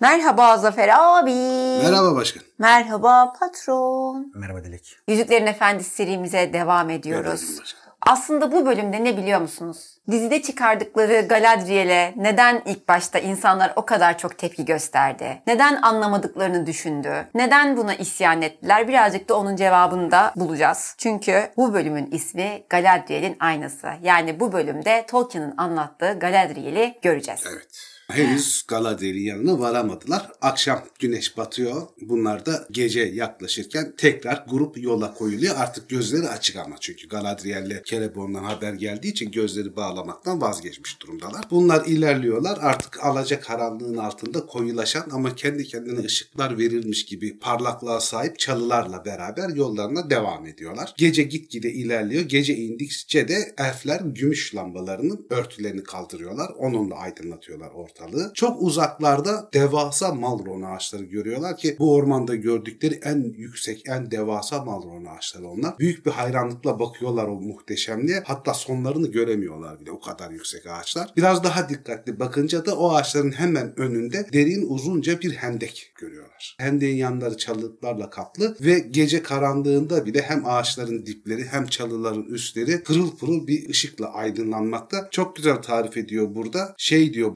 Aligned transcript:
Merhaba 0.00 0.58
Zafer 0.58 0.88
abi. 0.92 1.34
Merhaba 1.82 2.14
başkan. 2.14 2.42
Merhaba 2.58 3.32
patron. 3.40 4.32
Merhaba 4.34 4.64
Dilek. 4.64 4.98
Yüzüklerin 5.08 5.46
Efendisi 5.46 5.90
serimize 5.90 6.52
devam 6.52 6.90
ediyoruz. 6.90 7.42
Merhaba 7.42 7.60
başkan. 7.60 7.88
Aslında 8.00 8.52
bu 8.52 8.66
bölümde 8.66 9.04
ne 9.04 9.16
biliyor 9.16 9.40
musunuz? 9.40 9.98
Dizide 10.10 10.42
çıkardıkları 10.42 11.26
Galadriel'e 11.28 12.14
neden 12.16 12.62
ilk 12.66 12.88
başta 12.88 13.18
insanlar 13.18 13.72
o 13.76 13.84
kadar 13.86 14.18
çok 14.18 14.38
tepki 14.38 14.64
gösterdi? 14.64 15.42
Neden 15.46 15.82
anlamadıklarını 15.82 16.66
düşündü? 16.66 17.28
Neden 17.34 17.76
buna 17.76 17.94
isyan 17.94 18.42
ettiler? 18.42 18.88
Birazcık 18.88 19.28
da 19.28 19.38
onun 19.38 19.56
cevabını 19.56 20.10
da 20.10 20.32
bulacağız. 20.36 20.94
Çünkü 20.98 21.50
bu 21.56 21.74
bölümün 21.74 22.10
ismi 22.10 22.62
Galadriel'in 22.68 23.36
aynası. 23.40 23.88
Yani 24.02 24.40
bu 24.40 24.52
bölümde 24.52 25.06
Tolkien'in 25.08 25.54
anlattığı 25.56 26.18
Galadriel'i 26.18 26.98
göreceğiz. 27.02 27.44
Evet. 27.52 27.97
Henüz 28.12 28.64
Galadriel'in 28.68 29.22
yanına 29.22 29.60
varamadılar. 29.60 30.30
Akşam 30.40 30.84
güneş 30.98 31.36
batıyor. 31.36 31.82
Bunlar 32.00 32.46
da 32.46 32.66
gece 32.70 33.00
yaklaşırken 33.00 33.94
tekrar 33.96 34.44
grup 34.50 34.82
yola 34.82 35.14
koyuluyor. 35.14 35.56
Artık 35.56 35.88
gözleri 35.88 36.28
açık 36.28 36.56
ama 36.56 36.76
çünkü 36.80 37.08
Galadriel'le 37.08 37.82
Celeborn'dan 37.84 38.44
haber 38.44 38.72
geldiği 38.72 39.08
için 39.08 39.30
gözleri 39.30 39.76
bağlamaktan 39.76 40.40
vazgeçmiş 40.40 41.00
durumdalar. 41.02 41.44
Bunlar 41.50 41.86
ilerliyorlar. 41.86 42.58
Artık 42.62 43.04
alacak 43.04 43.44
karanlığın 43.44 43.96
altında 43.96 44.46
koyulaşan 44.46 45.04
ama 45.12 45.34
kendi 45.34 45.64
kendine 45.64 46.00
ışıklar 46.00 46.58
verilmiş 46.58 47.04
gibi 47.04 47.38
parlaklığa 47.38 48.00
sahip 48.00 48.38
çalılarla 48.38 49.04
beraber 49.04 49.48
yollarına 49.48 50.10
devam 50.10 50.46
ediyorlar. 50.46 50.94
Gece 50.96 51.22
gitgide 51.22 51.72
ilerliyor. 51.72 52.22
Gece 52.22 52.56
indikçe 52.56 53.28
de 53.28 53.54
elfler 53.58 54.00
gümüş 54.00 54.54
lambalarının 54.54 55.26
örtülerini 55.30 55.82
kaldırıyorlar. 55.82 56.50
Onunla 56.58 56.94
aydınlatıyorlar 56.94 57.70
ortalığı. 57.98 58.30
Çok 58.34 58.62
uzaklarda 58.62 59.48
devasa 59.54 60.14
malron 60.14 60.62
ağaçları 60.62 61.04
görüyorlar 61.04 61.56
ki 61.56 61.76
bu 61.78 61.94
ormanda 61.94 62.34
gördükleri 62.34 63.00
en 63.04 63.34
yüksek, 63.36 63.82
en 63.88 64.10
devasa 64.10 64.64
malron 64.64 65.04
ağaçları 65.04 65.48
onlar. 65.48 65.78
Büyük 65.78 66.06
bir 66.06 66.10
hayranlıkla 66.10 66.80
bakıyorlar 66.80 67.24
o 67.24 67.34
muhteşemliğe. 67.34 68.22
Hatta 68.26 68.54
sonlarını 68.54 69.10
göremiyorlar 69.10 69.80
bile 69.80 69.90
o 69.90 70.00
kadar 70.00 70.30
yüksek 70.30 70.66
ağaçlar. 70.66 71.12
Biraz 71.16 71.44
daha 71.44 71.68
dikkatli 71.68 72.20
bakınca 72.20 72.66
da 72.66 72.76
o 72.76 72.94
ağaçların 72.94 73.32
hemen 73.32 73.80
önünde 73.80 74.26
derin 74.32 74.66
uzunca 74.68 75.20
bir 75.20 75.32
hendek 75.32 75.92
görüyorlar. 76.00 76.56
Hendeğin 76.58 76.96
yanları 76.96 77.36
çalılıklarla 77.36 78.10
kaplı 78.10 78.56
ve 78.60 78.78
gece 78.78 79.22
karanlığında 79.22 80.06
bile 80.06 80.22
hem 80.22 80.46
ağaçların 80.46 81.06
dipleri 81.06 81.44
hem 81.44 81.66
çalıların 81.66 82.22
üstleri 82.22 82.82
pırıl 82.82 83.16
pırıl 83.16 83.46
bir 83.46 83.68
ışıkla 83.68 84.12
aydınlanmakta. 84.12 85.08
Çok 85.10 85.36
güzel 85.36 85.56
tarif 85.56 85.96
ediyor 85.96 86.34
burada. 86.34 86.74
Şey 86.78 87.14
diyor 87.14 87.32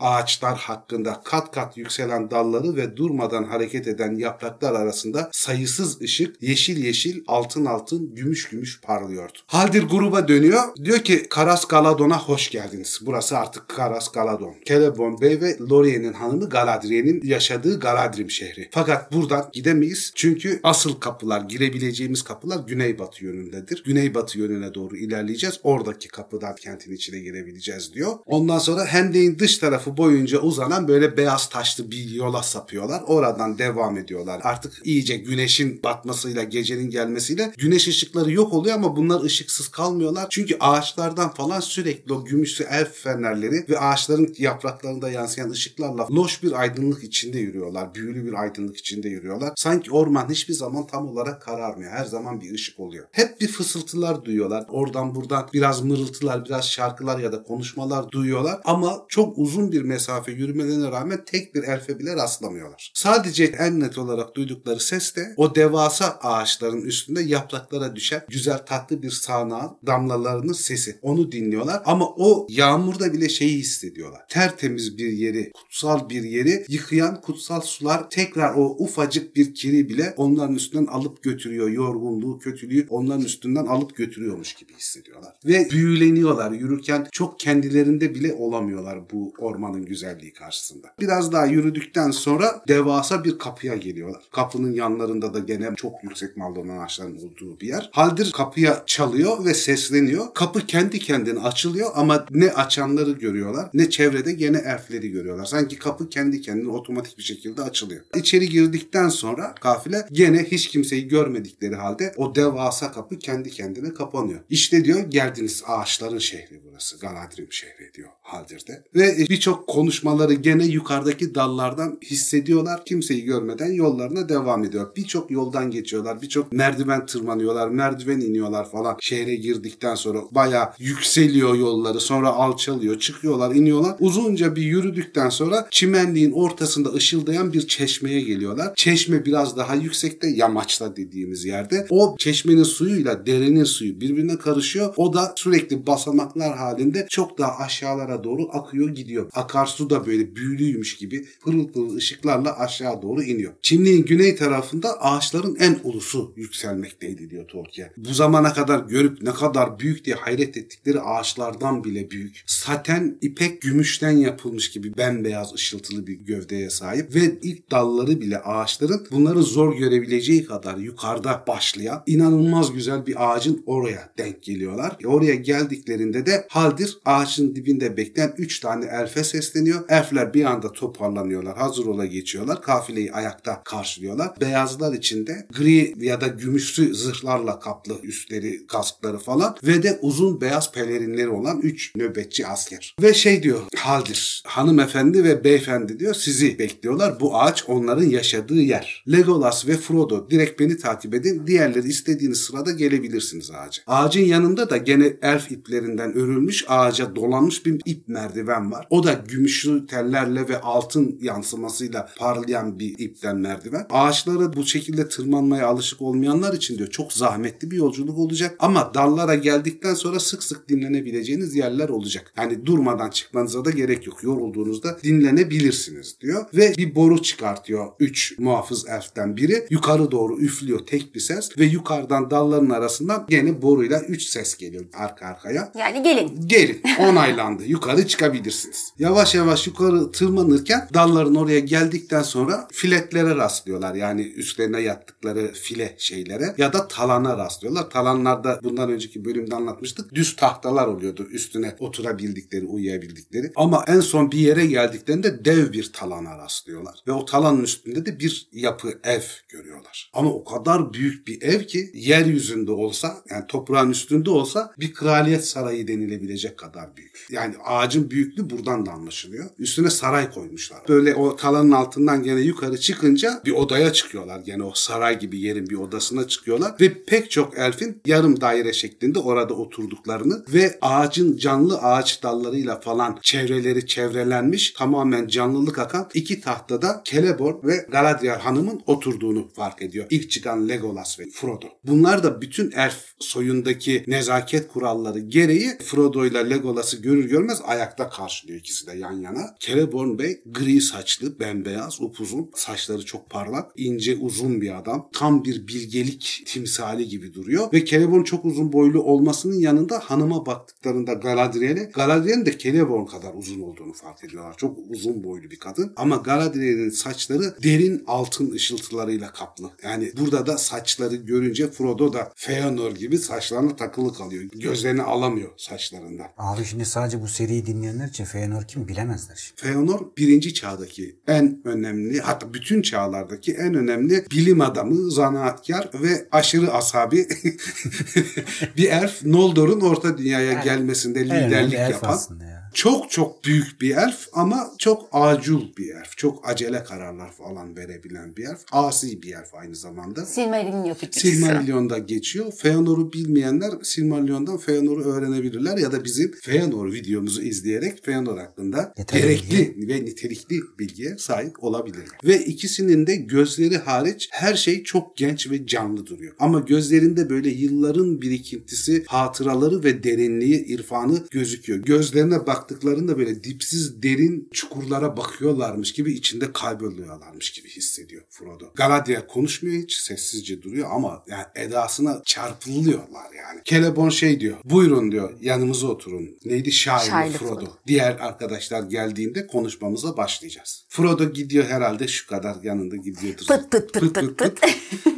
ağaçlar 0.52 0.58
hakkında 0.58 1.20
kat 1.24 1.50
kat 1.50 1.76
yükselen 1.76 2.30
dalları 2.30 2.76
ve 2.76 2.96
durmadan 2.96 3.44
hareket 3.44 3.88
eden 3.88 4.16
yapraklar 4.16 4.72
arasında 4.72 5.28
sayısız 5.32 6.00
ışık 6.00 6.42
yeşil 6.42 6.84
yeşil 6.84 7.22
altın 7.26 7.64
altın 7.64 8.14
gümüş 8.14 8.48
gümüş 8.48 8.80
parlıyordu. 8.80 9.38
Haldir 9.46 9.82
gruba 9.82 10.28
dönüyor. 10.28 10.62
Diyor 10.84 10.98
ki 10.98 11.26
Karas 11.30 11.64
Galadon'a 11.64 12.18
hoş 12.18 12.50
geldiniz. 12.50 13.00
Burası 13.02 13.38
artık 13.38 13.68
Karas 13.68 14.12
Galadon. 14.12 14.54
Celeborn 14.66 15.20
Bey 15.20 15.40
ve 15.40 15.56
Lorien'in 15.70 16.12
hanımı 16.12 16.48
Galadriel'in 16.48 17.20
yaşadığı 17.24 17.80
Galadrim 17.80 18.30
şehri. 18.30 18.68
Fakat 18.70 19.12
buradan 19.12 19.48
gidemeyiz. 19.52 20.12
Çünkü 20.14 20.60
asıl 20.62 20.94
kapılar, 21.00 21.40
girebileceğimiz 21.40 22.22
kapılar 22.22 22.66
güneybatı 22.66 23.24
yönündedir. 23.24 23.82
Güneybatı 23.86 24.38
yönüne 24.38 24.74
doğru 24.74 24.96
ilerleyeceğiz. 24.96 25.60
Oradaki 25.62 26.08
kapıdan 26.08 26.54
kentin 26.54 26.92
içine 26.92 27.18
girebileceğiz 27.18 27.94
diyor. 27.94 28.12
Ondan 28.26 28.58
sonra 28.58 28.84
Hendek'in 28.84 29.38
dış 29.38 29.58
tarafı 29.58 29.96
boyunca 29.96 30.38
uzanan 30.42 30.88
böyle 30.88 31.16
beyaz 31.16 31.48
taşlı 31.48 31.90
bir 31.90 32.10
yola 32.10 32.42
sapıyorlar. 32.42 33.02
Oradan 33.06 33.58
devam 33.58 33.98
ediyorlar. 33.98 34.40
Artık 34.44 34.80
iyice 34.84 35.16
güneşin 35.16 35.82
batmasıyla, 35.82 36.42
gecenin 36.42 36.90
gelmesiyle 36.90 37.52
güneş 37.58 37.88
ışıkları 37.88 38.32
yok 38.32 38.52
oluyor 38.52 38.74
ama 38.74 38.96
bunlar 38.96 39.24
ışıksız 39.24 39.68
kalmıyorlar. 39.68 40.26
Çünkü 40.30 40.56
ağaçlardan 40.60 41.34
falan 41.34 41.60
sürekli 41.60 42.12
o 42.12 42.24
gümüşlü 42.24 42.64
elf 42.64 42.94
fenerleri 42.94 43.64
ve 43.68 43.78
ağaçların 43.78 44.34
yapraklarında 44.38 45.10
yansıyan 45.10 45.50
ışıklarla 45.50 46.06
loş 46.10 46.42
bir 46.42 46.52
aydınlık 46.52 47.04
içinde 47.04 47.38
yürüyorlar. 47.38 47.94
Büyülü 47.94 48.26
bir 48.26 48.34
aydınlık 48.34 48.76
içinde 48.76 49.08
yürüyorlar. 49.08 49.52
Sanki 49.56 49.90
orman 49.90 50.28
hiçbir 50.30 50.54
zaman 50.54 50.86
tam 50.86 51.08
olarak 51.08 51.42
kararmıyor. 51.42 51.92
Her 51.92 52.04
zaman 52.04 52.40
bir 52.40 52.54
ışık 52.54 52.80
oluyor. 52.80 53.06
Hep 53.12 53.40
bir 53.40 53.48
fısıltılar 53.48 54.24
duyuyorlar. 54.24 54.66
Oradan 54.68 55.14
buradan 55.14 55.48
biraz 55.52 55.82
mırıltılar, 55.82 56.44
biraz 56.44 56.68
şarkılar 56.68 57.18
ya 57.18 57.32
da 57.32 57.42
konuşmalar 57.42 58.10
duyuyorlar. 58.10 58.60
Ama 58.64 59.04
çok 59.08 59.38
uzun 59.38 59.72
bir 59.72 59.82
mesafe 59.82 60.31
yürümelerine 60.32 60.90
rağmen 60.90 61.24
tek 61.26 61.54
bir 61.54 61.62
elfe 61.62 61.98
bile 61.98 62.16
rastlamıyorlar. 62.16 62.92
Sadece 62.94 63.44
en 63.44 63.80
net 63.80 63.98
olarak 63.98 64.34
duydukları 64.36 64.80
ses 64.80 65.16
de 65.16 65.34
o 65.36 65.54
devasa 65.54 66.18
ağaçların 66.22 66.82
üstünde 66.82 67.22
yapraklara 67.22 67.96
düşen 67.96 68.24
güzel 68.28 68.58
tatlı 68.58 69.02
bir 69.02 69.10
sağanağın 69.10 69.70
damlalarının 69.86 70.52
sesi. 70.52 70.98
Onu 71.02 71.32
dinliyorlar 71.32 71.82
ama 71.84 72.08
o 72.16 72.46
yağmurda 72.50 73.12
bile 73.12 73.28
şeyi 73.28 73.58
hissediyorlar. 73.58 74.22
Tertemiz 74.28 74.98
bir 74.98 75.12
yeri, 75.12 75.52
kutsal 75.52 76.08
bir 76.08 76.22
yeri 76.22 76.64
yıkayan 76.68 77.20
kutsal 77.20 77.60
sular 77.60 78.10
tekrar 78.10 78.54
o 78.54 78.76
ufacık 78.78 79.36
bir 79.36 79.54
kiri 79.54 79.88
bile 79.88 80.14
onların 80.16 80.54
üstünden 80.54 80.86
alıp 80.86 81.22
götürüyor. 81.22 81.68
Yorgunluğu, 81.68 82.38
kötülüğü 82.38 82.86
onların 82.90 83.24
üstünden 83.24 83.66
alıp 83.66 83.96
götürüyormuş 83.96 84.54
gibi 84.54 84.74
hissediyorlar. 84.74 85.34
Ve 85.44 85.68
büyüleniyorlar. 85.70 86.52
Yürürken 86.52 87.06
çok 87.12 87.40
kendilerinde 87.40 88.14
bile 88.14 88.32
olamıyorlar 88.32 89.10
bu 89.12 89.32
ormanın 89.38 89.84
güzelliği 89.84 90.21
karşısında. 90.30 90.94
Biraz 91.00 91.32
daha 91.32 91.46
yürüdükten 91.46 92.10
sonra 92.10 92.64
devasa 92.68 93.24
bir 93.24 93.38
kapıya 93.38 93.76
geliyorlar. 93.76 94.22
Kapının 94.32 94.72
yanlarında 94.72 95.34
da 95.34 95.38
gene 95.38 95.70
çok 95.76 96.04
yüksek 96.04 96.36
maldon 96.36 96.68
ağaçların 96.68 97.16
olduğu 97.16 97.60
bir 97.60 97.68
yer. 97.68 97.90
Haldir 97.92 98.32
kapıya 98.32 98.82
çalıyor 98.86 99.44
ve 99.44 99.54
sesleniyor. 99.54 100.34
Kapı 100.34 100.66
kendi 100.66 100.98
kendine 100.98 101.40
açılıyor 101.40 101.90
ama 101.94 102.26
ne 102.30 102.52
açanları 102.52 103.10
görüyorlar 103.10 103.70
ne 103.74 103.90
çevrede 103.90 104.32
gene 104.32 104.58
elfleri 104.58 105.10
görüyorlar. 105.10 105.44
Sanki 105.44 105.78
kapı 105.78 106.08
kendi 106.08 106.40
kendine 106.40 106.70
otomatik 106.70 107.18
bir 107.18 107.22
şekilde 107.22 107.62
açılıyor. 107.62 108.00
İçeri 108.16 108.48
girdikten 108.48 109.08
sonra 109.08 109.54
kafile 109.54 110.06
gene 110.12 110.44
hiç 110.44 110.68
kimseyi 110.68 111.08
görmedikleri 111.08 111.74
halde 111.74 112.12
o 112.16 112.34
devasa 112.34 112.92
kapı 112.92 113.18
kendi 113.18 113.50
kendine 113.50 113.94
kapanıyor. 113.94 114.40
İşte 114.50 114.84
diyor 114.84 115.10
geldiniz 115.10 115.62
ağaçların 115.66 116.18
şehri 116.18 116.60
burası. 116.64 116.98
Galadrim 116.98 117.52
şehri 117.52 117.94
diyor 117.94 118.08
Haldir'de. 118.22 118.84
Ve 118.94 119.16
birçok 119.18 119.68
konuşmaları 120.02 120.34
gene 120.34 120.64
yukarıdaki 120.64 121.34
dallardan 121.34 121.98
hissediyorlar. 122.04 122.84
Kimseyi 122.84 123.24
görmeden 123.24 123.72
yollarına 123.72 124.28
devam 124.28 124.64
ediyor. 124.64 124.96
Birçok 124.96 125.30
yoldan 125.30 125.70
geçiyorlar. 125.70 126.22
Birçok 126.22 126.52
merdiven 126.52 127.06
tırmanıyorlar. 127.06 127.68
Merdiven 127.68 128.20
iniyorlar 128.20 128.70
falan. 128.70 128.96
Şehre 129.00 129.34
girdikten 129.34 129.94
sonra 129.94 130.18
bayağı 130.30 130.68
yükseliyor 130.78 131.54
yolları. 131.54 132.00
Sonra 132.00 132.28
alçalıyor. 132.28 132.98
Çıkıyorlar, 132.98 133.54
iniyorlar. 133.54 133.96
Uzunca 134.00 134.56
bir 134.56 134.62
yürüdükten 134.62 135.28
sonra 135.28 135.68
çimenliğin 135.70 136.32
ortasında 136.32 136.92
ışıldayan 136.92 137.52
bir 137.52 137.66
çeşmeye 137.66 138.20
geliyorlar. 138.20 138.72
Çeşme 138.76 139.24
biraz 139.24 139.56
daha 139.56 139.74
yüksekte 139.74 140.28
yamaçta 140.28 140.96
dediğimiz 140.96 141.44
yerde. 141.44 141.86
O 141.90 142.16
çeşmenin 142.18 142.62
suyuyla 142.62 143.26
derenin 143.26 143.64
suyu 143.64 144.00
birbirine 144.00 144.38
karışıyor. 144.38 144.94
O 144.96 145.12
da 145.12 145.34
sürekli 145.36 145.86
basamaklar 145.86 146.56
halinde 146.56 147.06
çok 147.10 147.38
daha 147.38 147.58
aşağılara 147.58 148.24
doğru 148.24 148.48
akıyor 148.52 148.88
gidiyor. 148.88 149.30
Akarsu 149.34 149.91
da 149.92 150.06
böyle 150.06 150.36
büyülüymüş 150.36 150.96
gibi 150.96 151.26
pırıl 151.40 151.68
pırıl 151.68 151.96
ışıklarla 151.96 152.58
aşağı 152.58 153.02
doğru 153.02 153.22
iniyor. 153.22 153.52
Çimliğin 153.62 154.04
güney 154.04 154.36
tarafında 154.36 155.00
ağaçların 155.00 155.56
en 155.60 155.78
ulusu 155.84 156.32
yükselmekteydi 156.36 157.30
diyor 157.30 157.48
Tolkien. 157.48 157.90
Bu 157.96 158.14
zamana 158.14 158.52
kadar 158.52 158.80
görüp 158.80 159.22
ne 159.22 159.30
kadar 159.30 159.78
büyük 159.78 160.04
diye 160.04 160.16
hayret 160.16 160.56
ettikleri 160.56 161.00
ağaçlardan 161.00 161.84
bile 161.84 162.10
büyük. 162.10 162.42
Saten, 162.46 163.18
ipek, 163.20 163.62
gümüşten 163.62 164.10
yapılmış 164.10 164.70
gibi 164.70 164.96
bembeyaz 164.96 165.54
ışıltılı 165.54 166.06
bir 166.06 166.14
gövdeye 166.14 166.70
sahip 166.70 167.14
ve 167.14 167.38
ilk 167.42 167.70
dalları 167.70 168.20
bile 168.20 168.38
ağaçların 168.38 169.06
bunları 169.10 169.42
zor 169.42 169.76
görebileceği 169.76 170.44
kadar 170.44 170.76
yukarıda 170.76 171.44
başlayan 171.48 172.02
inanılmaz 172.06 172.72
güzel 172.72 173.06
bir 173.06 173.32
ağacın 173.32 173.62
oraya 173.66 174.12
denk 174.18 174.42
geliyorlar. 174.42 174.96
Oraya 175.04 175.34
geldiklerinde 175.34 176.26
de 176.26 176.46
Haldir 176.50 176.98
ağacın 177.04 177.56
dibinde 177.56 177.96
bekleyen 177.96 178.34
3 178.38 178.60
tane 178.60 178.86
elfe 178.86 179.24
sesleniyor. 179.24 179.81
Elfler 179.88 180.34
bir 180.34 180.44
anda 180.44 180.72
toparlanıyorlar. 180.72 181.58
Hazır 181.58 181.86
ola 181.86 182.06
geçiyorlar. 182.06 182.62
Kafileyi 182.62 183.12
ayakta 183.12 183.62
karşılıyorlar. 183.64 184.30
Beyazlar 184.40 184.92
içinde 184.92 185.46
gri 185.58 185.94
ya 185.98 186.20
da 186.20 186.26
gümüşlü 186.26 186.94
zırhlarla 186.94 187.60
kaplı 187.60 187.94
üstleri, 188.02 188.66
kaskları 188.66 189.18
falan 189.18 189.56
ve 189.62 189.82
de 189.82 189.98
uzun 190.02 190.40
beyaz 190.40 190.72
pelerinleri 190.72 191.28
olan 191.28 191.60
3 191.60 191.96
nöbetçi 191.96 192.46
asker. 192.46 192.94
Ve 193.02 193.14
şey 193.14 193.42
diyor 193.42 193.60
Haldir, 193.76 194.42
hanımefendi 194.46 195.24
ve 195.24 195.44
beyefendi 195.44 195.98
diyor 195.98 196.14
sizi 196.14 196.58
bekliyorlar. 196.58 197.20
Bu 197.20 197.38
ağaç 197.40 197.64
onların 197.68 198.04
yaşadığı 198.04 198.60
yer. 198.60 199.04
Legolas 199.12 199.66
ve 199.68 199.76
Frodo 199.76 200.30
direkt 200.30 200.60
beni 200.60 200.76
takip 200.76 201.14
edin. 201.14 201.46
Diğerleri 201.46 201.88
istediğiniz 201.88 202.38
sırada 202.38 202.72
gelebilirsiniz 202.72 203.50
ağaca. 203.50 203.82
Ağacın 203.86 204.24
yanında 204.24 204.70
da 204.70 204.76
gene 204.76 205.16
elf 205.22 205.52
iplerinden 205.52 206.14
örülmüş 206.14 206.64
ağaca 206.68 207.16
dolanmış 207.16 207.66
bir 207.66 207.80
ip 207.84 208.08
merdiven 208.08 208.72
var. 208.72 208.86
O 208.90 209.04
da 209.04 209.12
gümüşlü 209.28 209.71
turuncu 209.72 209.86
tellerle 209.86 210.48
ve 210.48 210.60
altın 210.60 211.18
yansımasıyla 211.22 212.08
parlayan 212.18 212.78
bir 212.78 212.98
ipten 212.98 213.36
merdiven. 213.36 213.86
Ağaçlara 213.90 214.52
bu 214.52 214.64
şekilde 214.64 215.08
tırmanmaya 215.08 215.66
alışık 215.66 216.02
olmayanlar 216.02 216.54
için 216.54 216.78
diyor 216.78 216.90
çok 216.90 217.12
zahmetli 217.12 217.70
bir 217.70 217.76
yolculuk 217.76 218.18
olacak 218.18 218.56
ama 218.58 218.94
dallara 218.94 219.34
geldikten 219.34 219.94
sonra 219.94 220.20
sık 220.20 220.42
sık 220.42 220.68
dinlenebileceğiniz 220.68 221.54
yerler 221.54 221.88
olacak. 221.88 222.32
Yani 222.36 222.66
durmadan 222.66 223.10
çıkmanıza 223.10 223.64
da 223.64 223.70
gerek 223.70 224.06
yok. 224.06 224.22
Yorulduğunuzda 224.22 224.98
dinlenebilirsiniz 225.02 226.16
diyor 226.20 226.44
ve 226.54 226.74
bir 226.78 226.94
boru 226.94 227.22
çıkartıyor. 227.22 227.86
Üç 228.00 228.38
muhafız 228.38 228.88
elften 228.88 229.36
biri 229.36 229.66
yukarı 229.70 230.10
doğru 230.10 230.40
üflüyor 230.40 230.86
tek 230.86 231.14
bir 231.14 231.20
ses 231.20 231.58
ve 231.58 231.64
yukarıdan 231.64 232.30
dalların 232.30 232.70
arasından 232.70 233.26
gene 233.28 233.62
boruyla 233.62 234.00
üç 234.00 234.22
ses 234.22 234.56
geliyor 234.56 234.84
arka 234.94 235.26
arkaya. 235.26 235.72
Yani 235.78 236.02
gelin. 236.02 236.40
Gelin 236.46 236.82
onaylandı 236.98 237.64
yukarı 237.64 238.06
çıkabilirsiniz. 238.06 238.92
Yavaş 238.98 239.34
yavaş 239.34 239.61
yukarı 239.66 240.12
tırmanırken 240.12 240.88
dalların 240.94 241.34
oraya 241.34 241.60
geldikten 241.60 242.22
sonra 242.22 242.68
filetlere 242.72 243.36
rastlıyorlar. 243.36 243.94
Yani 243.94 244.22
üstlerine 244.22 244.80
yattıkları 244.80 245.52
file 245.52 245.94
şeylere 245.98 246.54
ya 246.58 246.72
da 246.72 246.88
talana 246.88 247.38
rastlıyorlar. 247.38 247.90
Talanlarda 247.90 248.60
bundan 248.62 248.90
önceki 248.90 249.24
bölümde 249.24 249.54
anlatmıştık. 249.54 250.14
Düz 250.14 250.36
tahtalar 250.36 250.86
oluyordu 250.86 251.26
üstüne 251.30 251.76
oturabildikleri, 251.78 252.64
uyuyabildikleri. 252.66 253.52
Ama 253.56 253.84
en 253.88 254.00
son 254.00 254.32
bir 254.32 254.38
yere 254.38 254.66
geldiklerinde 254.66 255.44
dev 255.44 255.72
bir 255.72 255.92
talana 255.92 256.38
rastlıyorlar. 256.38 256.98
Ve 257.06 257.12
o 257.12 257.24
talanın 257.24 257.62
üstünde 257.62 258.06
de 258.06 258.18
bir 258.18 258.48
yapı 258.52 259.00
ev 259.04 259.22
görüyorlar. 259.48 260.10
Ama 260.12 260.32
o 260.32 260.44
kadar 260.44 260.92
büyük 260.92 261.26
bir 261.26 261.42
ev 261.42 261.64
ki 261.64 261.90
yeryüzünde 261.94 262.72
olsa 262.72 263.16
yani 263.30 263.46
toprağın 263.46 263.90
üstünde 263.90 264.30
olsa 264.30 264.72
bir 264.78 264.94
kraliyet 264.94 265.44
sarayı 265.44 265.88
denilebilecek 265.88 266.58
kadar 266.58 266.96
büyük. 266.96 267.26
Yani 267.30 267.54
ağacın 267.64 268.10
büyüklüğü 268.10 268.50
buradan 268.50 268.86
da 268.86 268.92
anlaşılıyor. 268.92 269.50
Üstüne 269.58 269.90
saray 269.90 270.30
koymuşlar. 270.30 270.80
Böyle 270.88 271.14
o 271.14 271.36
talanın 271.36 271.70
altından 271.70 272.22
gene 272.22 272.40
yukarı 272.40 272.80
çıkınca 272.80 273.42
bir 273.44 273.52
odaya 273.52 273.92
çıkıyorlar. 273.92 274.40
Gene 274.40 274.62
o 274.62 274.72
saray 274.74 275.18
gibi 275.18 275.40
yerin 275.40 275.66
bir 275.66 275.76
odasına 275.76 276.28
çıkıyorlar. 276.28 276.74
Ve 276.80 277.04
pek 277.04 277.30
çok 277.30 277.58
elfin 277.58 278.00
yarım 278.06 278.40
daire 278.40 278.72
şeklinde 278.72 279.18
orada 279.18 279.54
oturduklarını 279.54 280.44
ve 280.48 280.78
ağacın 280.80 281.36
canlı 281.36 281.78
ağaç 281.78 282.22
dallarıyla 282.22 282.80
falan 282.80 283.18
çevreleri 283.22 283.86
çevrelenmiş 283.86 284.70
tamamen 284.70 285.26
canlılık 285.26 285.78
akan 285.78 286.08
iki 286.14 286.40
tahtada 286.40 287.02
Celeborn 287.04 287.66
ve 287.66 287.86
Galadriel 287.90 288.38
hanımın 288.38 288.80
oturduğunu 288.86 289.48
fark 289.56 289.82
ediyor. 289.82 290.06
İlk 290.10 290.30
çıkan 290.30 290.68
Legolas 290.68 291.20
ve 291.20 291.24
Frodo. 291.30 291.66
Bunlar 291.84 292.22
da 292.22 292.40
bütün 292.40 292.70
elf 292.70 293.04
soyundaki 293.18 294.04
nezaket 294.06 294.68
kuralları 294.68 295.18
gereği 295.18 295.78
Frodo 295.84 296.26
ile 296.26 296.50
Legolas'ı 296.50 296.96
görür 296.96 297.24
görmez 297.24 297.60
ayakta 297.64 298.08
karşılıyor 298.08 298.58
ikisi 298.58 298.86
de 298.86 298.96
yan 298.96 299.20
yana. 299.20 299.41
Celeborn 299.60 300.18
Bey 300.18 300.42
gri 300.46 300.80
saçlı, 300.80 301.40
bembeyaz, 301.40 302.00
upuzun, 302.00 302.50
saçları 302.54 303.04
çok 303.04 303.30
parlak, 303.30 303.72
ince 303.76 304.16
uzun 304.16 304.60
bir 304.60 304.78
adam. 304.78 305.08
Tam 305.12 305.44
bir 305.44 305.66
bilgelik 305.68 306.42
timsali 306.46 307.08
gibi 307.08 307.34
duruyor 307.34 307.72
ve 307.72 307.84
Celeborn 307.84 308.22
çok 308.22 308.44
uzun 308.44 308.72
boylu 308.72 309.02
olmasının 309.02 309.54
yanında 309.54 309.98
hanıma 309.98 310.46
baktıklarında 310.46 311.12
Galadriel'e 311.12 311.84
Galadriel'in 311.84 312.46
de 312.46 312.58
Celeborn 312.58 313.06
kadar 313.06 313.34
uzun 313.34 313.60
olduğunu 313.60 313.92
fark 313.92 314.24
ediyorlar. 314.24 314.54
Çok 314.56 314.78
uzun 314.88 315.24
boylu 315.24 315.50
bir 315.50 315.58
kadın 315.58 315.92
ama 315.96 316.16
Galadriel'in 316.16 316.90
saçları 316.90 317.54
derin 317.62 318.04
altın 318.06 318.50
ışıltılarıyla 318.50 319.32
kaplı. 319.32 319.70
Yani 319.82 320.12
burada 320.20 320.46
da 320.46 320.58
saçları 320.58 321.16
görünce 321.16 321.70
Frodo 321.70 322.12
da 322.12 322.32
Feanor 322.34 322.92
gibi 322.92 323.18
saçlarına 323.18 323.76
takılı 323.76 324.14
kalıyor. 324.14 324.44
Gözlerini 324.54 325.02
alamıyor 325.02 325.50
saçlarından. 325.56 326.26
Abi 326.38 326.64
şimdi 326.64 326.84
sadece 326.84 327.22
bu 327.22 327.28
seriyi 327.28 327.66
dinleyenler 327.66 328.08
için 328.08 328.24
Feanor 328.24 328.62
kim 328.62 328.88
bilemezler 328.88 329.31
şimdi. 329.36 329.60
Feanor 329.60 330.00
birinci 330.18 330.54
çağdaki 330.54 331.16
en 331.26 331.60
önemli 331.64 332.20
hatta 332.20 332.54
bütün 332.54 332.82
çağlardaki 332.82 333.52
en 333.52 333.74
önemli 333.74 334.24
bilim 334.30 334.60
adamı, 334.60 335.10
zanaatkar 335.10 335.90
ve 335.94 336.28
aşırı 336.32 336.72
asabi 336.72 337.28
bir 338.76 338.90
elf 338.90 339.24
Noldor'un 339.24 339.80
orta 339.80 340.18
dünyaya 340.18 340.52
gelmesinde 340.52 341.24
liderlik 341.24 341.78
yapan. 341.78 342.08
aslında 342.08 342.44
ya. 342.44 342.61
Çok 342.74 343.10
çok 343.10 343.44
büyük 343.44 343.80
bir 343.80 343.96
elf 343.96 344.28
ama 344.32 344.70
çok 344.78 345.08
acul 345.12 345.62
bir 345.78 345.94
elf. 345.94 346.16
Çok 346.16 346.48
acele 346.48 346.84
kararlar 346.84 347.32
falan 347.32 347.76
verebilen 347.76 348.36
bir 348.36 348.44
elf. 348.44 348.60
Asi 348.72 349.22
bir 349.22 349.32
elf 349.32 349.54
aynı 349.54 349.76
zamanda. 349.76 350.26
Silmarillion 350.26 350.84
yapıcısı. 350.84 351.28
Silmarillion'da 351.28 351.98
geçiyor. 351.98 352.52
Feanor'u 352.52 353.12
bilmeyenler 353.12 353.70
Silmarillion'dan 353.82 354.56
Feanor'u 354.56 355.04
öğrenebilirler 355.04 355.78
ya 355.78 355.92
da 355.92 356.04
bizim 356.04 356.32
Feanor 356.42 356.92
videomuzu 356.92 357.42
izleyerek 357.42 358.04
Feanor 358.04 358.38
hakkında 358.38 358.94
Yeterli 358.98 359.22
gerekli 359.22 359.88
ve 359.88 360.04
nitelikli 360.04 360.60
bilgiye 360.78 361.18
sahip 361.18 361.64
olabilirler. 361.64 362.18
Ve 362.24 362.44
ikisinin 362.44 363.06
de 363.06 363.16
gözleri 363.16 363.78
hariç 363.78 364.28
her 364.32 364.54
şey 364.54 364.82
çok 364.82 365.16
genç 365.16 365.50
ve 365.50 365.66
canlı 365.66 366.06
duruyor. 366.06 366.34
Ama 366.38 366.60
gözlerinde 366.60 367.30
böyle 367.30 367.48
yılların 367.48 368.22
birikintisi, 368.22 369.04
hatıraları 369.06 369.84
ve 369.84 370.04
derinliği, 370.04 370.64
irfanı 370.64 371.24
gözüküyor. 371.30 371.78
Gözlerine 371.78 372.46
baktıklarında 372.62 373.18
böyle 373.18 373.44
dipsiz 373.44 374.02
derin 374.02 374.48
çukurlara 374.52 375.16
bakıyorlarmış 375.16 375.92
gibi 375.92 376.12
içinde 376.12 376.52
kayboluyorlarmış 376.52 377.52
gibi 377.52 377.68
hissediyor 377.68 378.22
Frodo. 378.30 378.64
Galadriel 378.74 379.26
konuşmuyor 379.26 379.82
hiç 379.82 379.96
sessizce 379.96 380.62
duruyor 380.62 380.88
ama 380.92 381.24
yani 381.28 381.44
edasına 381.54 382.22
çarpılıyorlar 382.24 383.32
yani. 383.36 383.60
Celeborn 383.64 384.08
şey 384.08 384.40
diyor 384.40 384.56
buyurun 384.64 385.12
diyor 385.12 385.32
yanımıza 385.40 385.86
oturun. 385.86 386.38
Neydi? 386.44 386.72
Şairli 386.72 387.32
Frodo. 387.32 387.54
Frodo. 387.54 387.70
Diğer 387.86 388.16
arkadaşlar 388.20 388.82
geldiğinde 388.82 389.46
konuşmamıza 389.46 390.16
başlayacağız. 390.16 390.84
Frodo 390.88 391.32
gidiyor 391.32 391.64
herhalde 391.64 392.08
şu 392.08 392.26
kadar 392.26 392.56
yanında 392.62 392.96
gidiyordur. 392.96 393.46
Pıt 393.46 393.70
pıt 393.70 393.92
pıt 393.92 394.14
pıt 394.14 394.38
pıt. 394.38 394.58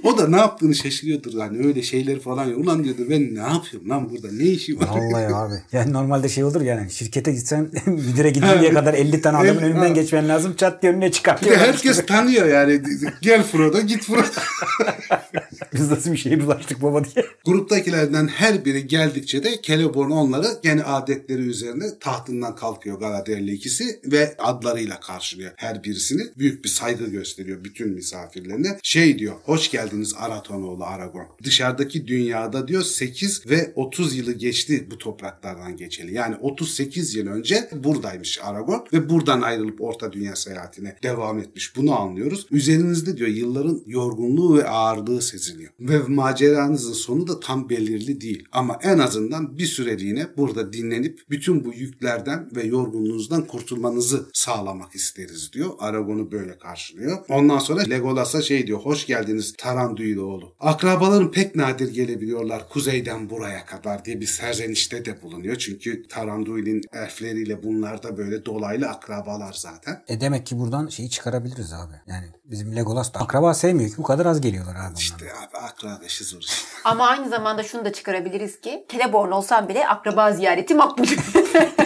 o 0.02 0.18
da 0.18 0.28
ne 0.28 0.36
yaptığını 0.36 0.74
şaşırıyordur 0.74 1.38
hani 1.38 1.66
öyle 1.66 1.82
şeyleri 1.82 2.20
falan. 2.20 2.60
Ulan 2.60 2.84
diyordur 2.84 3.10
ben 3.10 3.34
ne 3.34 3.38
yapıyorum 3.38 3.90
lan 3.90 4.10
burada 4.10 4.32
ne 4.32 4.44
işim 4.44 4.80
var? 4.80 4.88
Vallahi 4.88 5.34
abi. 5.34 5.54
Yani 5.72 5.92
normalde 5.92 6.28
şey 6.28 6.44
olur 6.44 6.60
yani 6.60 6.90
şirkete 6.90 7.33
gitsen 7.34 7.70
müdüre 7.86 8.30
gidinceye 8.30 8.72
kadar 8.72 8.94
50 8.94 9.20
tane 9.20 9.36
adamın 9.36 9.62
önünden 9.62 9.80
ha. 9.80 9.88
geçmen 9.88 10.28
lazım. 10.28 10.54
Çat 10.56 10.82
diye 10.82 10.92
önüne 10.92 11.10
Bir 11.42 11.50
de 11.50 11.56
herkes 11.56 12.06
tanıyor 12.06 12.46
yani. 12.46 12.82
Gel 13.22 13.42
Frodo 13.42 13.80
git 13.80 14.04
Frodo. 14.04 14.22
Biz 15.72 15.90
nasıl 15.90 16.12
bir 16.12 16.16
şeye 16.16 16.40
bulaştık 16.40 16.82
baba 16.82 17.04
diye. 17.04 17.26
Gruptakilerden 17.44 18.28
her 18.28 18.64
biri 18.64 18.86
geldikçe 18.86 19.44
de 19.44 19.62
Celeborn 19.62 20.10
onları 20.10 20.46
gene 20.62 20.82
adetleri 20.82 21.42
üzerine 21.42 21.84
tahtından 22.00 22.56
kalkıyor 22.56 23.00
Galadriel'le 23.00 23.52
ikisi 23.52 24.00
ve 24.04 24.34
adlarıyla 24.38 25.00
karşılıyor 25.00 25.52
her 25.56 25.84
birisini. 25.84 26.22
Büyük 26.38 26.64
bir 26.64 26.68
saygı 26.68 27.06
gösteriyor 27.06 27.64
bütün 27.64 27.94
misafirlerine. 27.94 28.78
Şey 28.82 29.18
diyor, 29.18 29.34
hoş 29.44 29.70
geldiniz 29.70 30.14
Aratonoğlu 30.18 30.84
Aragorn. 30.84 31.26
Dışarıdaki 31.42 32.06
dünyada 32.06 32.68
diyor 32.68 32.82
8 32.82 33.50
ve 33.50 33.72
30 33.74 34.16
yılı 34.16 34.32
geçti 34.32 34.88
bu 34.90 34.98
topraklardan 34.98 35.76
geçeli. 35.76 36.14
Yani 36.14 36.36
38 36.36 37.14
yıl 37.14 37.26
önce 37.26 37.68
buradaymış 37.72 38.40
Aragorn 38.42 38.80
ve 38.92 39.08
buradan 39.08 39.42
ayrılıp 39.42 39.80
Orta 39.80 40.12
Dünya 40.12 40.36
seyahatine 40.36 40.96
devam 41.02 41.38
etmiş. 41.38 41.76
Bunu 41.76 42.00
anlıyoruz. 42.00 42.46
Üzerinizde 42.50 43.16
diyor 43.16 43.28
yılların 43.28 43.82
yorgunluğu 43.86 44.58
ve 44.58 44.68
ağırlığı 44.68 45.22
seziliyor. 45.44 45.72
Ve 45.80 45.98
maceranızın 45.98 46.92
sonu 46.92 47.26
da 47.26 47.40
tam 47.40 47.68
belirli 47.68 48.20
değil. 48.20 48.44
Ama 48.52 48.78
en 48.82 48.98
azından 48.98 49.58
bir 49.58 49.66
süreliğine 49.66 50.26
burada 50.36 50.72
dinlenip 50.72 51.20
bütün 51.30 51.64
bu 51.64 51.74
yüklerden 51.74 52.48
ve 52.56 52.62
yorgunluğunuzdan 52.62 53.46
kurtulmanızı 53.46 54.26
sağlamak 54.32 54.94
isteriz 54.94 55.52
diyor. 55.52 55.70
Aragorn'u 55.78 56.32
böyle 56.32 56.58
karşılıyor. 56.58 57.18
Ondan 57.28 57.58
sonra 57.58 57.82
Legolas'a 57.82 58.42
şey 58.42 58.66
diyor. 58.66 58.78
Hoş 58.78 59.06
geldiniz 59.06 59.54
Taranduiloğlu. 59.58 60.54
Akrabaların 60.60 61.30
pek 61.30 61.56
nadir 61.56 61.94
gelebiliyorlar 61.94 62.68
kuzeyden 62.68 63.30
buraya 63.30 63.66
kadar 63.66 64.04
diye 64.04 64.20
bir 64.20 64.26
serzenişte 64.26 65.04
de 65.04 65.22
bulunuyor. 65.22 65.56
Çünkü 65.56 66.08
Taranduil'in 66.08 66.82
elfleriyle 66.92 67.62
bunlar 67.62 68.02
da 68.02 68.16
böyle 68.16 68.44
dolaylı 68.44 68.88
akrabalar 68.88 69.52
zaten. 69.52 70.02
E 70.08 70.20
demek 70.20 70.46
ki 70.46 70.58
buradan 70.58 70.88
şeyi 70.88 71.10
çıkarabiliriz 71.10 71.72
abi. 71.72 71.94
Yani 72.06 72.26
bizim 72.44 72.76
Legolas 72.76 73.14
da 73.14 73.18
akraba 73.20 73.54
sevmiyor 73.54 73.90
ki 73.90 73.96
bu 73.98 74.02
kadar 74.02 74.26
az 74.26 74.40
geliyorlar 74.40 74.74
abi. 74.74 74.98
İşte 74.98 75.24
abi 75.36 75.56
akraba 75.56 76.04
işi 76.06 76.24
zor 76.24 76.40
işte. 76.40 76.66
Ama 76.84 77.06
aynı 77.08 77.28
zamanda 77.28 77.62
şunu 77.62 77.84
da 77.84 77.92
çıkarabiliriz 77.92 78.60
ki 78.60 78.86
Celeborn 78.88 79.30
olsam 79.30 79.68
bile 79.68 79.88
akraba 79.88 80.32
ziyareti 80.32 80.74
makbul. 80.74 81.04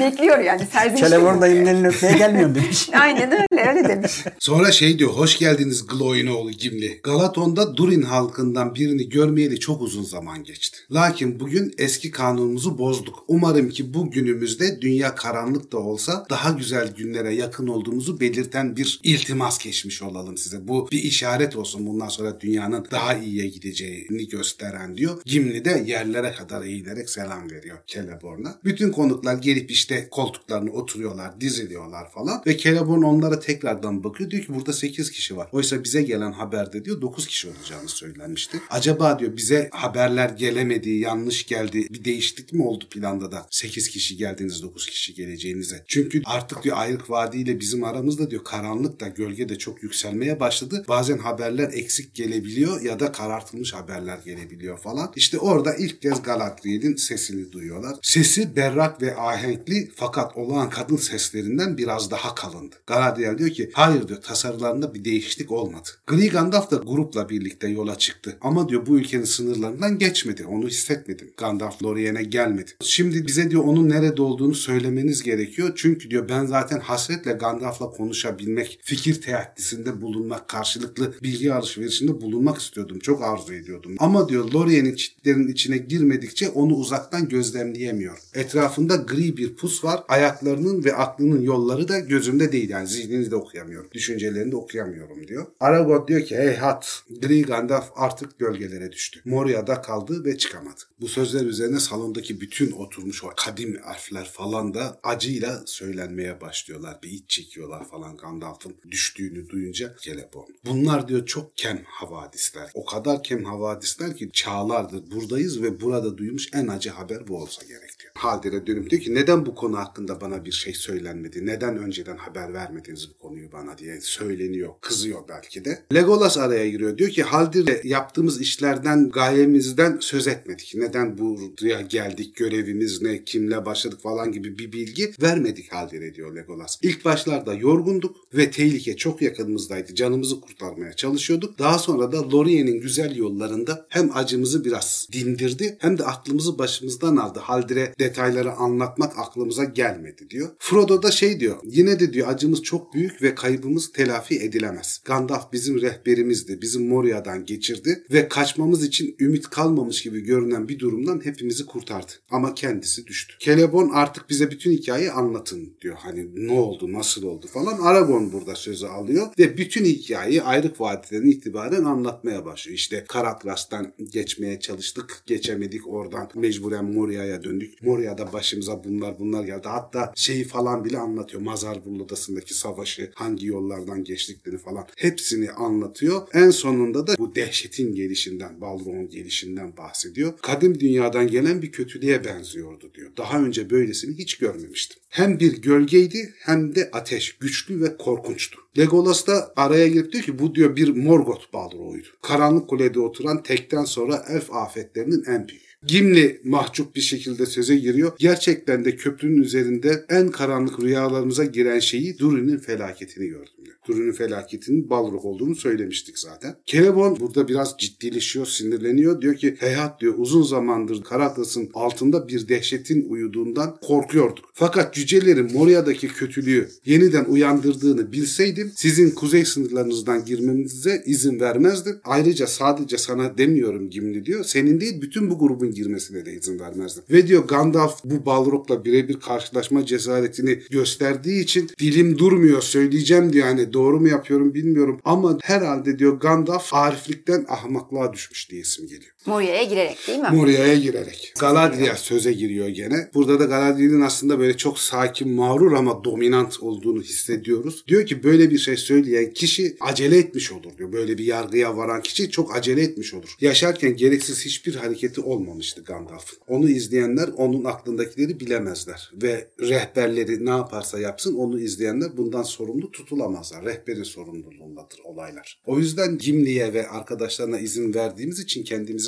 Bekliyor 0.00 0.38
yani 0.38 0.66
serzeniş. 0.72 1.00
Celeborn 1.00 1.40
dayımın 1.40 1.66
elini 1.66 1.88
öpmeye 1.88 2.18
gelmiyorum 2.18 2.54
demiş. 2.54 2.88
Aynen 3.00 3.32
öyle. 3.32 3.68
Öyle 3.68 3.88
demiş. 3.88 4.24
Sonra 4.38 4.72
şey 4.72 4.98
diyor 4.98 5.10
hoş 5.10 5.38
geldiniz 5.38 5.86
Gloin 5.86 6.26
oğlu 6.26 6.50
Gimli. 6.50 7.00
Galaton'da 7.02 7.76
Durin 7.76 8.02
halkından 8.02 8.74
birini 8.74 9.08
görmeyeli 9.08 9.60
çok 9.60 9.82
uzun 9.82 10.02
zaman 10.02 10.44
geçti. 10.44 10.78
Lakin 10.92 11.40
bugün 11.40 11.74
eski 11.78 12.10
kanunumuzu 12.10 12.78
bozduk. 12.78 13.24
Umarım 13.28 13.68
ki 13.68 13.94
bu 13.94 14.10
günümüzde 14.10 14.80
dünya 14.80 15.14
karanlık 15.14 15.72
da 15.72 15.78
olsa 15.78 16.26
daha 16.30 16.50
güzel 16.50 16.92
günlere 16.96 17.34
yakın 17.34 17.66
olduğumuzu 17.66 18.20
belirten 18.20 18.76
bir 18.76 19.00
iltimas 19.02 19.58
geçmiş 19.58 20.02
olalım 20.02 20.36
size. 20.36 20.68
Bu 20.68 20.88
bir 20.92 21.02
işaret 21.02 21.56
olsun 21.56 21.86
bundan 21.86 22.08
sonra 22.08 22.40
dünyanın 22.40 22.86
daha 22.90 23.14
iyiye 23.14 23.46
gideceğini 23.46 24.28
gösteren 24.28 24.96
diyor. 24.96 25.22
Gimli 25.24 25.64
de 25.64 25.84
yerlere 25.86 26.32
kadar 26.32 26.62
eğilerek 26.62 27.10
selam 27.10 27.50
veriyor 27.50 27.78
Celeborn'a. 27.86 28.58
Bütün 28.64 28.92
konuklar 28.92 29.34
gelip 29.34 29.70
işte 29.70 29.85
koltuklarına 30.10 30.70
oturuyorlar, 30.70 31.40
diziliyorlar 31.40 32.10
falan 32.10 32.42
ve 32.46 32.58
Celeborn 32.58 33.02
onlara 33.02 33.40
tekrardan 33.40 34.04
bakıyor. 34.04 34.30
Diyor 34.30 34.42
ki 34.42 34.54
burada 34.54 34.72
8 34.72 35.10
kişi 35.10 35.36
var. 35.36 35.48
Oysa 35.52 35.84
bize 35.84 36.02
gelen 36.02 36.32
haberde 36.32 36.84
diyor 36.84 37.00
9 37.00 37.26
kişi 37.26 37.48
olacağını 37.48 37.88
söylenmişti. 37.88 38.60
Acaba 38.70 39.18
diyor 39.18 39.36
bize 39.36 39.68
haberler 39.72 40.28
gelemedi, 40.28 40.90
yanlış 40.90 41.46
geldi. 41.46 41.86
Bir 41.90 42.04
değişiklik 42.04 42.52
mi 42.52 42.62
oldu 42.62 42.84
planda 42.90 43.32
da 43.32 43.46
8 43.50 43.88
kişi 43.88 44.16
geldiniz 44.16 44.62
9 44.62 44.86
kişi 44.86 45.14
geleceğinize. 45.14 45.84
Çünkü 45.86 46.22
artık 46.24 46.62
diyor 46.64 46.76
Ayrık 46.78 47.10
Vadi 47.10 47.36
ile 47.36 47.60
bizim 47.60 47.84
aramızda 47.84 48.30
diyor 48.30 48.44
karanlık 48.44 49.00
da 49.00 49.08
gölge 49.08 49.48
de 49.48 49.58
çok 49.58 49.82
yükselmeye 49.82 50.40
başladı. 50.40 50.84
Bazen 50.88 51.18
haberler 51.18 51.70
eksik 51.72 52.14
gelebiliyor 52.14 52.82
ya 52.82 53.00
da 53.00 53.12
karartılmış 53.12 53.74
haberler 53.74 54.18
gelebiliyor 54.24 54.78
falan. 54.78 55.12
İşte 55.16 55.38
orada 55.38 55.74
ilk 55.74 56.02
kez 56.02 56.22
Galadriel'in 56.22 56.96
sesini 56.96 57.52
duyuyorlar. 57.52 57.96
Sesi 58.02 58.56
berrak 58.56 59.02
ve 59.02 59.16
ahenkli 59.16 59.75
fakat 59.96 60.36
olağan 60.36 60.70
kadın 60.70 60.96
seslerinden 60.96 61.78
biraz 61.78 62.10
daha 62.10 62.34
kalındı. 62.34 62.76
Galadriel 62.86 63.38
diyor 63.38 63.50
ki 63.50 63.70
hayır 63.74 64.08
diyor 64.08 64.22
tasarılarında 64.22 64.94
bir 64.94 65.04
değişiklik 65.04 65.52
olmadı. 65.52 65.88
Gri 66.06 66.28
Gandalf 66.28 66.70
da 66.70 66.76
grupla 66.76 67.28
birlikte 67.28 67.68
yola 67.68 67.98
çıktı. 67.98 68.38
Ama 68.40 68.68
diyor 68.68 68.86
bu 68.86 68.98
ülkenin 68.98 69.24
sınırlarından 69.24 69.98
geçmedi. 69.98 70.46
Onu 70.46 70.66
hissetmedim. 70.66 71.30
Gandalf 71.36 71.82
Lorien'e 71.82 72.22
gelmedi. 72.22 72.70
Şimdi 72.80 73.26
bize 73.26 73.50
diyor 73.50 73.64
onun 73.64 73.88
nerede 73.88 74.22
olduğunu 74.22 74.54
söylemeniz 74.54 75.22
gerekiyor. 75.22 75.72
Çünkü 75.76 76.10
diyor 76.10 76.28
ben 76.28 76.46
zaten 76.46 76.80
hasretle 76.80 77.32
Gandalf'la 77.32 77.90
konuşabilmek, 77.90 78.78
fikir 78.82 79.20
teatisinde 79.20 80.00
bulunmak, 80.00 80.48
karşılıklı 80.48 81.14
bilgi 81.22 81.52
alışverişinde 81.52 82.20
bulunmak 82.20 82.58
istiyordum. 82.58 82.98
Çok 82.98 83.22
arzu 83.22 83.54
ediyordum. 83.54 83.96
Ama 83.98 84.28
diyor 84.28 84.52
Lorien'in 84.52 84.94
çitlerin 84.94 85.48
içine 85.48 85.78
girmedikçe 85.78 86.48
onu 86.48 86.74
uzaktan 86.74 87.28
gözlemleyemiyor. 87.28 88.18
Etrafında 88.34 88.96
gri 88.96 89.36
bir 89.36 89.54
pus 89.54 89.65
var. 89.84 90.04
Ayaklarının 90.08 90.84
ve 90.84 90.94
aklının 90.94 91.40
yolları 91.40 91.88
da 91.88 91.98
gözümde 91.98 92.52
değil. 92.52 92.70
Yani 92.70 92.88
zihnini 92.88 93.30
de 93.30 93.36
okuyamıyorum. 93.36 93.90
Düşüncelerini 93.92 94.52
de 94.52 94.56
okuyamıyorum 94.56 95.28
diyor. 95.28 95.46
Aragorn 95.60 96.06
diyor 96.06 96.20
ki 96.20 96.36
hey 96.36 96.56
hat 96.56 97.02
Gri 97.22 97.42
Gandalf 97.42 97.90
artık 97.96 98.38
gölgelere 98.38 98.92
düştü. 98.92 99.20
Moria'da 99.24 99.82
kaldı 99.82 100.24
ve 100.24 100.38
çıkamadı. 100.38 100.80
Bu 101.00 101.08
sözler 101.08 101.46
üzerine 101.46 101.80
salondaki 101.80 102.40
bütün 102.40 102.72
oturmuş 102.72 103.24
o 103.24 103.28
kadim 103.36 103.80
harfler 103.82 104.24
falan 104.24 104.74
da 104.74 105.00
acıyla 105.02 105.62
söylenmeye 105.66 106.40
başlıyorlar. 106.40 106.98
Bir 107.02 107.10
iç 107.10 107.30
çekiyorlar 107.30 107.88
falan 107.88 108.16
Gandalf'ın 108.16 108.74
düştüğünü 108.90 109.48
duyunca 109.48 109.94
Celeborn. 110.02 110.50
Bunlar 110.66 111.08
diyor 111.08 111.26
çok 111.26 111.56
kem 111.56 111.82
havadisler. 111.86 112.70
O 112.74 112.84
kadar 112.84 113.22
kem 113.22 113.44
havadisler 113.44 114.16
ki 114.16 114.30
çağlardır 114.32 115.10
buradayız 115.10 115.62
ve 115.62 115.80
burada 115.80 116.18
duymuş 116.18 116.48
en 116.54 116.68
acı 116.68 116.90
haber 116.90 117.28
bu 117.28 117.36
olsa 117.42 117.64
gerek 117.64 117.95
Haldir'e 118.16 118.66
dönüp 118.66 118.90
diyor 118.90 119.02
ki 119.02 119.14
neden 119.14 119.46
bu 119.46 119.54
konu 119.54 119.78
hakkında 119.78 120.20
bana 120.20 120.44
bir 120.44 120.52
şey 120.52 120.74
söylenmedi? 120.74 121.46
Neden 121.46 121.78
önceden 121.78 122.16
haber 122.16 122.54
vermediniz 122.54 123.08
bu 123.10 123.18
konuyu 123.18 123.52
bana 123.52 123.78
diye 123.78 124.00
söyleniyor. 124.00 124.72
Kızıyor 124.80 125.20
belki 125.28 125.64
de. 125.64 125.82
Legolas 125.94 126.38
araya 126.38 126.70
giriyor. 126.70 126.98
Diyor 126.98 127.10
ki 127.10 127.22
Haldir'le 127.22 127.84
yaptığımız 127.84 128.40
işlerden 128.40 129.10
gayemizden 129.10 129.98
söz 130.00 130.28
etmedik. 130.28 130.72
Neden 130.74 131.18
buraya 131.18 131.80
geldik? 131.80 132.36
Görevimiz 132.36 133.02
ne? 133.02 133.24
Kimle 133.24 133.66
başladık 133.66 134.00
falan 134.02 134.32
gibi 134.32 134.58
bir 134.58 134.72
bilgi 134.72 135.12
vermedik 135.22 135.72
Haldir'e 135.72 136.14
diyor 136.14 136.36
Legolas. 136.36 136.78
İlk 136.82 137.04
başlarda 137.04 137.54
yorgunduk 137.54 138.16
ve 138.34 138.50
tehlike 138.50 138.96
çok 138.96 139.22
yakınımızdaydı. 139.22 139.94
Canımızı 139.94 140.40
kurtarmaya 140.40 140.92
çalışıyorduk. 140.92 141.58
Daha 141.58 141.78
sonra 141.78 142.12
da 142.12 142.30
Lorien'in 142.30 142.80
güzel 142.80 143.16
yollarında 143.16 143.86
hem 143.88 144.10
acımızı 144.16 144.64
biraz 144.64 145.08
dindirdi 145.12 145.76
hem 145.80 145.98
de 145.98 146.04
aklımızı 146.04 146.58
başımızdan 146.58 147.16
aldı. 147.16 147.38
Haldir'e 147.38 147.94
detayları 148.06 148.52
anlatmak 148.52 149.18
aklımıza 149.18 149.64
gelmedi 149.64 150.30
diyor. 150.30 150.48
Frodo 150.58 151.02
da 151.02 151.10
şey 151.10 151.40
diyor. 151.40 151.56
Yine 151.64 152.00
de 152.00 152.12
diyor 152.12 152.28
acımız 152.28 152.62
çok 152.62 152.94
büyük 152.94 153.22
ve 153.22 153.34
kaybımız 153.34 153.92
telafi 153.92 154.38
edilemez. 154.38 155.00
Gandalf 155.04 155.52
bizim 155.52 155.80
rehberimizdi. 155.80 156.60
Bizim 156.62 156.88
Moria'dan 156.88 157.44
geçirdi 157.44 158.04
ve 158.10 158.28
kaçmamız 158.28 158.84
için 158.84 159.16
ümit 159.20 159.50
kalmamış 159.50 160.02
gibi 160.02 160.20
görünen 160.20 160.68
bir 160.68 160.78
durumdan 160.78 161.24
hepimizi 161.24 161.66
kurtardı. 161.66 162.12
Ama 162.30 162.54
kendisi 162.54 163.06
düştü. 163.06 163.34
Celeborn 163.40 163.88
artık 163.88 164.30
bize 164.30 164.50
bütün 164.50 164.72
hikayeyi 164.72 165.10
anlatın 165.12 165.76
diyor. 165.80 165.96
Hani 165.98 166.46
ne 166.48 166.52
oldu, 166.52 166.92
nasıl 166.92 167.22
oldu 167.22 167.46
falan. 167.46 167.78
Aragorn 167.78 168.32
burada 168.32 168.54
sözü 168.54 168.86
alıyor 168.86 169.26
ve 169.38 169.56
bütün 169.58 169.84
hikayeyi 169.84 170.42
ayrık 170.42 170.80
vadiden 170.80 171.26
itibaren 171.26 171.84
anlatmaya 171.84 172.44
başlıyor. 172.44 172.76
İşte 172.78 173.04
Karakras'tan 173.08 173.92
geçmeye 174.12 174.60
çalıştık, 174.60 175.22
geçemedik 175.26 175.88
oradan 175.88 176.30
mecburen 176.34 176.84
Moria'ya 176.84 177.42
döndük. 177.42 177.82
Moria'da 177.96 178.32
başımıza 178.32 178.84
bunlar 178.84 179.18
bunlar 179.18 179.44
geldi. 179.44 179.68
Hatta 179.68 180.12
şeyi 180.16 180.44
falan 180.44 180.84
bile 180.84 180.98
anlatıyor. 180.98 181.42
Mazarbul 181.42 182.00
Adası'ndaki 182.00 182.54
savaşı, 182.54 183.10
hangi 183.14 183.46
yollardan 183.46 184.04
geçtiklerini 184.04 184.58
falan 184.60 184.86
hepsini 184.96 185.50
anlatıyor. 185.50 186.28
En 186.32 186.50
sonunda 186.50 187.06
da 187.06 187.14
bu 187.18 187.34
dehşetin 187.34 187.94
gelişinden, 187.94 188.60
Balrog'un 188.60 189.08
gelişinden 189.08 189.76
bahsediyor. 189.76 190.32
Kadim 190.42 190.80
dünyadan 190.80 191.26
gelen 191.26 191.62
bir 191.62 191.72
kötülüğe 191.72 192.24
benziyordu 192.24 192.90
diyor. 192.94 193.10
Daha 193.16 193.42
önce 193.42 193.70
böylesini 193.70 194.18
hiç 194.18 194.38
görmemiştim. 194.38 195.02
Hem 195.08 195.40
bir 195.40 195.62
gölgeydi 195.62 196.34
hem 196.38 196.74
de 196.74 196.90
ateş, 196.92 197.38
güçlü 197.38 197.80
ve 197.80 197.96
korkunçtu. 197.96 198.60
Legolas 198.78 199.26
da 199.26 199.52
araya 199.56 199.88
girip 199.88 200.12
diyor 200.12 200.24
ki 200.24 200.38
bu 200.38 200.54
diyor 200.54 200.76
bir 200.76 200.88
Morgoth 200.88 201.52
Balrog'uydu. 201.52 202.08
Karanlık 202.22 202.68
kulede 202.68 203.00
oturan 203.00 203.42
tekten 203.42 203.84
sonra 203.84 204.24
elf 204.28 204.52
afetlerinin 204.52 205.24
en 205.24 205.48
büyüğü. 205.48 205.65
Gimli 205.86 206.40
mahcup 206.44 206.96
bir 206.96 207.00
şekilde 207.00 207.46
söze 207.46 207.76
giriyor. 207.76 208.12
Gerçekten 208.18 208.84
de 208.84 208.96
köprünün 208.96 209.42
üzerinde 209.42 210.04
en 210.08 210.30
karanlık 210.30 210.80
rüyalarımıza 210.80 211.44
giren 211.44 211.78
şeyi 211.78 212.18
Durin'in 212.18 212.58
felaketini 212.58 213.26
gördüm 213.26 213.55
Durin'in 213.88 214.12
felaketinin 214.12 214.90
Balrog 214.90 215.24
olduğunu 215.24 215.54
söylemiştik 215.54 216.18
zaten. 216.18 216.56
Celeborn 216.66 217.20
burada 217.20 217.48
biraz 217.48 217.74
ciddileşiyor, 217.78 218.46
sinirleniyor. 218.46 219.22
Diyor 219.22 219.34
ki 219.34 219.56
Heyhat 219.58 220.00
diyor 220.00 220.14
uzun 220.16 220.42
zamandır 220.42 221.02
Karatlas'ın 221.02 221.70
altında 221.74 222.28
bir 222.28 222.48
dehşetin 222.48 223.08
uyuduğundan 223.08 223.76
korkuyorduk. 223.82 224.44
Fakat 224.54 224.94
cücelerin 224.94 225.52
Moria'daki 225.52 226.08
kötülüğü 226.08 226.68
yeniden 226.84 227.24
uyandırdığını 227.24 228.12
bilseydim 228.12 228.72
sizin 228.74 229.10
kuzey 229.10 229.44
sınırlarınızdan 229.44 230.24
girmenize 230.24 231.02
izin 231.06 231.40
vermezdim. 231.40 232.00
Ayrıca 232.04 232.46
sadece 232.46 232.98
sana 232.98 233.38
demiyorum 233.38 233.90
Gimli 233.90 234.26
diyor. 234.26 234.44
Senin 234.44 234.80
değil 234.80 235.00
bütün 235.02 235.30
bu 235.30 235.38
grubun 235.38 235.70
girmesine 235.70 236.26
de 236.26 236.32
izin 236.32 236.60
vermezdim. 236.60 237.04
Ve 237.10 237.26
diyor 237.26 237.48
Gandalf 237.48 238.04
bu 238.04 238.26
Balrog'la 238.26 238.84
birebir 238.84 239.20
karşılaşma 239.20 239.86
cesaretini 239.86 240.62
gösterdiği 240.70 241.42
için 241.42 241.70
dilim 241.80 242.18
durmuyor 242.18 242.62
söyleyeceğim 242.62 243.32
diyor. 243.32 243.46
Hani 243.46 243.72
doğru 243.76 244.00
mu 244.00 244.08
yapıyorum 244.08 244.54
bilmiyorum 244.54 245.00
ama 245.04 245.38
herhalde 245.42 245.98
diyor 245.98 246.20
Gandalf 246.20 246.74
ariflikten 246.74 247.44
ahmaklığa 247.48 248.12
düşmüş 248.12 248.50
diye 248.50 248.60
isim 248.60 248.86
geliyor. 248.86 249.15
Moria'ya 249.26 249.62
girerek 249.62 249.98
değil 250.08 250.18
mi? 250.18 250.28
Moria'ya 250.32 250.74
girerek. 250.74 251.32
Galadriel 251.40 251.96
söze 251.96 252.32
giriyor 252.32 252.68
gene. 252.68 253.10
Burada 253.14 253.40
da 253.40 253.44
Galadriel'in 253.44 254.00
aslında 254.00 254.38
böyle 254.38 254.56
çok 254.56 254.78
sakin, 254.78 255.28
mağrur 255.28 255.72
ama 255.72 256.04
dominant 256.04 256.60
olduğunu 256.60 257.02
hissediyoruz. 257.02 257.84
Diyor 257.88 258.06
ki 258.06 258.22
böyle 258.22 258.50
bir 258.50 258.58
şey 258.58 258.76
söyleyen 258.76 259.32
kişi 259.32 259.76
acele 259.80 260.18
etmiş 260.18 260.52
olur 260.52 260.78
diyor. 260.78 260.92
Böyle 260.92 261.18
bir 261.18 261.24
yargıya 261.24 261.76
varan 261.76 262.02
kişi 262.02 262.30
çok 262.30 262.56
acele 262.56 262.82
etmiş 262.82 263.14
olur. 263.14 263.36
Yaşarken 263.40 263.96
gereksiz 263.96 264.44
hiçbir 264.44 264.74
hareketi 264.74 265.20
olmamıştı 265.20 265.82
Gandalf'ın. 265.84 266.38
Onu 266.48 266.68
izleyenler 266.68 267.28
onun 267.36 267.64
aklındakileri 267.64 268.40
bilemezler. 268.40 269.10
Ve 269.22 269.48
rehberleri 269.60 270.46
ne 270.46 270.50
yaparsa 270.50 270.98
yapsın 270.98 271.34
onu 271.34 271.60
izleyenler 271.60 272.16
bundan 272.16 272.42
sorumlu 272.42 272.90
tutulamazlar. 272.90 273.64
Rehberin 273.64 274.02
sorumluluğundadır 274.02 274.98
olaylar. 275.04 275.60
O 275.66 275.78
yüzden 275.78 276.18
Gimli'ye 276.18 276.74
ve 276.74 276.88
arkadaşlarına 276.88 277.58
izin 277.58 277.94
verdiğimiz 277.94 278.40
için 278.40 278.64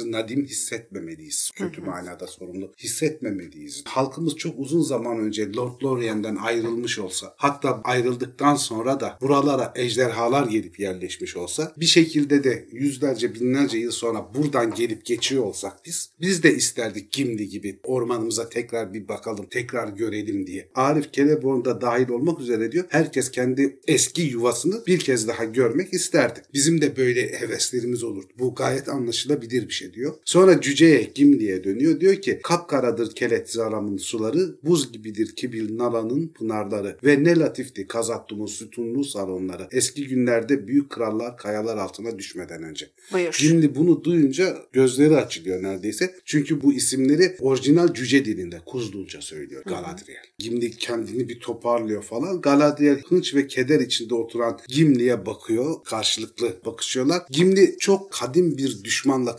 kendimizi 0.09 0.13
nadim 0.13 0.47
hissetmemeliyiz. 0.47 1.51
Kötü 1.55 1.81
manada 1.81 2.27
sorumlu 2.27 2.73
hissetmemeliyiz. 2.79 3.85
Halkımız 3.87 4.37
çok 4.37 4.59
uzun 4.59 4.83
zaman 4.83 5.19
önce 5.19 5.53
Lord 5.53 5.83
Lorien'den 5.83 6.37
ayrılmış 6.37 6.99
olsa 6.99 7.35
hatta 7.37 7.81
ayrıldıktan 7.85 8.55
sonra 8.55 9.01
da 9.01 9.19
buralara 9.21 9.73
ejderhalar 9.77 10.47
gelip 10.47 10.81
yerleşmiş 10.81 11.37
olsa 11.37 11.73
bir 11.77 11.87
şekilde 11.87 12.45
de 12.45 12.69
yüzlerce 12.73 13.35
binlerce 13.35 13.79
yıl 13.79 13.91
sonra 13.91 14.35
buradan 14.35 14.75
gelip 14.75 15.05
geçiyor 15.05 15.45
olsak 15.45 15.73
biz 15.85 16.11
biz 16.21 16.43
de 16.43 16.55
isterdik 16.55 17.13
Gimli 17.13 17.49
gibi 17.49 17.79
ormanımıza 17.85 18.49
tekrar 18.49 18.95
bir 18.95 19.09
bakalım 19.09 19.47
tekrar 19.51 19.89
görelim 19.89 20.47
diye. 20.47 20.69
Arif 20.75 21.13
Celeborn 21.13 21.65
da 21.65 21.81
dahil 21.81 22.09
olmak 22.09 22.41
üzere 22.41 22.73
diyor 22.73 22.85
herkes 22.89 23.31
kendi 23.31 23.79
eski 23.87 24.23
yuvasını 24.23 24.87
bir 24.87 24.99
kez 24.99 25.29
daha 25.29 25.45
görmek 25.45 25.93
isterdi. 25.93 26.43
Bizim 26.55 26.81
de 26.81 26.97
böyle 26.97 27.41
heveslerimiz 27.41 28.05
olurdu. 28.05 28.33
Bu 28.39 28.55
gayet 28.55 28.89
anlaşılabilir 28.89 29.69
bir 29.69 29.73
şey 29.73 29.95
diyor. 29.95 29.98
Sonra 30.25 30.61
cüceye 30.61 31.11
Gimli'ye 31.15 31.65
dönüyor. 31.65 32.01
Diyor 32.01 32.17
ki 32.17 32.41
kapkaradır 32.43 33.15
kelet 33.15 33.51
zaramın 33.51 33.97
suları, 33.97 34.57
buz 34.63 34.93
gibidir 34.93 35.35
kibil 35.37 35.79
nalanın 35.79 36.29
pınarları 36.29 36.97
ve 37.05 37.25
ne 37.25 37.39
latifti 37.39 37.87
Kazattum'un 37.87 38.47
sütunlu 38.47 39.05
salonları. 39.05 39.69
Eski 39.73 40.09
günlerde 40.09 40.67
büyük 40.67 40.91
krallar 40.91 41.37
kayalar 41.37 41.77
altına 41.77 42.19
düşmeden 42.19 42.63
önce. 42.63 42.91
Buyur. 43.13 43.33
Şimdi 43.33 43.75
bunu 43.75 44.05
duyunca 44.05 44.57
gözleri 44.73 45.17
açılıyor 45.17 45.63
neredeyse. 45.63 46.15
Çünkü 46.25 46.63
bu 46.63 46.73
isimleri 46.73 47.37
orijinal 47.41 47.95
cüce 47.95 48.25
dilinde 48.25 48.61
Kuzdulca 48.67 49.21
söylüyor 49.21 49.63
Galadriel. 49.65 50.23
Gimli 50.39 50.71
kendini 50.71 51.29
bir 51.29 51.41
toparlıyor 51.41 52.03
falan. 52.03 52.41
Galadriel 52.41 53.03
hınç 53.09 53.35
ve 53.35 53.47
keder 53.47 53.81
içinde 53.81 54.15
oturan 54.15 54.59
Gimli'ye 54.69 55.27
bakıyor. 55.27 55.85
Karşılıklı 55.85 56.57
bakışıyorlar. 56.67 57.23
Gimli 57.31 57.77
çok 57.79 58.13
kadim 58.13 58.59
bir 58.59 58.85
düşmanla 58.85 59.37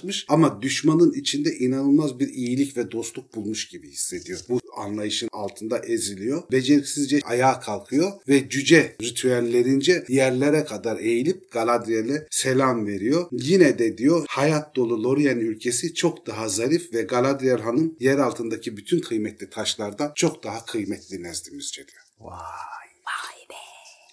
karşılaşmış 0.00 0.26
ama 0.28 0.62
düşmanın 0.62 1.12
içinde 1.12 1.56
inanılmaz 1.56 2.18
bir 2.18 2.28
iyilik 2.28 2.76
ve 2.76 2.90
dostluk 2.90 3.34
bulmuş 3.34 3.68
gibi 3.68 3.90
hissediyor. 3.90 4.40
Bu 4.48 4.60
anlayışın 4.76 5.28
altında 5.32 5.78
eziliyor. 5.78 6.42
Beceriksizce 6.52 7.20
ayağa 7.24 7.60
kalkıyor 7.60 8.12
ve 8.28 8.48
cüce 8.48 8.96
ritüellerince 9.02 10.04
yerlere 10.08 10.64
kadar 10.64 10.98
eğilip 10.98 11.50
Galadriel'e 11.50 12.26
selam 12.30 12.86
veriyor. 12.86 13.28
Yine 13.32 13.78
de 13.78 13.98
diyor 13.98 14.24
hayat 14.28 14.76
dolu 14.76 15.04
Lorien 15.04 15.38
ülkesi 15.38 15.94
çok 15.94 16.26
daha 16.26 16.48
zarif 16.48 16.94
ve 16.94 17.02
Galadriel 17.02 17.60
Hanım 17.60 17.96
yer 18.00 18.18
altındaki 18.18 18.76
bütün 18.76 19.00
kıymetli 19.00 19.50
taşlardan 19.50 20.12
çok 20.14 20.44
daha 20.44 20.64
kıymetli 20.64 21.22
nezdimizce 21.22 21.86
diyor. 21.86 22.02
Vay. 22.20 22.79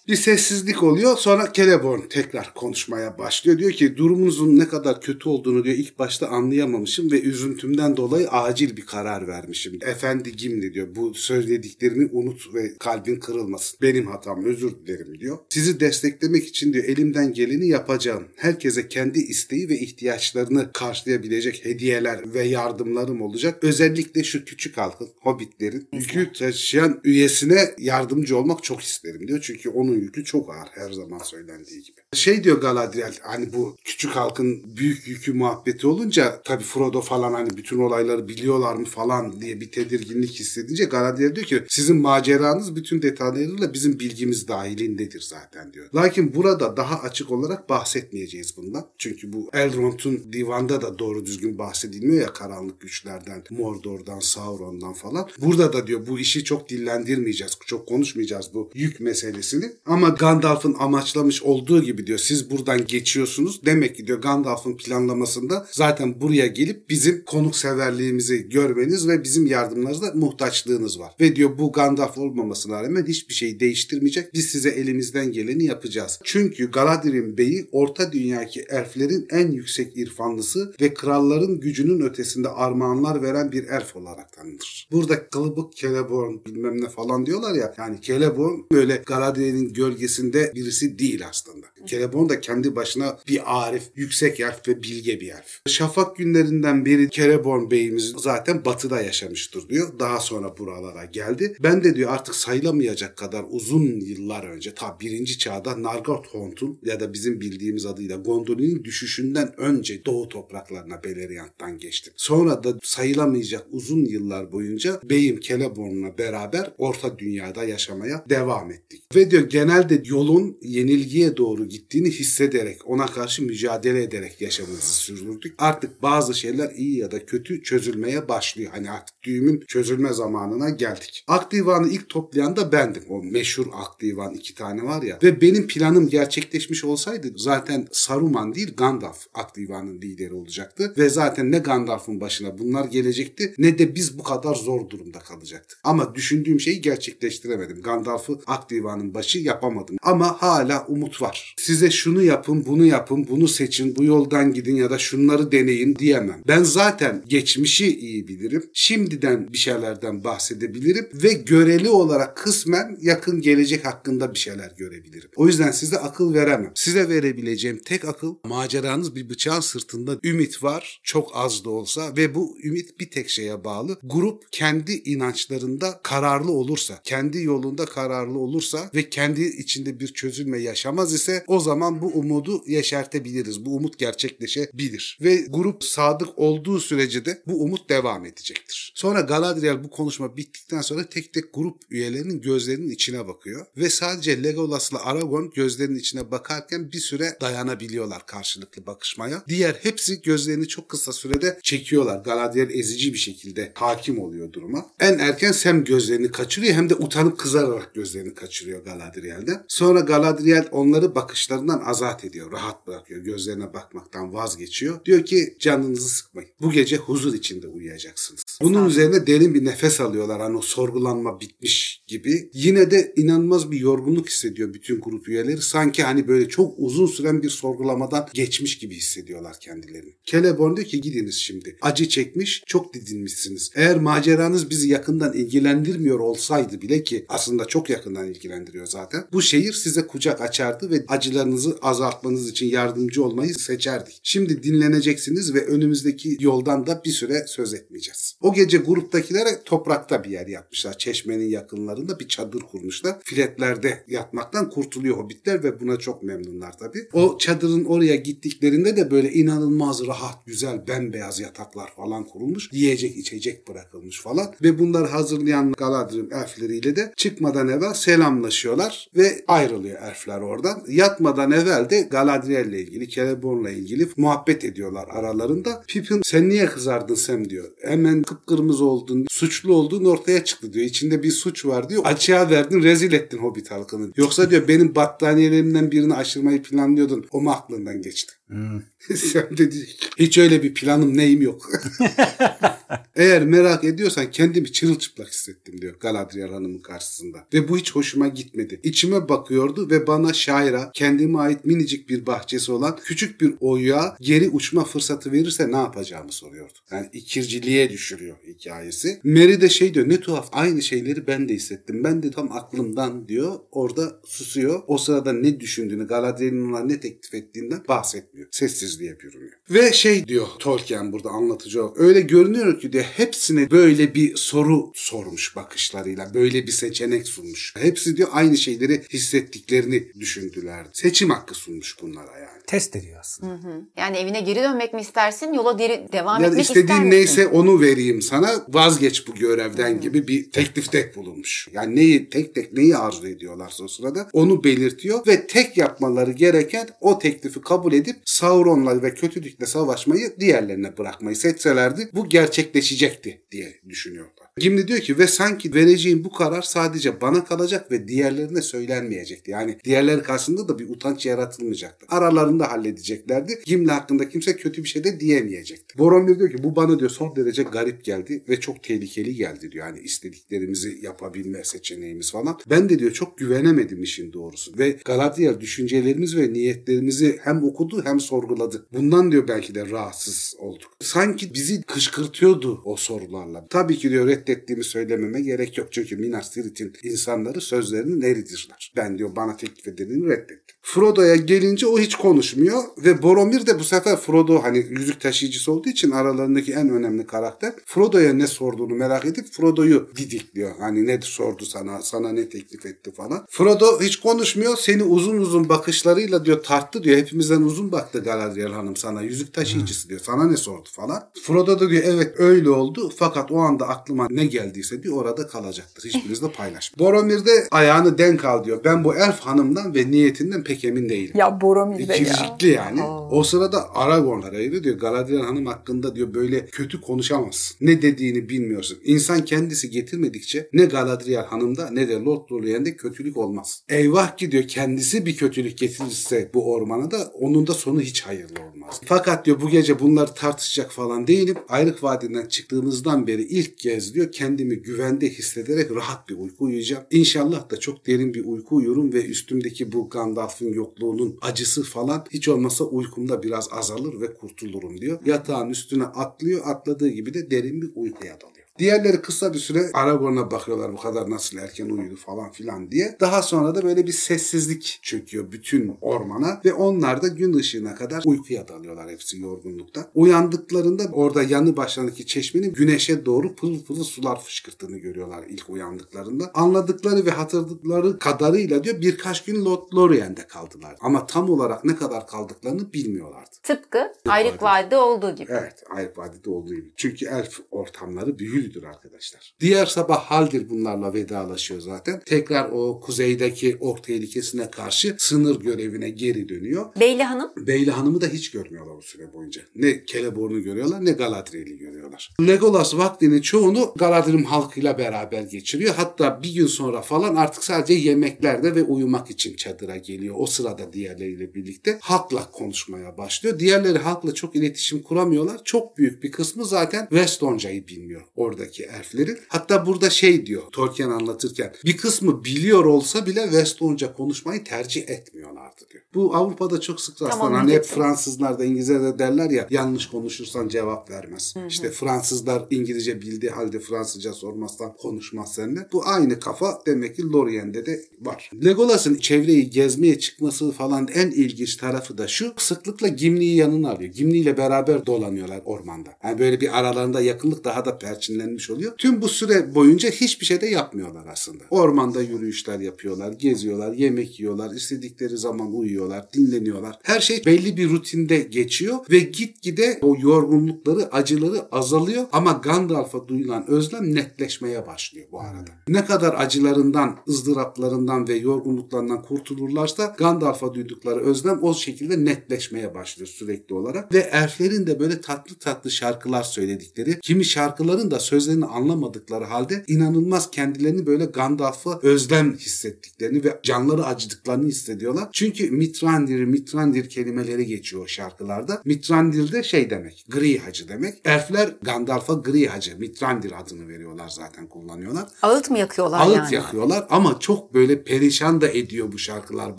Bir 0.08 0.16
sessizlik 0.16 0.82
oluyor. 0.82 1.16
Sonra 1.16 1.52
Celeborn 1.52 2.00
tekrar 2.00 2.54
konuşmaya 2.54 3.18
başlıyor. 3.18 3.58
Diyor 3.58 3.72
ki 3.72 3.96
durumunuzun 3.96 4.58
ne 4.58 4.68
kadar 4.68 5.00
kötü 5.00 5.28
olduğunu 5.28 5.64
diyor 5.64 5.76
ilk 5.76 5.98
başta 5.98 6.28
anlayamamışım 6.28 7.10
ve 7.10 7.20
üzüntümden 7.20 7.96
dolayı 7.96 8.28
acil 8.28 8.76
bir 8.76 8.86
karar 8.86 9.28
vermişim. 9.28 9.78
Efendi 9.82 10.36
Gimli 10.36 10.74
diyor 10.74 10.88
bu 10.96 11.14
söylediklerimi 11.14 12.08
unut 12.12 12.54
ve 12.54 12.74
kalbin 12.78 13.16
kırılmasın. 13.16 13.78
Benim 13.82 14.06
hatam 14.06 14.44
özür 14.44 14.70
dilerim 14.70 15.20
diyor. 15.20 15.38
Sizi 15.48 15.80
desteklemek 15.80 16.46
için 16.46 16.72
diyor 16.72 16.84
elimden 16.84 17.32
geleni 17.32 17.68
yapacağım. 17.68 18.24
Herkese 18.36 18.88
kendi 18.88 19.18
isteği 19.18 19.68
ve 19.68 19.78
ihtiyaçlarını 19.78 20.72
karşılayabilecek 20.72 21.64
hediyeler 21.64 22.34
ve 22.34 22.42
yardımlarım 22.42 23.22
olacak. 23.22 23.64
Özellikle 23.64 24.24
şu 24.24 24.44
küçük 24.44 24.76
halkın, 24.76 25.08
hobbitlerin 25.20 25.88
yükü 25.92 26.32
taşıyan 26.32 27.00
üyesine 27.04 27.74
yardımcı 27.78 28.36
olmak 28.38 28.62
çok 28.62 28.80
isterim 28.80 29.28
diyor. 29.28 29.40
Çünkü 29.42 29.68
onun 29.68 29.97
yükü 29.98 30.24
çok 30.24 30.54
ağır 30.54 30.68
her 30.68 30.92
zaman 30.92 31.18
söylendiği 31.18 31.82
gibi. 31.82 32.00
Şey 32.14 32.44
diyor 32.44 32.60
Galadriel 32.60 33.14
hani 33.22 33.52
bu 33.52 33.76
küçük 33.84 34.10
halkın 34.10 34.76
büyük 34.76 35.08
yükü 35.08 35.32
muhabbeti 35.32 35.86
olunca 35.86 36.42
tabi 36.42 36.64
Frodo 36.64 37.00
falan 37.00 37.32
hani 37.32 37.56
bütün 37.56 37.78
olayları 37.78 38.28
biliyorlar 38.28 38.74
mı 38.74 38.84
falan 38.84 39.40
diye 39.40 39.60
bir 39.60 39.70
tedirginlik 39.70 40.30
hissedince 40.30 40.84
Galadriel 40.84 41.34
diyor 41.34 41.46
ki 41.46 41.64
sizin 41.68 41.96
maceranız 41.96 42.76
bütün 42.76 43.02
detaylarıyla 43.02 43.72
bizim 43.72 44.00
bilgimiz 44.00 44.48
dahilindedir 44.48 45.20
zaten 45.20 45.72
diyor. 45.72 45.86
Lakin 45.94 46.34
burada 46.34 46.76
daha 46.76 47.00
açık 47.00 47.30
olarak 47.30 47.68
bahsetmeyeceğiz 47.68 48.56
bundan. 48.56 48.86
Çünkü 48.98 49.32
bu 49.32 49.50
Elrond'un 49.52 50.32
divanda 50.32 50.82
da 50.82 50.98
doğru 50.98 51.26
düzgün 51.26 51.58
bahsedilmiyor 51.58 52.22
ya 52.22 52.32
karanlık 52.32 52.80
güçlerden, 52.80 53.44
Mordor'dan, 53.50 54.18
Sauron'dan 54.18 54.92
falan. 54.92 55.28
Burada 55.38 55.72
da 55.72 55.86
diyor 55.86 56.06
bu 56.06 56.18
işi 56.18 56.44
çok 56.44 56.68
dillendirmeyeceğiz, 56.68 57.58
çok 57.66 57.88
konuşmayacağız 57.88 58.50
bu 58.54 58.70
yük 58.74 59.00
meselesini. 59.00 59.72
Ama 59.86 60.08
Gandalf'ın 60.08 60.76
amaçlamış 60.78 61.42
olduğu 61.42 61.82
gibi 61.82 61.97
diyor 62.06 62.18
siz 62.18 62.50
buradan 62.50 62.86
geçiyorsunuz. 62.86 63.60
Demek 63.64 63.96
ki 63.96 64.06
diyor 64.06 64.22
Gandalf'ın 64.22 64.76
planlamasında 64.76 65.66
zaten 65.70 66.20
buraya 66.20 66.46
gelip 66.46 66.90
bizim 66.90 67.24
konukseverliğimizi 67.24 68.48
görmeniz 68.48 69.08
ve 69.08 69.24
bizim 69.24 69.46
yardımlarınıza 69.46 70.12
muhtaçlığınız 70.14 71.00
var. 71.00 71.12
Ve 71.20 71.36
diyor 71.36 71.58
bu 71.58 71.72
Gandalf 71.72 72.18
olmamasına 72.18 72.82
rağmen 72.82 73.06
hiçbir 73.06 73.34
şey 73.34 73.60
değiştirmeyecek. 73.60 74.34
Biz 74.34 74.46
size 74.46 74.68
elimizden 74.68 75.32
geleni 75.32 75.64
yapacağız. 75.64 76.20
Çünkü 76.24 76.70
Galadriel'in 76.70 77.38
beyi 77.38 77.68
orta 77.72 78.12
dünyaki 78.12 78.60
elflerin 78.60 79.26
en 79.30 79.50
yüksek 79.50 79.96
irfanlısı 79.96 80.74
ve 80.80 80.94
kralların 80.94 81.60
gücünün 81.60 82.00
ötesinde 82.00 82.48
armağanlar 82.48 83.22
veren 83.22 83.52
bir 83.52 83.64
elf 83.64 83.96
olarak 83.96 84.32
tanınır. 84.32 84.88
Burada 84.92 85.28
kılıbık 85.28 85.76
Celeborn 85.76 86.34
bilmem 86.46 86.80
ne 86.80 86.88
falan 86.88 87.26
diyorlar 87.26 87.54
ya 87.54 87.74
yani 87.78 88.00
Celeborn 88.00 88.60
böyle 88.72 89.02
Galadriel'in 89.06 89.72
gölgesinde 89.72 90.52
birisi 90.54 90.98
değil 90.98 91.28
aslında. 91.28 91.66
Celeborn 91.88 92.28
da 92.28 92.40
kendi 92.40 92.76
başına 92.76 93.18
bir 93.28 93.40
arif, 93.44 93.82
yüksek 93.96 94.40
elf 94.40 94.68
ve 94.68 94.82
bilge 94.82 95.20
bir 95.20 95.28
elf. 95.28 95.60
Şafak 95.66 96.16
günlerinden 96.16 96.86
beri 96.86 97.10
Celeborn 97.10 97.70
beyimiz 97.70 98.14
zaten 98.18 98.64
batıda 98.64 99.02
yaşamıştır 99.02 99.68
diyor. 99.68 99.98
Daha 99.98 100.20
sonra 100.20 100.58
buralara 100.58 101.04
geldi. 101.04 101.56
Ben 101.60 101.84
de 101.84 101.96
diyor 101.96 102.10
artık 102.12 102.34
sayılamayacak 102.34 103.16
kadar 103.16 103.44
uzun 103.50 104.00
yıllar 104.00 104.44
önce 104.44 104.74
ta 104.74 105.00
birinci 105.00 105.38
çağda 105.38 105.82
Nargothrond'un 105.82 106.78
ya 106.84 107.00
da 107.00 107.12
bizim 107.12 107.40
bildiğimiz 107.40 107.86
adıyla 107.86 108.16
Gondolin'in 108.16 108.84
düşüşünden 108.84 109.60
önce 109.60 110.04
doğu 110.04 110.28
topraklarına 110.28 111.04
Beleriand'dan 111.04 111.78
geçtim. 111.78 112.12
Sonra 112.16 112.64
da 112.64 112.78
sayılamayacak 112.82 113.66
uzun 113.70 114.04
yıllar 114.04 114.52
boyunca 114.52 115.00
beyim 115.04 115.40
Celeborn'la 115.40 116.18
beraber 116.18 116.72
orta 116.78 117.18
dünyada 117.18 117.64
yaşamaya 117.64 118.24
devam 118.28 118.70
ettik. 118.70 119.02
Ve 119.14 119.30
diyor 119.30 119.48
genelde 119.48 120.02
yolun 120.04 120.58
yenilgiye 120.62 121.36
doğru 121.36 121.68
gittiğini 121.78 122.10
hissederek, 122.10 122.88
ona 122.88 123.06
karşı 123.06 123.42
mücadele 123.42 124.02
ederek 124.02 124.40
yaşamımızı 124.40 124.94
sürdürdük. 124.94 125.54
Artık 125.58 126.02
bazı 126.02 126.34
şeyler 126.34 126.70
iyi 126.70 126.98
ya 126.98 127.10
da 127.10 127.26
kötü 127.26 127.62
çözülmeye 127.62 128.28
başlıyor. 128.28 128.70
Hani 128.74 128.90
artık 128.90 129.22
düğümün 129.22 129.64
çözülme 129.68 130.12
zamanına 130.12 130.70
geldik. 130.70 131.24
Ak 131.28 131.52
Divan'ı 131.52 131.88
ilk 131.88 132.08
toplayan 132.08 132.56
da 132.56 132.72
bendim. 132.72 133.02
O 133.08 133.22
meşhur 133.22 133.66
Ak 133.72 134.00
Divan 134.00 134.34
iki 134.34 134.54
tane 134.54 134.82
var 134.82 135.02
ya. 135.02 135.18
Ve 135.22 135.40
benim 135.40 135.66
planım 135.66 136.08
gerçekleşmiş 136.08 136.84
olsaydı 136.84 137.32
zaten 137.36 137.88
Saruman 137.92 138.54
değil 138.54 138.74
Gandalf 138.76 139.26
Ak 139.34 139.56
Divan'ın 139.56 140.00
lideri 140.02 140.34
olacaktı. 140.34 140.94
Ve 140.98 141.08
zaten 141.08 141.52
ne 141.52 141.58
Gandalf'ın 141.58 142.20
başına 142.20 142.58
bunlar 142.58 142.84
gelecekti 142.84 143.54
ne 143.58 143.78
de 143.78 143.94
biz 143.94 144.18
bu 144.18 144.22
kadar 144.22 144.54
zor 144.54 144.90
durumda 144.90 145.18
kalacaktık. 145.18 145.78
Ama 145.84 146.14
düşündüğüm 146.14 146.60
şeyi 146.60 146.80
gerçekleştiremedim. 146.80 147.82
Gandalf'ı 147.82 148.38
Ak 148.46 148.70
Divan'ın 148.70 149.14
başı 149.14 149.38
yapamadım. 149.38 149.96
Ama 150.02 150.42
hala 150.42 150.86
umut 150.86 151.22
var. 151.22 151.54
Size 151.68 151.90
şunu 151.90 152.22
yapın, 152.22 152.66
bunu 152.66 152.86
yapın, 152.86 153.26
bunu 153.30 153.48
seçin, 153.48 153.96
bu 153.96 154.04
yoldan 154.04 154.52
gidin 154.52 154.76
ya 154.76 154.90
da 154.90 154.98
şunları 154.98 155.52
deneyin 155.52 155.96
diyemem. 155.96 156.42
Ben 156.46 156.62
zaten 156.62 157.24
geçmişi 157.26 157.98
iyi 157.98 158.28
bilirim. 158.28 158.70
Şimdiden 158.72 159.52
bir 159.52 159.58
şeylerden 159.58 160.24
bahsedebilirim 160.24 161.08
ve 161.12 161.32
göreli 161.32 161.88
olarak 161.88 162.36
kısmen 162.36 162.98
yakın 163.02 163.40
gelecek 163.40 163.86
hakkında 163.86 164.34
bir 164.34 164.38
şeyler 164.38 164.72
görebilirim. 164.76 165.30
O 165.36 165.46
yüzden 165.46 165.70
size 165.70 165.98
akıl 165.98 166.34
veremem. 166.34 166.72
Size 166.74 167.08
verebileceğim 167.08 167.80
tek 167.84 168.04
akıl 168.04 168.34
maceranız 168.44 169.14
bir 169.14 169.30
bıçağın 169.30 169.60
sırtında 169.60 170.18
ümit 170.24 170.62
var. 170.62 171.00
Çok 171.04 171.30
az 171.34 171.64
da 171.64 171.70
olsa 171.70 172.16
ve 172.16 172.34
bu 172.34 172.58
ümit 172.64 173.00
bir 173.00 173.10
tek 173.10 173.28
şeye 173.28 173.64
bağlı. 173.64 173.98
Grup 174.02 174.52
kendi 174.52 174.92
inançlarında 174.92 176.00
kararlı 176.02 176.52
olursa, 176.52 177.00
kendi 177.04 177.42
yolunda 177.42 177.84
kararlı 177.84 178.38
olursa 178.38 178.90
ve 178.94 179.10
kendi 179.10 179.42
içinde 179.42 180.00
bir 180.00 180.08
çözülme 180.08 180.58
yaşamaz 180.58 181.12
ise 181.12 181.44
o 181.46 181.57
zaman 181.60 182.00
bu 182.00 182.06
umudu 182.06 182.62
yeşertebiliriz. 182.66 183.64
Bu 183.64 183.76
umut 183.76 183.98
gerçekleşebilir. 183.98 185.18
Ve 185.20 185.36
grup 185.48 185.84
sadık 185.84 186.28
olduğu 186.38 186.80
sürece 186.80 187.24
de 187.24 187.42
bu 187.46 187.62
umut 187.62 187.90
devam 187.90 188.26
edecektir. 188.26 188.92
Sonra 188.94 189.20
Galadriel 189.20 189.84
bu 189.84 189.90
konuşma 189.90 190.36
bittikten 190.36 190.80
sonra 190.80 191.08
tek 191.08 191.32
tek 191.32 191.54
grup 191.54 191.76
üyelerinin 191.90 192.40
gözlerinin 192.40 192.90
içine 192.90 193.28
bakıyor. 193.28 193.66
Ve 193.76 193.90
sadece 193.90 194.42
Legolas'la 194.42 195.04
Aragorn 195.04 195.50
gözlerinin 195.54 195.98
içine 195.98 196.30
bakarken 196.30 196.92
bir 196.92 197.00
süre 197.00 197.36
dayanabiliyorlar 197.40 198.26
karşılıklı 198.26 198.86
bakışmaya. 198.86 199.42
Diğer 199.48 199.74
hepsi 199.82 200.22
gözlerini 200.22 200.68
çok 200.68 200.88
kısa 200.88 201.12
sürede 201.12 201.58
çekiyorlar. 201.62 202.18
Galadriel 202.24 202.70
ezici 202.70 203.12
bir 203.12 203.18
şekilde 203.18 203.72
hakim 203.74 204.18
oluyor 204.18 204.52
duruma. 204.52 204.86
En 205.00 205.18
erken 205.18 205.52
Sam 205.52 205.84
gözlerini 205.84 206.30
kaçırıyor 206.30 206.74
hem 206.74 206.90
de 206.90 206.94
utanıp 206.94 207.38
kızararak 207.38 207.94
gözlerini 207.94 208.34
kaçırıyor 208.34 208.84
Galadriel. 208.84 209.08
Galadriel'den. 209.08 209.64
Sonra 209.68 210.00
Galadriel 210.00 210.68
onları 210.70 211.14
bakışlarından 211.48 211.82
azat 211.84 212.24
ediyor. 212.24 212.52
Rahat 212.52 212.86
bırakıyor. 212.86 213.20
Gözlerine 213.20 213.74
bakmaktan 213.74 214.34
vazgeçiyor. 214.34 215.04
Diyor 215.04 215.24
ki 215.24 215.56
canınızı 215.60 216.08
sıkmayın. 216.08 216.50
Bu 216.60 216.70
gece 216.70 216.96
huzur 216.96 217.34
içinde 217.34 217.66
uyuyacaksınız. 217.66 218.42
Bunun 218.62 218.88
üzerine 218.88 219.26
derin 219.26 219.54
bir 219.54 219.64
nefes 219.64 220.00
alıyorlar. 220.00 220.40
Hani 220.40 220.56
o 220.56 220.60
sorgulanma 220.60 221.40
bitmiş 221.40 222.04
gibi. 222.06 222.50
Yine 222.52 222.90
de 222.90 223.12
inanılmaz 223.16 223.70
bir 223.70 223.80
yorgunluk 223.80 224.28
hissediyor 224.28 224.74
bütün 224.74 225.00
grup 225.00 225.28
üyeleri. 225.28 225.62
Sanki 225.62 226.02
hani 226.02 226.28
böyle 226.28 226.48
çok 226.48 226.74
uzun 226.78 227.06
süren 227.06 227.42
bir 227.42 227.50
sorgulamadan 227.50 228.28
geçmiş 228.34 228.78
gibi 228.78 228.94
hissediyorlar 228.94 229.56
kendilerini. 229.60 230.14
Celeborn 230.24 230.76
diyor 230.76 230.88
ki 230.88 231.00
gidiniz 231.00 231.34
şimdi. 231.34 231.76
Acı 231.82 232.08
çekmiş, 232.08 232.62
çok 232.66 232.94
didinmişsiniz. 232.94 233.70
Eğer 233.74 233.98
maceranız 233.98 234.70
bizi 234.70 234.88
yakından 234.88 235.32
ilgilendirmiyor 235.32 236.18
olsaydı 236.18 236.80
bile 236.80 237.02
ki 237.02 237.26
aslında 237.28 237.64
çok 237.64 237.90
yakından 237.90 238.26
ilgilendiriyor 238.26 238.86
zaten. 238.86 239.24
Bu 239.32 239.42
şehir 239.42 239.72
size 239.72 240.06
kucak 240.06 240.40
açardı 240.40 240.90
ve 240.90 241.04
acılarınızı 241.38 241.78
azaltmanız 241.82 242.50
için 242.50 242.66
yardımcı 242.66 243.24
olmayı 243.24 243.54
seçerdik. 243.54 244.20
Şimdi 244.22 244.62
dinleneceksiniz 244.62 245.54
ve 245.54 245.66
önümüzdeki 245.66 246.36
yoldan 246.40 246.86
da 246.86 247.02
bir 247.04 247.10
süre 247.10 247.44
söz 247.46 247.74
etmeyeceğiz. 247.74 248.36
O 248.40 248.54
gece 248.54 248.78
gruptakilere 248.78 249.62
toprakta 249.64 250.24
bir 250.24 250.30
yer 250.30 250.46
yapmışlar. 250.46 250.98
Çeşmenin 250.98 251.48
yakınlarında 251.48 252.20
bir 252.20 252.28
çadır 252.28 252.60
kurmuşlar. 252.60 253.16
Filetlerde 253.24 254.04
yatmaktan 254.08 254.70
kurtuluyor 254.70 255.16
hobbitler 255.16 255.64
ve 255.64 255.80
buna 255.80 255.96
çok 255.96 256.22
memnunlar 256.22 256.78
tabii. 256.78 257.08
O 257.12 257.38
çadırın 257.38 257.84
oraya 257.84 258.16
gittiklerinde 258.16 258.96
de 258.96 259.10
böyle 259.10 259.32
inanılmaz 259.32 260.06
rahat, 260.06 260.46
güzel, 260.46 260.86
bembeyaz 260.88 261.40
yataklar 261.40 261.90
falan 261.96 262.24
kurulmuş. 262.24 262.68
Yiyecek, 262.72 263.16
içecek 263.16 263.68
bırakılmış 263.68 264.20
falan. 264.20 264.54
Ve 264.62 264.78
bunları 264.78 265.06
hazırlayan 265.06 265.72
Galadriel 265.72 266.30
elfleriyle 266.30 266.96
de 266.96 267.12
çıkmadan 267.16 267.68
evvel 267.68 267.94
selamlaşıyorlar 267.94 269.10
ve 269.16 269.44
ayrılıyor 269.48 270.02
elfler 270.02 270.40
oradan. 270.40 270.82
Yatmadan 271.18 271.50
evvel 271.50 271.90
de 271.90 272.00
Galadriel'le 272.00 272.72
ilgili, 272.72 273.08
Celeborn'la 273.08 273.70
ilgili 273.70 274.08
muhabbet 274.16 274.64
ediyorlar 274.64 275.08
aralarında. 275.10 275.82
Pippin 275.88 276.20
sen 276.24 276.48
niye 276.48 276.66
kızardın 276.66 277.14
Sam 277.14 277.50
diyor. 277.50 277.64
Hemen 277.82 278.22
kıpkırmızı 278.22 278.84
oldun, 278.84 279.26
suçlu 279.30 279.74
olduğun 279.74 280.04
ortaya 280.04 280.44
çıktı 280.44 280.72
diyor. 280.72 280.86
İçinde 280.86 281.22
bir 281.22 281.30
suç 281.30 281.66
var 281.66 281.88
diyor. 281.88 282.02
Açığa 282.04 282.50
verdin, 282.50 282.82
rezil 282.82 283.12
ettin 283.12 283.38
Hobbit 283.38 283.70
halkını. 283.70 284.12
Yoksa 284.16 284.50
diyor 284.50 284.68
benim 284.68 284.94
battaniyelerimden 284.94 285.90
birini 285.90 286.14
aşırmayı 286.14 286.62
planlıyordun. 286.62 287.26
O 287.30 287.40
mu 287.40 287.50
aklından 287.50 288.02
geçti? 288.02 288.37
Hmm. 288.48 288.80
Dedi 289.58 289.86
hiç 290.18 290.38
öyle 290.38 290.62
bir 290.62 290.74
planım 290.74 291.16
neyim 291.16 291.42
yok. 291.42 291.70
Eğer 293.16 293.44
merak 293.44 293.84
ediyorsan 293.84 294.30
kendimi 294.30 294.72
çırılçıplak 294.72 295.28
hissettim 295.28 295.80
diyor 295.80 295.94
Galadriel 296.00 296.50
Hanım'ın 296.50 296.78
karşısında. 296.78 297.46
Ve 297.54 297.68
bu 297.68 297.78
hiç 297.78 297.94
hoşuma 297.94 298.28
gitmedi. 298.28 298.80
İçime 298.82 299.28
bakıyordu 299.28 299.90
ve 299.90 300.06
bana 300.06 300.32
şaira 300.32 300.90
kendime 300.94 301.38
ait 301.38 301.64
minicik 301.64 302.08
bir 302.08 302.26
bahçesi 302.26 302.72
olan 302.72 302.98
küçük 303.04 303.40
bir 303.40 303.54
oyuğa 303.60 304.16
geri 304.20 304.48
uçma 304.48 304.84
fırsatı 304.84 305.32
verirse 305.32 305.72
ne 305.72 305.76
yapacağımı 305.76 306.32
soruyordu. 306.32 306.72
Yani 306.90 307.08
ikirciliğe 307.12 307.90
düşürüyor 307.90 308.36
hikayesi. 308.46 309.20
Mary 309.24 309.60
de 309.60 309.68
şey 309.68 309.94
diyor 309.94 310.08
ne 310.08 310.20
tuhaf 310.20 310.48
aynı 310.52 310.82
şeyleri 310.82 311.26
ben 311.26 311.48
de 311.48 311.54
hissettim. 311.54 312.04
Ben 312.04 312.22
de 312.22 312.30
tam 312.30 312.52
aklımdan 312.52 313.28
diyor. 313.28 313.58
Orada 313.70 314.20
susuyor. 314.24 314.82
O 314.86 314.98
sırada 314.98 315.32
ne 315.32 315.60
düşündüğünü 315.60 316.06
Galadriel'in 316.06 316.68
ona 316.68 316.80
ne 316.80 317.00
teklif 317.00 317.34
ettiğinden 317.34 317.82
bahsetmiyor. 317.88 318.37
Sessizliğe 318.50 319.20
bürünüyor. 319.20 319.52
Ve 319.70 319.92
şey 319.92 320.28
diyor 320.28 320.46
Tolkien 320.58 321.12
burada 321.12 321.30
anlatıcı 321.30 321.84
olarak. 321.84 322.00
Öyle 322.00 322.20
görünüyor 322.20 322.80
ki 322.80 322.92
diyor 322.92 323.04
hepsine 323.04 323.70
böyle 323.70 324.14
bir 324.14 324.36
soru 324.36 324.92
sormuş 324.94 325.56
bakışlarıyla. 325.56 326.34
Böyle 326.34 326.66
bir 326.66 326.72
seçenek 326.72 327.28
sunmuş. 327.28 327.74
Hepsi 327.76 328.16
diyor 328.16 328.28
aynı 328.32 328.56
şeyleri 328.56 329.02
hissettiklerini 329.12 330.12
düşündüler. 330.20 330.86
Seçim 330.92 331.30
hakkı 331.30 331.54
sunmuş 331.54 331.96
bunlara 332.02 332.38
yani. 332.38 332.57
Test 332.68 332.96
ediyor 332.96 333.20
aslında. 333.20 333.58
Yani 333.96 334.16
evine 334.16 334.40
geri 334.40 334.62
dönmek 334.62 334.94
mi 334.94 335.00
istersin? 335.00 335.52
Yola 335.52 335.78
deri, 335.78 336.08
devam 336.12 336.42
Ya 336.42 336.48
da 336.48 336.52
etmek 336.52 336.62
ister 336.64 336.80
istediğin 336.80 337.02
misin? 337.02 337.10
neyse 337.10 337.46
onu 337.46 337.80
vereyim 337.80 338.22
sana 338.22 338.50
vazgeç 338.68 339.26
bu 339.28 339.34
görevden 339.34 340.00
gibi 340.00 340.28
bir 340.28 340.50
teklifte 340.50 341.12
bulunmuş. 341.16 341.68
Yani 341.72 341.96
neyi 341.96 342.30
tek 342.30 342.54
tek 342.54 342.72
neyi 342.72 342.96
arzu 342.96 343.26
ediyorlarsa 343.28 343.84
o 343.84 343.88
sırada 343.88 344.28
onu 344.32 344.64
belirtiyor 344.64 345.26
ve 345.26 345.46
tek 345.46 345.76
yapmaları 345.76 346.32
gereken 346.32 346.88
o 347.00 347.18
teklifi 347.18 347.60
kabul 347.60 347.92
edip 347.92 348.16
Sauron'la 348.24 349.02
ve 349.02 349.14
kötülükle 349.14 349.66
savaşmayı 349.66 350.36
diğerlerine 350.40 350.98
bırakmayı 350.98 351.36
seçselerdi 351.36 352.08
bu 352.12 352.28
gerçekleşecekti 352.28 353.42
diye 353.50 353.80
düşünüyorlar. 353.88 354.47
Gimli 354.58 354.88
diyor 354.88 355.00
ki 355.00 355.18
ve 355.18 355.26
sanki 355.26 355.74
vereceğim 355.74 356.24
bu 356.24 356.32
karar 356.32 356.62
sadece 356.62 357.20
bana 357.20 357.44
kalacak 357.44 357.90
ve 357.90 358.08
diğerlerine 358.08 358.62
söylenmeyecekti. 358.62 359.50
Yani 359.50 359.78
diğerleri 359.84 360.22
karşısında 360.22 360.68
da 360.68 360.78
bir 360.78 360.88
utanç 360.88 361.26
yaratılmayacaktı. 361.26 362.06
Aralarında 362.08 362.72
halledeceklerdi. 362.72 363.58
Gimli 363.64 363.90
hakkında 363.90 364.28
kimse 364.28 364.56
kötü 364.56 364.84
bir 364.84 364.88
şey 364.88 365.04
de 365.04 365.20
diyemeyecekti. 365.20 365.98
Boromir 365.98 366.38
diyor 366.38 366.50
ki 366.50 366.64
bu 366.64 366.76
bana 366.76 366.98
diyor 366.98 367.10
son 367.10 367.36
derece 367.36 367.62
garip 367.62 368.04
geldi 368.04 368.44
ve 368.48 368.60
çok 368.60 368.82
tehlikeli 368.82 369.34
geldi 369.34 369.72
diyor. 369.72 369.86
Yani 369.86 370.00
istediklerimizi 370.00 370.98
yapabilme 371.02 371.64
seçeneğimiz 371.64 372.32
falan. 372.32 372.58
Ben 372.70 372.88
de 372.88 372.98
diyor 372.98 373.10
çok 373.10 373.38
güvenemedim 373.38 374.02
işin 374.02 374.32
doğrusu. 374.32 374.78
Ve 374.78 374.96
Galadriel 375.04 375.60
düşüncelerimiz 375.60 376.36
ve 376.36 376.52
niyetlerimizi 376.52 377.38
hem 377.42 377.64
okudu 377.64 378.04
hem 378.04 378.20
sorguladı. 378.20 378.86
Bundan 378.92 379.32
diyor 379.32 379.48
belki 379.48 379.74
de 379.74 379.90
rahatsız 379.90 380.54
olduk. 380.58 380.92
Sanki 381.00 381.54
bizi 381.54 381.82
kışkırtıyordu 381.82 382.82
o 382.84 382.96
sorularla. 382.96 383.66
Tabii 383.70 383.96
ki 383.96 384.10
diyor 384.10 384.26
reddettiğimi 384.48 384.84
söylememe 384.84 385.40
gerek 385.40 385.78
yok. 385.78 385.88
Çünkü 385.90 386.16
Minas 386.16 386.50
Tirith'in 386.50 386.92
insanları 387.02 387.60
sözlerinin 387.60 388.20
eridirler. 388.20 388.92
Ben 388.96 389.18
diyor 389.18 389.36
bana 389.36 389.56
teklif 389.56 389.88
edildiğini 389.88 390.28
reddettim. 390.28 390.76
Frodo'ya 390.82 391.36
gelince 391.36 391.86
o 391.86 391.98
hiç 391.98 392.14
konuşmuyor 392.14 392.82
ve 392.98 393.22
Boromir 393.22 393.66
de 393.66 393.78
bu 393.78 393.84
sefer 393.84 394.16
Frodo 394.16 394.62
hani 394.62 394.86
yüzük 394.90 395.20
taşıyıcısı 395.20 395.72
olduğu 395.72 395.88
için 395.88 396.10
aralarındaki 396.10 396.72
en 396.72 396.88
önemli 396.88 397.26
karakter. 397.26 397.72
Frodo'ya 397.86 398.32
ne 398.32 398.46
sorduğunu 398.46 398.94
merak 398.94 399.24
edip 399.24 399.46
Frodo'yu 399.52 400.10
didikliyor. 400.16 400.70
Hani 400.78 401.06
ne 401.06 401.20
sordu 401.20 401.64
sana, 401.64 402.02
sana 402.02 402.32
ne 402.32 402.48
teklif 402.48 402.86
etti 402.86 403.12
falan. 403.12 403.46
Frodo 403.50 404.00
hiç 404.00 404.16
konuşmuyor. 404.16 404.76
Seni 404.76 405.02
uzun 405.02 405.36
uzun 405.36 405.68
bakışlarıyla 405.68 406.44
diyor 406.44 406.62
tarttı 406.62 407.04
diyor. 407.04 407.16
Hepimizden 407.16 407.62
uzun 407.62 407.92
baktı 407.92 408.22
Galadriel 408.22 408.72
Hanım 408.72 408.96
sana. 408.96 409.22
Yüzük 409.22 409.54
taşıyıcısı 409.54 410.08
diyor. 410.08 410.20
Sana 410.20 410.46
ne 410.46 410.56
sordu 410.56 410.88
falan. 410.92 411.30
Frodo 411.42 411.80
da 411.80 411.90
diyor 411.90 412.02
evet 412.06 412.34
öyle 412.38 412.70
oldu. 412.70 413.12
Fakat 413.16 413.52
o 413.52 413.58
anda 413.58 413.88
aklıma 413.88 414.28
ne 414.38 414.46
geldiyse 414.46 415.02
diyor 415.02 415.16
orada 415.16 415.46
kalacaktır. 415.46 416.04
Hiçbirinizle 416.08 416.50
paylaş. 416.50 416.98
Boromir 416.98 417.44
de 417.44 417.68
ayağını 417.70 418.18
denk 418.18 418.44
al 418.44 418.64
diyor. 418.64 418.80
Ben 418.84 419.04
bu 419.04 419.14
elf 419.14 419.40
hanımdan 419.40 419.94
ve 419.94 420.10
niyetinden 420.10 420.64
pek 420.64 420.84
emin 420.84 421.08
değilim. 421.08 421.32
Ya 421.34 421.60
Boromir 421.60 422.08
de 422.08 422.14
ya. 422.14 422.72
Yani. 422.72 423.02
O 423.30 423.44
sırada 423.44 423.94
Aragorn 423.94 424.42
araydı 424.42 424.84
diyor. 424.84 424.98
Galadriel 424.98 425.42
Hanım 425.42 425.66
hakkında 425.66 426.16
diyor 426.16 426.34
böyle 426.34 426.66
kötü 426.66 427.00
konuşamazsın. 427.00 427.76
Ne 427.80 428.02
dediğini 428.02 428.48
bilmiyorsun. 428.48 428.98
İnsan 429.04 429.44
kendisi 429.44 429.90
getirmedikçe 429.90 430.68
ne 430.72 430.84
Galadriel 430.84 431.44
Hanım'da 431.44 431.90
ne 431.90 432.08
de 432.08 432.14
Lord 432.14 432.50
Lorien'de 432.52 432.96
kötülük 432.96 433.36
olmaz. 433.36 433.82
Eyvah 433.88 434.36
ki 434.36 434.52
diyor 434.52 434.68
kendisi 434.68 435.26
bir 435.26 435.36
kötülük 435.36 435.78
getirirse 435.78 436.50
bu 436.54 436.72
ormana 436.72 437.10
da 437.10 437.32
onun 437.40 437.66
da 437.66 437.74
sonu 437.74 438.00
hiç 438.00 438.22
hayırlı 438.22 438.54
olmaz. 438.72 439.00
Fakat 439.04 439.46
diyor 439.46 439.60
bu 439.60 439.68
gece 439.68 440.00
bunları 440.00 440.34
tartışacak 440.34 440.92
falan 440.92 441.26
değilim. 441.26 441.56
Ayrık 441.68 442.04
Vadi'den 442.04 442.46
çıktığımızdan 442.46 443.26
beri 443.26 443.42
ilk 443.42 443.78
kez 443.78 444.14
diyor 444.14 444.17
kendimi 444.26 444.76
güvende 444.76 445.28
hissederek 445.30 445.90
rahat 445.90 446.28
bir 446.28 446.34
uyku 446.34 446.64
uyuyacağım. 446.64 447.04
İnşallah 447.10 447.70
da 447.70 447.80
çok 447.80 448.06
derin 448.06 448.34
bir 448.34 448.44
uyku 448.44 448.76
uyurum 448.76 449.12
ve 449.12 449.24
üstümdeki 449.24 449.92
bu 449.92 450.08
Gandalf'ın 450.10 450.72
yokluğunun 450.72 451.38
acısı 451.40 451.82
falan 451.82 452.24
hiç 452.30 452.48
olmasa 452.48 452.84
uykumda 452.84 453.42
biraz 453.42 453.68
azalır 453.72 454.20
ve 454.20 454.34
kurtulurum 454.34 455.00
diyor. 455.00 455.18
Yatağın 455.26 455.70
üstüne 455.70 456.04
atlıyor. 456.04 456.60
Atladığı 456.64 457.08
gibi 457.08 457.34
de 457.34 457.50
derin 457.50 457.82
bir 457.82 457.90
uykuya 457.94 458.40
dalıyor. 458.40 458.57
Diğerleri 458.78 459.22
kısa 459.22 459.52
bir 459.52 459.58
süre 459.58 459.90
Aragorn'a 459.94 460.50
bakıyorlar 460.50 460.92
bu 460.92 460.96
kadar 460.96 461.30
nasıl 461.30 461.58
erken 461.58 461.90
uyudu 461.90 462.16
falan 462.16 462.50
filan 462.50 462.90
diye. 462.90 463.16
Daha 463.20 463.42
sonra 463.42 463.74
da 463.74 463.82
böyle 463.82 464.06
bir 464.06 464.12
sessizlik 464.12 464.98
çöküyor 465.02 465.52
bütün 465.52 465.96
ormana 466.00 466.60
ve 466.64 466.72
onlar 466.72 467.22
da 467.22 467.28
gün 467.28 467.54
ışığına 467.54 467.94
kadar 467.94 468.22
uykuya 468.26 468.68
dalıyorlar 468.68 469.10
hepsi 469.10 469.40
yorgunlukta. 469.40 470.10
Uyandıklarında 470.14 471.02
orada 471.12 471.42
yanı 471.42 471.76
başlarındaki 471.76 472.26
çeşmenin 472.26 472.72
güneşe 472.72 473.26
doğru 473.26 473.54
pırıl 473.54 473.84
pırıl 473.84 474.04
sular 474.04 474.40
fışkırttığını 474.40 474.98
görüyorlar 474.98 475.44
ilk 475.48 475.70
uyandıklarında. 475.70 476.50
Anladıkları 476.54 477.26
ve 477.26 477.30
hatırladıkları 477.30 478.18
kadarıyla 478.18 478.84
diyor 478.84 479.00
birkaç 479.00 479.44
gün 479.44 479.64
Lord 479.64 479.92
Lorien'de 479.94 480.46
kaldılar. 480.46 480.96
Ama 481.00 481.26
tam 481.26 481.50
olarak 481.50 481.84
ne 481.84 481.96
kadar 481.96 482.26
kaldıklarını 482.26 482.92
bilmiyorlardı. 482.92 483.50
Tıpkı 483.62 484.12
Ayrık 484.28 484.62
Vadi'de 484.62 484.96
olduğu 484.96 485.34
gibi. 485.34 485.52
Evet, 485.52 485.84
Ayrık 485.90 486.18
Vadi'de 486.18 486.50
olduğu 486.50 486.74
gibi. 486.74 486.92
Çünkü 486.96 487.26
elf 487.26 487.60
ortamları 487.70 488.38
büyülü 488.38 488.67
büyüdür 488.68 488.88
arkadaşlar. 488.88 489.54
Diğer 489.60 489.86
sabah 489.86 490.18
Haldir 490.18 490.70
bunlarla 490.70 491.14
vedalaşıyor 491.14 491.80
zaten. 491.80 492.20
Tekrar 492.26 492.70
o 492.72 493.00
kuzeydeki 493.00 493.76
ork 493.80 494.04
tehlikesine 494.04 494.70
karşı 494.70 495.16
sınır 495.18 495.60
görevine 495.60 496.10
geri 496.10 496.48
dönüyor. 496.48 496.86
Beyli 497.00 497.22
Hanım 497.22 497.50
Beyli 497.56 497.90
Hanım'ı 497.90 498.20
da 498.20 498.26
hiç 498.26 498.50
görmüyorlar 498.50 498.94
o 498.94 499.00
süre 499.00 499.32
boyunca. 499.32 499.62
Ne 499.74 500.06
Celeborn'u 500.06 500.62
görüyorlar 500.62 501.04
ne 501.04 501.12
Galadriel'i 501.12 501.78
görüyorlar. 501.78 502.30
Legolas 502.40 502.94
vaktinin 502.96 503.40
çoğunu 503.40 503.92
Galadrim 503.96 504.44
halkıyla 504.44 504.98
beraber 504.98 505.42
geçiriyor. 505.42 505.94
Hatta 505.94 506.42
bir 506.42 506.54
gün 506.54 506.66
sonra 506.66 507.02
falan 507.02 507.34
artık 507.34 507.64
sadece 507.64 507.94
yemeklerde 507.94 508.74
ve 508.74 508.82
uyumak 508.82 509.30
için 509.30 509.56
çadıra 509.56 509.96
geliyor. 509.96 510.34
O 510.38 510.46
sırada 510.46 510.92
diğerleriyle 510.92 511.54
birlikte 511.54 511.98
halkla 512.02 512.50
konuşmaya 512.50 513.18
başlıyor. 513.18 513.58
Diğerleri 513.58 513.98
halkla 513.98 514.34
çok 514.34 514.56
iletişim 514.56 515.02
kuramıyorlar. 515.02 515.60
Çok 515.64 515.98
büyük 515.98 516.22
bir 516.22 516.32
kısmı 516.32 516.64
zaten 516.64 517.06
Westonca'yı 517.10 517.88
bilmiyor 517.88 518.22
oradaki 518.58 518.84
elflerin. 518.84 519.38
Hatta 519.48 519.86
burada 519.86 520.10
şey 520.10 520.46
diyor 520.46 520.62
Tolkien 520.72 521.10
anlatırken 521.10 521.74
bir 521.84 521.96
kısmı 521.96 522.44
biliyor 522.44 522.84
olsa 522.84 523.26
bile 523.26 523.42
Westonca 523.42 524.12
konuşmayı 524.12 524.64
tercih 524.64 525.08
etmiyorlardı 525.08 525.80
diyor. 525.90 526.04
Bu 526.14 526.36
Avrupa'da 526.36 526.80
çok 526.80 527.00
sık 527.00 527.22
rastlanan 527.22 527.38
Tamam, 527.38 527.54
hani 527.54 527.72
hep. 527.72 527.84
Fransızlar 527.84 528.58
da 528.58 528.64
İngilizler 528.64 529.02
de 529.02 529.18
derler 529.18 529.50
ya 529.50 529.66
yanlış 529.70 530.06
konuşursan 530.06 530.68
cevap 530.68 531.10
vermez. 531.10 531.54
İşte 531.68 531.90
Fransızlar 531.90 532.66
İngilizce 532.70 533.22
bildiği 533.22 533.50
halde 533.50 533.80
Fransızca 533.80 534.32
sormazsan 534.32 534.96
konuşmaz 534.96 535.54
seninle. 535.54 535.88
Bu 535.92 536.06
aynı 536.06 536.40
kafa 536.40 536.82
demek 536.86 537.16
ki 537.16 537.22
Lorient'de 537.32 537.86
de 537.86 538.00
var. 538.20 538.50
Legolas'ın 538.64 539.14
çevreyi 539.14 539.70
gezmeye 539.70 540.18
çıkması 540.18 540.72
falan 540.72 541.08
en 541.14 541.30
ilginç 541.30 541.76
tarafı 541.76 542.18
da 542.18 542.28
şu. 542.28 542.52
Sıklıkla 542.56 543.08
Gimli'yi 543.08 543.56
yanına 543.56 543.90
alıyor. 543.90 544.12
Gimli 544.12 544.38
ile 544.38 544.56
beraber 544.56 545.06
dolanıyorlar 545.06 545.60
ormanda. 545.64 546.10
Yani 546.24 546.38
böyle 546.38 546.60
bir 546.60 546.78
aralarında 546.78 547.20
yakınlık 547.20 547.64
daha 547.64 547.84
da 547.84 547.98
perçinlenmiş 548.48 548.70
oluyor. 548.70 548.92
Tüm 548.98 549.22
bu 549.22 549.28
süre 549.28 549.74
boyunca 549.74 550.10
hiçbir 550.10 550.46
şey 550.46 550.60
de 550.60 550.66
yapmıyorlar 550.66 551.26
aslında. 551.32 551.64
Ormanda 551.70 552.22
yürüyüşler 552.22 552.80
yapıyorlar, 552.80 553.32
geziyorlar, 553.32 553.92
yemek 553.92 554.40
yiyorlar, 554.40 554.74
istedikleri 554.74 555.38
zaman 555.38 555.74
uyuyorlar, 555.74 556.32
dinleniyorlar. 556.32 556.98
Her 557.02 557.20
şey 557.20 557.42
belli 557.46 557.76
bir 557.76 557.90
rutinde 557.90 558.38
geçiyor 558.38 558.98
ve 559.10 559.18
gitgide 559.18 559.98
o 560.02 560.16
yorgunlukları, 560.20 561.12
acıları 561.12 561.68
azalıyor 561.72 562.26
ama 562.32 562.52
Gandalf'a 562.52 563.28
duyulan 563.28 563.70
özlem 563.70 564.14
netleşmeye 564.14 564.86
başlıyor 564.86 565.26
bu 565.32 565.40
arada. 565.40 565.70
Ne 565.88 566.04
kadar 566.04 566.34
acılarından, 566.38 567.18
ızdıraplarından 567.28 568.28
ve 568.28 568.34
yorgunluklarından 568.34 569.22
kurtulurlarsa 569.22 570.14
Gandalf'a 570.18 570.74
duydukları 570.74 571.20
özlem 571.20 571.62
o 571.62 571.74
şekilde 571.74 572.24
netleşmeye 572.24 572.94
başlıyor 572.94 573.28
sürekli 573.28 573.74
olarak 573.74 574.14
ve 574.14 574.18
elflerin 574.18 574.86
de 574.86 575.00
böyle 575.00 575.20
tatlı 575.20 575.54
tatlı 575.54 575.90
şarkılar 575.90 576.42
söyledikleri, 576.42 577.20
kimi 577.20 577.44
şarkıların 577.44 578.10
da 578.10 578.18
sözlerini 578.40 578.64
anlamadıkları 578.64 579.44
halde 579.44 579.84
inanılmaz 579.86 580.50
kendilerini 580.50 581.06
böyle 581.06 581.24
Gandalf'a 581.24 581.98
özlem 582.02 582.54
hissettiklerini 582.56 583.44
ve 583.44 583.60
canları 583.62 584.04
acıdıklarını 584.06 584.68
hissediyorlar. 584.68 585.28
Çünkü 585.32 585.70
Mitrandir, 585.70 586.44
Mitrandir 586.44 587.08
kelimeleri 587.08 587.66
geçiyor 587.66 588.08
şarkılarda. 588.08 588.82
Mitrandir 588.84 589.52
de 589.52 589.62
şey 589.62 589.90
demek, 589.90 590.26
gri 590.28 590.58
hacı 590.58 590.88
demek. 590.88 591.14
Elfler 591.24 591.74
Gandalf'a 591.82 592.32
gri 592.32 592.68
hacı, 592.68 592.98
Mitrandir 592.98 593.52
adını 593.60 593.88
veriyorlar 593.88 594.28
zaten 594.28 594.66
kullanıyorlar. 594.66 595.28
ağıt 595.42 595.70
mı 595.70 595.78
yakıyorlar 595.78 596.20
Ağıt 596.20 596.36
yani? 596.36 596.54
yakıyorlar 596.54 597.06
ama 597.10 597.40
çok 597.40 597.74
böyle 597.74 598.04
perişan 598.04 598.60
da 598.60 598.68
ediyor 598.68 599.12
bu 599.12 599.18
şarkılar 599.18 599.78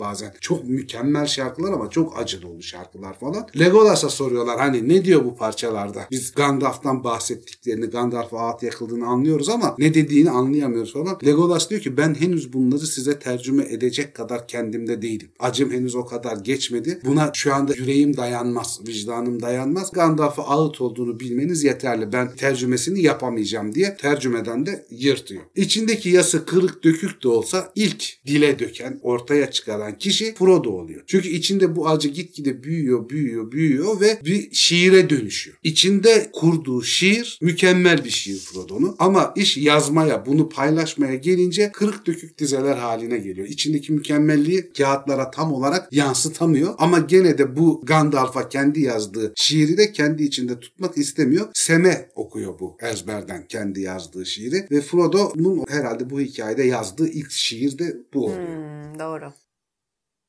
bazen. 0.00 0.34
Çok 0.40 0.64
mükemmel 0.64 1.26
şarkılar 1.26 1.72
ama 1.72 1.90
çok 1.90 2.18
acı 2.18 2.42
dolu 2.42 2.62
şarkılar 2.62 3.18
falan. 3.18 3.46
Legolas'a 3.58 4.08
soruyorlar 4.08 4.58
hani 4.58 4.88
ne 4.88 5.04
diyor 5.04 5.24
bu 5.24 5.36
parçalarda? 5.36 6.06
Biz 6.10 6.34
Gandalf'tan 6.34 7.04
bahsettiklerini, 7.04 7.86
Gandalf'a 7.86 8.39
ağıt 8.40 8.62
yakıldığını 8.62 9.06
anlıyoruz 9.06 9.48
ama 9.48 9.74
ne 9.78 9.94
dediğini 9.94 10.30
anlayamıyoruz 10.30 10.92
falan. 10.92 11.18
Legolas 11.24 11.70
diyor 11.70 11.80
ki 11.80 11.96
ben 11.96 12.14
henüz 12.14 12.52
bunları 12.52 12.86
size 12.86 13.18
tercüme 13.18 13.64
edecek 13.64 14.14
kadar 14.14 14.48
kendimde 14.48 15.02
değilim. 15.02 15.28
Acım 15.38 15.72
henüz 15.72 15.94
o 15.94 16.04
kadar 16.06 16.36
geçmedi. 16.36 17.00
Buna 17.04 17.30
şu 17.34 17.54
anda 17.54 17.74
yüreğim 17.74 18.16
dayanmaz, 18.16 18.80
vicdanım 18.86 19.42
dayanmaz. 19.42 19.90
Gandalf'a 19.92 20.42
ağıt 20.42 20.80
olduğunu 20.80 21.20
bilmeniz 21.20 21.64
yeterli. 21.64 22.12
Ben 22.12 22.36
tercümesini 22.36 23.02
yapamayacağım 23.02 23.74
diye 23.74 23.96
tercümeden 23.96 24.66
de 24.66 24.86
yırtıyor. 24.90 25.42
İçindeki 25.56 26.08
yası 26.08 26.46
kırık 26.46 26.84
dökük 26.84 27.22
de 27.22 27.28
olsa 27.28 27.72
ilk 27.74 28.26
dile 28.26 28.58
döken, 28.58 29.00
ortaya 29.02 29.50
çıkaran 29.50 29.98
kişi 29.98 30.34
Frodo 30.34 30.70
oluyor. 30.70 31.02
Çünkü 31.06 31.28
içinde 31.28 31.76
bu 31.76 31.88
acı 31.88 32.08
gitgide 32.08 32.62
büyüyor, 32.62 33.08
büyüyor, 33.08 33.52
büyüyor 33.52 34.00
ve 34.00 34.20
bir 34.24 34.48
şiire 34.52 35.10
dönüşüyor. 35.10 35.56
İçinde 35.62 36.30
kurduğu 36.32 36.82
şiir 36.82 37.38
mükemmel 37.42 38.04
bir 38.04 38.10
şiir 38.10 38.29
Frodo'nun 38.38 38.96
ama 38.98 39.32
iş 39.36 39.56
yazmaya, 39.56 40.26
bunu 40.26 40.48
paylaşmaya 40.48 41.14
gelince 41.14 41.72
kırık 41.72 42.06
dökük 42.06 42.38
dizeler 42.38 42.76
haline 42.76 43.18
geliyor. 43.18 43.46
İçindeki 43.46 43.92
mükemmelliği 43.92 44.72
kağıtlara 44.72 45.30
tam 45.30 45.52
olarak 45.52 45.92
yansıtamıyor 45.92 46.74
ama 46.78 46.98
gene 46.98 47.38
de 47.38 47.56
bu 47.56 47.80
Gandalf'a 47.84 48.48
kendi 48.48 48.80
yazdığı 48.80 49.32
şiiri 49.36 49.76
de 49.76 49.92
kendi 49.92 50.22
içinde 50.22 50.60
tutmak 50.60 50.98
istemiyor. 50.98 51.48
Seme 51.54 52.10
okuyor 52.14 52.58
bu 52.58 52.76
ezberden 52.80 53.46
kendi 53.48 53.80
yazdığı 53.80 54.26
şiiri 54.26 54.66
ve 54.70 54.80
Frodo'nun 54.80 55.64
herhalde 55.68 56.10
bu 56.10 56.20
hikayede 56.20 56.62
yazdığı 56.62 57.08
ilk 57.08 57.30
şiir 57.30 57.78
de 57.78 57.96
bu 58.14 58.24
oluyor. 58.24 58.46
Hmm, 58.46 58.98
doğru. 58.98 59.32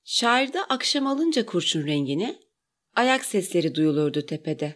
Şairde 0.04 0.64
akşam 0.64 1.08
alınca 1.08 1.46
kurşun 1.46 1.88
rengini, 1.88 2.40
ayak 2.96 3.26
sesleri 3.26 3.76
duyulurdu 3.76 4.26
tepede. 4.26 4.76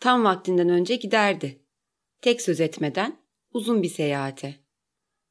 Tam 0.00 0.24
vaktinden 0.24 0.68
önce 0.68 0.96
giderdi. 0.96 1.61
Tek 2.22 2.42
söz 2.42 2.60
etmeden 2.60 3.16
uzun 3.52 3.82
bir 3.82 3.88
seyahate. 3.88 4.54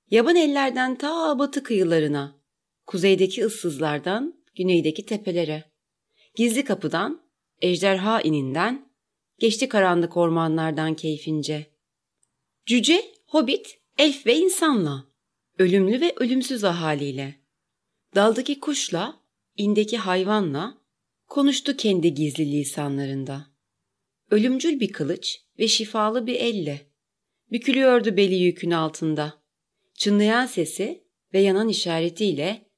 Yaban 0.10 0.36
ellerden 0.36 0.98
ta 0.98 1.40
batı 1.40 1.64
kıyılarına, 1.64 2.42
kuzeydeki 2.88 3.46
ıssızlardan 3.46 4.44
güneydeki 4.56 5.06
tepelere, 5.06 5.72
gizli 6.36 6.64
kapıdan, 6.64 7.22
ejderha 7.62 8.22
ininden, 8.22 8.90
geçti 9.40 9.70
karanlık 9.70 10.18
ormanlardan 10.18 10.96
keyfince. 10.96 11.66
Cüce, 12.66 13.06
hobbit, 13.28 13.80
elf 13.98 14.26
ve 14.26 14.36
insanla, 14.36 15.06
ölümlü 15.58 16.02
ve 16.02 16.14
ölümsüz 16.16 16.64
ahaliyle. 16.64 17.36
Daldaki 18.16 18.60
kuşla, 18.60 19.20
indeki 19.58 19.98
hayvanla 19.98 20.78
konuştu 21.28 21.78
kendi 21.78 22.14
gizli 22.14 22.52
lisanlarında. 22.52 23.51
Ölümcül 24.32 24.80
bir 24.80 24.92
kılıç 24.92 25.42
ve 25.60 25.68
şifalı 25.68 26.28
bir 26.28 26.36
elle. 26.36 26.82
Bükülüyordu 27.52 28.18
beli 28.18 28.36
yükün 28.36 28.72
altında. 28.72 29.42
Çınlayan 29.94 30.46
sesi 30.46 31.04
ve 31.34 31.40
yanan 31.40 31.70
işaretiyle 31.70 32.70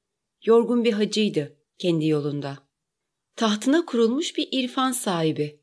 yorgun 0.44 0.84
bir 0.84 0.94
hacıydı 0.94 1.58
kendi 1.78 2.08
yolunda. 2.08 2.58
Tahtına 3.36 3.86
kurulmuş 3.86 4.38
bir 4.38 4.48
irfan 4.52 4.92
sahibi. 4.92 5.60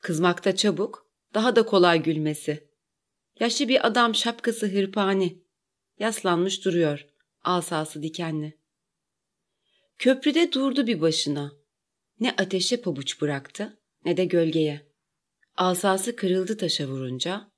Kızmakta 0.00 0.56
çabuk, 0.56 1.06
daha 1.34 1.56
da 1.56 1.66
kolay 1.66 2.02
gülmesi. 2.02 2.68
Yaşlı 3.40 3.68
bir 3.68 3.86
adam 3.86 4.14
şapkası 4.14 4.66
hırpani. 4.66 5.42
Yaslanmış 5.98 6.64
duruyor, 6.64 7.06
asası 7.42 8.02
dikenli. 8.02 8.58
Köprüde 9.98 10.52
durdu 10.52 10.86
bir 10.86 11.00
başına. 11.00 11.52
Ne 12.20 12.30
ateşe 12.30 12.80
pabuç 12.80 13.20
bıraktı 13.20 13.78
ne 14.04 14.16
de 14.16 14.24
gölgeye. 14.24 14.89
Asası 15.56 16.16
kırıldı 16.16 16.56
taşa 16.56 16.86
vurunca. 16.86 17.52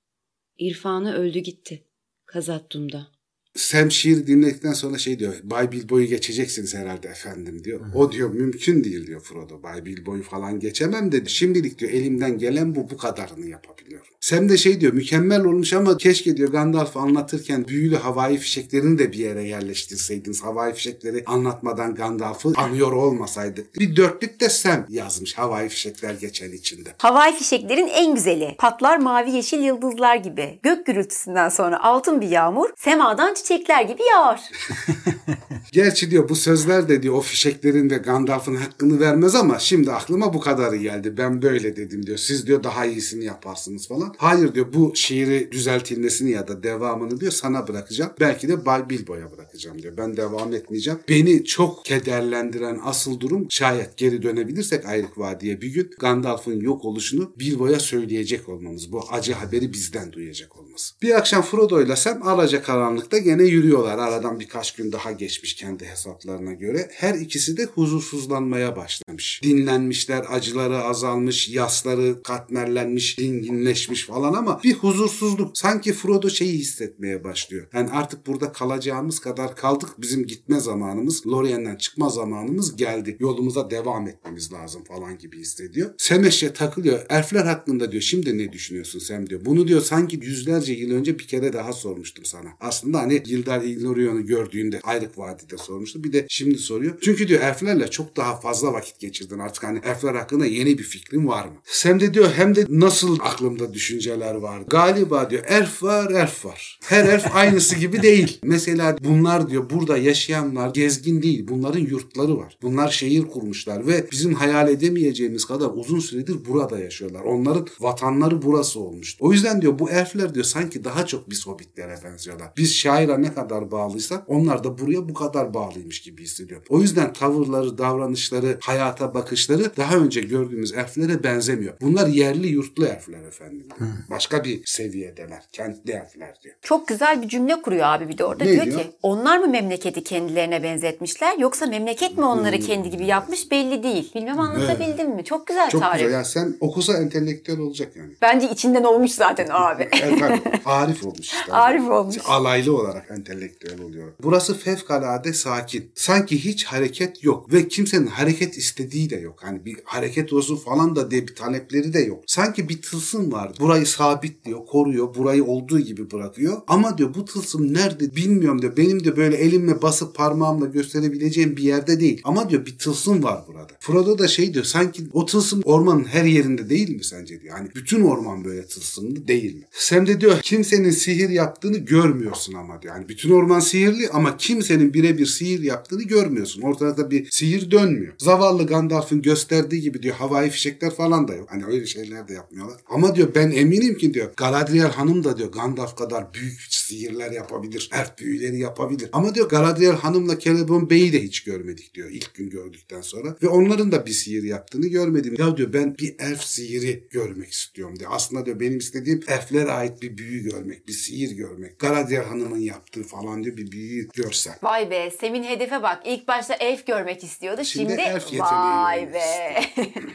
İrfanı 0.58 1.14
öldü 1.14 1.38
gitti. 1.38 1.88
Kazattum'da. 2.26 3.12
Sam 3.56 3.90
şiir 3.90 4.26
dinledikten 4.26 4.72
sonra 4.72 4.98
şey 4.98 5.18
diyor. 5.18 5.34
Bay 5.42 5.72
Bilbo'yu 5.72 6.06
geçeceksiniz 6.06 6.74
herhalde 6.74 7.08
efendim 7.08 7.64
diyor. 7.64 7.80
O 7.94 8.12
diyor 8.12 8.30
mümkün 8.30 8.84
değil 8.84 9.06
diyor 9.06 9.20
Frodo. 9.20 9.62
Bay 9.62 9.84
Bilbo'yu 9.84 10.22
falan 10.22 10.60
geçemem 10.60 11.12
dedi. 11.12 11.30
Şimdilik 11.30 11.78
diyor 11.78 11.92
elimden 11.92 12.38
gelen 12.38 12.74
bu 12.74 12.90
bu 12.90 12.96
kadarını 12.96 13.46
yapabiliyorum. 13.46 14.06
Sam 14.20 14.48
de 14.48 14.56
şey 14.56 14.80
diyor 14.80 14.92
mükemmel 14.92 15.44
olmuş 15.44 15.72
ama 15.72 15.96
keşke 15.96 16.36
diyor 16.36 16.52
Gandalf 16.52 16.96
anlatırken 16.96 17.68
büyülü 17.68 17.96
havai 17.96 18.38
fişeklerini 18.38 18.98
de 18.98 19.12
bir 19.12 19.18
yere 19.18 19.44
yerleştirseydiniz. 19.44 20.42
Havai 20.42 20.74
fişekleri 20.74 21.22
anlatmadan 21.26 21.94
Gandalf'ı 21.94 22.52
anıyor 22.56 22.92
olmasaydık. 22.92 23.78
Bir 23.78 23.96
dörtlük 23.96 24.40
de 24.40 24.48
Sam 24.48 24.86
yazmış 24.88 25.38
havai 25.38 25.68
fişekler 25.68 26.14
geçen 26.14 26.52
içinde. 26.52 26.88
Havai 26.98 27.36
fişeklerin 27.36 27.88
en 27.88 28.14
güzeli. 28.14 28.54
Patlar 28.58 28.98
mavi 28.98 29.30
yeşil 29.30 29.60
yıldızlar 29.60 30.16
gibi. 30.16 30.58
Gök 30.62 30.86
gürültüsünden 30.86 31.48
sonra 31.48 31.82
altın 31.82 32.20
bir 32.20 32.28
yağmur 32.28 32.70
semadan 32.76 33.34
çiçekler 33.42 33.82
gibi 33.82 34.02
yağar. 34.02 34.40
Gerçi 35.72 36.10
diyor 36.10 36.28
bu 36.28 36.36
sözler 36.36 36.88
de 36.88 37.02
diyor 37.02 37.14
o 37.14 37.20
fişeklerin 37.20 37.90
ve 37.90 37.96
Gandalf'ın 37.96 38.56
hakkını 38.56 39.00
vermez 39.00 39.34
ama 39.34 39.58
şimdi 39.58 39.92
aklıma 39.92 40.34
bu 40.34 40.40
kadarı 40.40 40.76
geldi. 40.76 41.16
Ben 41.16 41.42
böyle 41.42 41.76
dedim 41.76 42.06
diyor. 42.06 42.18
Siz 42.18 42.46
diyor 42.46 42.62
daha 42.64 42.86
iyisini 42.86 43.24
yaparsınız 43.24 43.88
falan. 43.88 44.14
Hayır 44.16 44.54
diyor 44.54 44.66
bu 44.72 44.92
şiiri 44.94 45.52
düzeltilmesini 45.52 46.30
ya 46.30 46.48
da 46.48 46.62
devamını 46.62 47.20
diyor 47.20 47.32
sana 47.32 47.68
bırakacağım. 47.68 48.12
Belki 48.20 48.48
de 48.48 48.66
Bay 48.66 48.90
Bilbo'ya 48.90 49.32
bırakacağım 49.32 49.82
diyor. 49.82 49.96
Ben 49.96 50.16
devam 50.16 50.54
etmeyeceğim. 50.54 50.98
Beni 51.08 51.44
çok 51.44 51.84
kederlendiren 51.84 52.80
asıl 52.84 53.20
durum 53.20 53.46
şayet 53.50 53.96
geri 53.96 54.22
dönebilirsek 54.22 54.86
Ayrık 54.86 55.18
Vadi'ye 55.18 55.60
bir 55.60 55.68
gün 55.68 55.90
Gandalf'ın 56.00 56.60
yok 56.60 56.84
oluşunu 56.84 57.32
Bilbo'ya 57.38 57.80
söyleyecek 57.80 58.48
olmamız. 58.48 58.92
Bu 58.92 59.00
acı 59.10 59.32
haberi 59.32 59.72
bizden 59.72 60.12
duyacak 60.12 60.56
olması. 60.56 60.94
Bir 61.02 61.18
akşam 61.18 61.42
Frodo 61.42 61.82
ile 61.82 61.96
Sam 61.96 62.28
alaca 62.28 62.62
karanlıkta 62.62 63.18
gene 63.32 63.48
yürüyorlar. 63.48 63.98
Aradan 63.98 64.40
birkaç 64.40 64.74
gün 64.74 64.92
daha 64.92 65.12
geçmiş 65.12 65.54
kendi 65.54 65.86
hesaplarına 65.86 66.52
göre. 66.52 66.88
Her 66.92 67.14
ikisi 67.14 67.56
de 67.56 67.64
huzursuzlanmaya 67.64 68.76
başlamış. 68.76 69.40
Dinlenmişler, 69.44 70.24
acıları 70.28 70.78
azalmış, 70.78 71.48
yasları 71.48 72.22
katmerlenmiş, 72.22 73.18
dinginleşmiş 73.18 74.06
falan 74.06 74.32
ama 74.32 74.60
bir 74.64 74.74
huzursuzluk. 74.74 75.58
Sanki 75.58 75.92
Frodo 75.92 76.30
şeyi 76.30 76.58
hissetmeye 76.58 77.24
başlıyor. 77.24 77.66
Yani 77.74 77.90
artık 77.90 78.26
burada 78.26 78.52
kalacağımız 78.52 79.18
kadar 79.18 79.56
kaldık. 79.56 79.88
Bizim 79.98 80.26
gitme 80.26 80.60
zamanımız, 80.60 81.26
Lorien'den 81.26 81.76
çıkma 81.76 82.08
zamanımız 82.08 82.76
geldi. 82.76 83.16
Yolumuza 83.20 83.70
devam 83.70 84.08
etmemiz 84.08 84.52
lazım 84.52 84.84
falan 84.84 85.18
gibi 85.18 85.40
hissediyor. 85.40 85.90
Semeş'e 85.98 86.52
takılıyor. 86.52 87.06
Elfler 87.08 87.46
hakkında 87.46 87.92
diyor. 87.92 88.02
Şimdi 88.02 88.38
ne 88.38 88.52
düşünüyorsun 88.52 88.98
Sem 88.98 89.30
diyor. 89.30 89.44
Bunu 89.44 89.68
diyor 89.68 89.80
sanki 89.80 90.16
yüzlerce 90.22 90.72
yıl 90.72 90.90
önce 90.90 91.18
bir 91.18 91.26
kere 91.26 91.52
daha 91.52 91.72
sormuştum 91.72 92.24
sana. 92.24 92.48
Aslında 92.60 92.98
hani 92.98 93.21
Gildar 93.24 93.60
Ilurion'u 93.60 94.26
gördüğünde 94.26 94.80
Ayrık 94.82 95.18
Vadi'de 95.18 95.56
sormuştu. 95.58 96.04
Bir 96.04 96.12
de 96.12 96.26
şimdi 96.28 96.58
soruyor. 96.58 96.94
Çünkü 97.00 97.28
diyor 97.28 97.40
elflerle 97.40 97.90
çok 97.90 98.16
daha 98.16 98.40
fazla 98.40 98.72
vakit 98.72 98.98
geçirdin. 98.98 99.38
Artık 99.38 99.64
hani 99.64 99.80
elfler 99.84 100.14
hakkında 100.14 100.46
yeni 100.46 100.78
bir 100.78 100.82
fikrin 100.82 101.26
var 101.26 101.44
mı? 101.44 101.54
Sem 101.64 102.00
de 102.00 102.14
diyor 102.14 102.32
hem 102.36 102.56
de 102.56 102.66
nasıl 102.68 103.18
aklımda 103.20 103.74
düşünceler 103.74 104.34
var. 104.34 104.62
Galiba 104.66 105.30
diyor 105.30 105.44
elf 105.48 105.82
var 105.82 106.10
elf 106.10 106.44
var. 106.44 106.78
Her 106.84 107.04
elf 107.04 107.26
aynısı 107.34 107.76
gibi 107.76 108.02
değil. 108.02 108.38
Mesela 108.42 108.96
bunlar 109.00 109.50
diyor 109.50 109.70
burada 109.70 109.98
yaşayanlar 109.98 110.70
gezgin 110.70 111.22
değil. 111.22 111.48
Bunların 111.48 111.80
yurtları 111.80 112.38
var. 112.38 112.58
Bunlar 112.62 112.90
şehir 112.90 113.22
kurmuşlar 113.22 113.86
ve 113.86 114.06
bizim 114.12 114.34
hayal 114.34 114.68
edemeyeceğimiz 114.68 115.44
kadar 115.44 115.70
uzun 115.74 116.00
süredir 116.00 116.36
burada 116.48 116.78
yaşıyorlar. 116.78 117.20
Onların 117.20 117.66
vatanları 117.80 118.42
burası 118.42 118.80
olmuş. 118.80 119.16
O 119.20 119.32
yüzden 119.32 119.62
diyor 119.62 119.78
bu 119.78 119.90
elfler 119.90 120.34
diyor 120.34 120.44
sanki 120.44 120.84
daha 120.84 121.06
çok 121.06 121.30
biz 121.30 121.46
hobbitlere 121.46 121.98
benziyorlar. 122.04 122.52
Biz 122.56 122.72
şaira 123.12 123.18
ne 123.18 123.34
kadar 123.34 123.70
bağlıysak 123.70 124.24
onlar 124.26 124.64
da 124.64 124.78
buraya 124.78 125.08
bu 125.08 125.14
kadar 125.14 125.54
bağlıymış 125.54 126.02
gibi 126.02 126.22
hissediyor. 126.22 126.62
O 126.68 126.80
yüzden 126.80 127.12
tavırları, 127.12 127.78
davranışları, 127.78 128.58
hayata 128.60 129.14
bakışları 129.14 129.76
daha 129.76 129.96
önce 129.96 130.20
gördüğümüz 130.20 130.72
elflere 130.72 131.22
benzemiyor. 131.24 131.74
Bunlar 131.80 132.06
yerli 132.06 132.46
yurtlu 132.48 132.86
elfler 132.86 133.22
efendim. 133.22 133.66
Başka 134.10 134.44
bir 134.44 134.62
seviyedeler. 134.64 135.42
Kentli 135.52 135.92
elfler 135.92 136.34
diyor. 136.42 136.54
Çok 136.62 136.88
güzel 136.88 137.22
bir 137.22 137.28
cümle 137.28 137.62
kuruyor 137.62 137.86
abi 137.86 138.08
bir 138.08 138.18
de 138.18 138.24
orada. 138.24 138.44
Ne 138.44 138.52
diyor, 138.52 138.66
diyor? 138.66 138.80
ki 138.80 138.90
onlar 139.02 139.38
mı 139.38 139.48
memleketi 139.48 140.04
kendilerine 140.04 140.62
benzetmişler 140.62 141.38
yoksa 141.38 141.66
memleket 141.66 142.18
mi 142.18 142.24
onları 142.24 142.60
kendi 142.60 142.90
gibi 142.90 143.06
yapmış 143.06 143.50
belli 143.50 143.82
değil. 143.82 144.12
Bilmem 144.14 144.40
anlatabildim 144.40 145.10
mi? 145.10 145.24
Çok 145.24 145.46
güzel 145.46 145.70
Çok 145.70 145.80
tarif. 145.82 146.00
güzel. 146.00 146.12
Yani 146.12 146.24
sen 146.24 146.56
okusa 146.60 146.98
entelektüel 146.98 147.58
olacak 147.58 147.96
yani. 147.96 148.12
Bence 148.22 148.50
içinden 148.50 148.84
olmuş 148.84 149.10
zaten 149.10 149.48
abi. 149.50 149.82
Efendim, 149.82 150.42
Arif 150.64 151.06
olmuş 151.06 151.20
işte. 151.26 151.52
Arif 151.52 151.90
olmuş. 151.90 152.16
Alaylı 152.26 152.76
olarak 152.76 153.01
entelektüel 153.10 153.80
oluyor. 153.80 154.12
Burası 154.22 154.58
fevkalade 154.58 155.32
sakin. 155.32 155.90
Sanki 155.94 156.44
hiç 156.44 156.64
hareket 156.64 157.24
yok 157.24 157.52
ve 157.52 157.68
kimsenin 157.68 158.06
hareket 158.06 158.56
istediği 158.58 159.10
de 159.10 159.16
yok. 159.16 159.38
Hani 159.42 159.64
bir 159.64 159.76
hareket 159.84 160.32
olsun 160.32 160.56
falan 160.56 160.96
da 160.96 161.10
diye 161.10 161.28
bir 161.28 161.34
talepleri 161.34 161.92
de 161.92 161.98
yok. 162.00 162.24
Sanki 162.26 162.68
bir 162.68 162.82
tılsım 162.82 163.32
var. 163.32 163.52
Burayı 163.60 163.86
sabitliyor, 163.86 164.66
koruyor. 164.66 165.14
Burayı 165.14 165.44
olduğu 165.44 165.80
gibi 165.80 166.10
bırakıyor. 166.10 166.62
Ama 166.66 166.98
diyor 166.98 167.14
bu 167.14 167.24
tılsım 167.24 167.74
nerede 167.74 168.16
bilmiyorum 168.16 168.62
diyor. 168.62 168.76
Benim 168.76 169.04
de 169.04 169.16
böyle 169.16 169.36
elimle 169.36 169.82
basıp 169.82 170.14
parmağımla 170.14 170.66
gösterebileceğim 170.66 171.56
bir 171.56 171.62
yerde 171.62 172.00
değil. 172.00 172.20
Ama 172.24 172.50
diyor 172.50 172.66
bir 172.66 172.78
tılsım 172.78 173.22
var 173.22 173.44
burada. 173.48 173.72
Frodo 173.80 174.18
da 174.18 174.28
şey 174.28 174.54
diyor 174.54 174.64
sanki 174.64 175.02
o 175.12 175.26
tılsım 175.26 175.62
ormanın 175.64 176.04
her 176.04 176.24
yerinde 176.24 176.68
değil 176.70 176.96
mi 176.96 177.04
sence 177.04 177.40
diyor. 177.40 177.56
Hani 177.56 177.68
bütün 177.74 178.02
orman 178.02 178.44
böyle 178.44 178.66
tılsımlı 178.66 179.28
değil 179.28 179.54
mi? 179.54 179.62
Sam 179.72 180.06
de 180.06 180.20
diyor 180.20 180.40
kimsenin 180.42 180.90
sihir 180.90 181.28
yaptığını 181.28 181.78
görmüyorsun 181.78 182.54
ama 182.54 182.82
diyor. 182.82 182.91
Yani 182.94 183.08
bütün 183.08 183.30
orman 183.30 183.60
sihirli 183.60 184.08
ama 184.08 184.36
kimsenin 184.36 184.94
birebir 184.94 185.26
sihir 185.26 185.62
yaptığını 185.62 186.02
görmüyorsun. 186.02 186.62
Ortada 186.62 187.10
bir 187.10 187.30
sihir 187.30 187.70
dönmüyor. 187.70 188.12
Zavallı 188.18 188.66
Gandalf'ın 188.66 189.22
gösterdiği 189.22 189.80
gibi 189.80 190.02
diyor 190.02 190.14
havai 190.14 190.50
fişekler 190.50 190.94
falan 190.94 191.28
da 191.28 191.34
yok. 191.34 191.48
Hani 191.50 191.64
öyle 191.64 191.86
şeyler 191.86 192.28
de 192.28 192.32
yapmıyorlar. 192.32 192.80
Ama 192.86 193.16
diyor 193.16 193.28
ben 193.34 193.50
eminim 193.50 193.98
ki 193.98 194.14
diyor 194.14 194.30
Galadriel 194.36 194.90
hanım 194.90 195.24
da 195.24 195.38
diyor 195.38 195.52
Gandalf 195.52 195.96
kadar 195.96 196.34
büyük 196.34 196.60
sihirler 196.70 197.30
yapabilir. 197.30 197.90
Elf 197.92 198.18
büyüleri 198.18 198.58
yapabilir. 198.58 199.08
Ama 199.12 199.34
diyor 199.34 199.48
Galadriel 199.48 199.92
hanımla 199.92 200.38
Celeborn 200.38 200.90
Bey'i 200.90 201.12
de 201.12 201.22
hiç 201.22 201.44
görmedik 201.44 201.94
diyor 201.94 202.10
ilk 202.10 202.34
gün 202.34 202.50
gördükten 202.50 203.00
sonra. 203.00 203.36
Ve 203.42 203.48
onların 203.48 203.92
da 203.92 204.06
bir 204.06 204.12
sihir 204.12 204.42
yaptığını 204.42 204.86
görmedim. 204.86 205.34
Ya 205.38 205.56
diyor 205.56 205.72
ben 205.72 205.98
bir 205.98 206.14
elf 206.18 206.42
sihiri 206.42 207.04
görmek 207.10 207.52
istiyorum 207.52 207.98
diyor. 207.98 208.10
Aslında 208.14 208.46
diyor 208.46 208.60
benim 208.60 208.78
istediğim 208.78 209.20
elflere 209.28 209.70
ait 209.70 210.02
bir 210.02 210.18
büyü 210.18 210.42
görmek, 210.50 210.88
bir 210.88 210.92
sihir 210.92 211.32
görmek. 211.36 211.78
Galadriel 211.78 212.24
hanımın 212.24 212.58
yaptığı 212.72 213.02
falan 213.02 213.44
diyor 213.44 213.56
bir 213.56 213.72
büyü 213.72 214.08
görsem. 214.14 214.54
Vay 214.62 214.90
be 214.90 215.10
Sem'in 215.20 215.44
hedefe 215.44 215.82
bak. 215.82 216.02
İlk 216.04 216.28
başta 216.28 216.54
elf 216.54 216.86
görmek 216.86 217.24
istiyordu. 217.24 217.64
Şimdi 217.64 217.90
Şimdi, 217.90 218.02
elf 218.02 218.40
vay 218.40 219.12
be. 219.12 219.22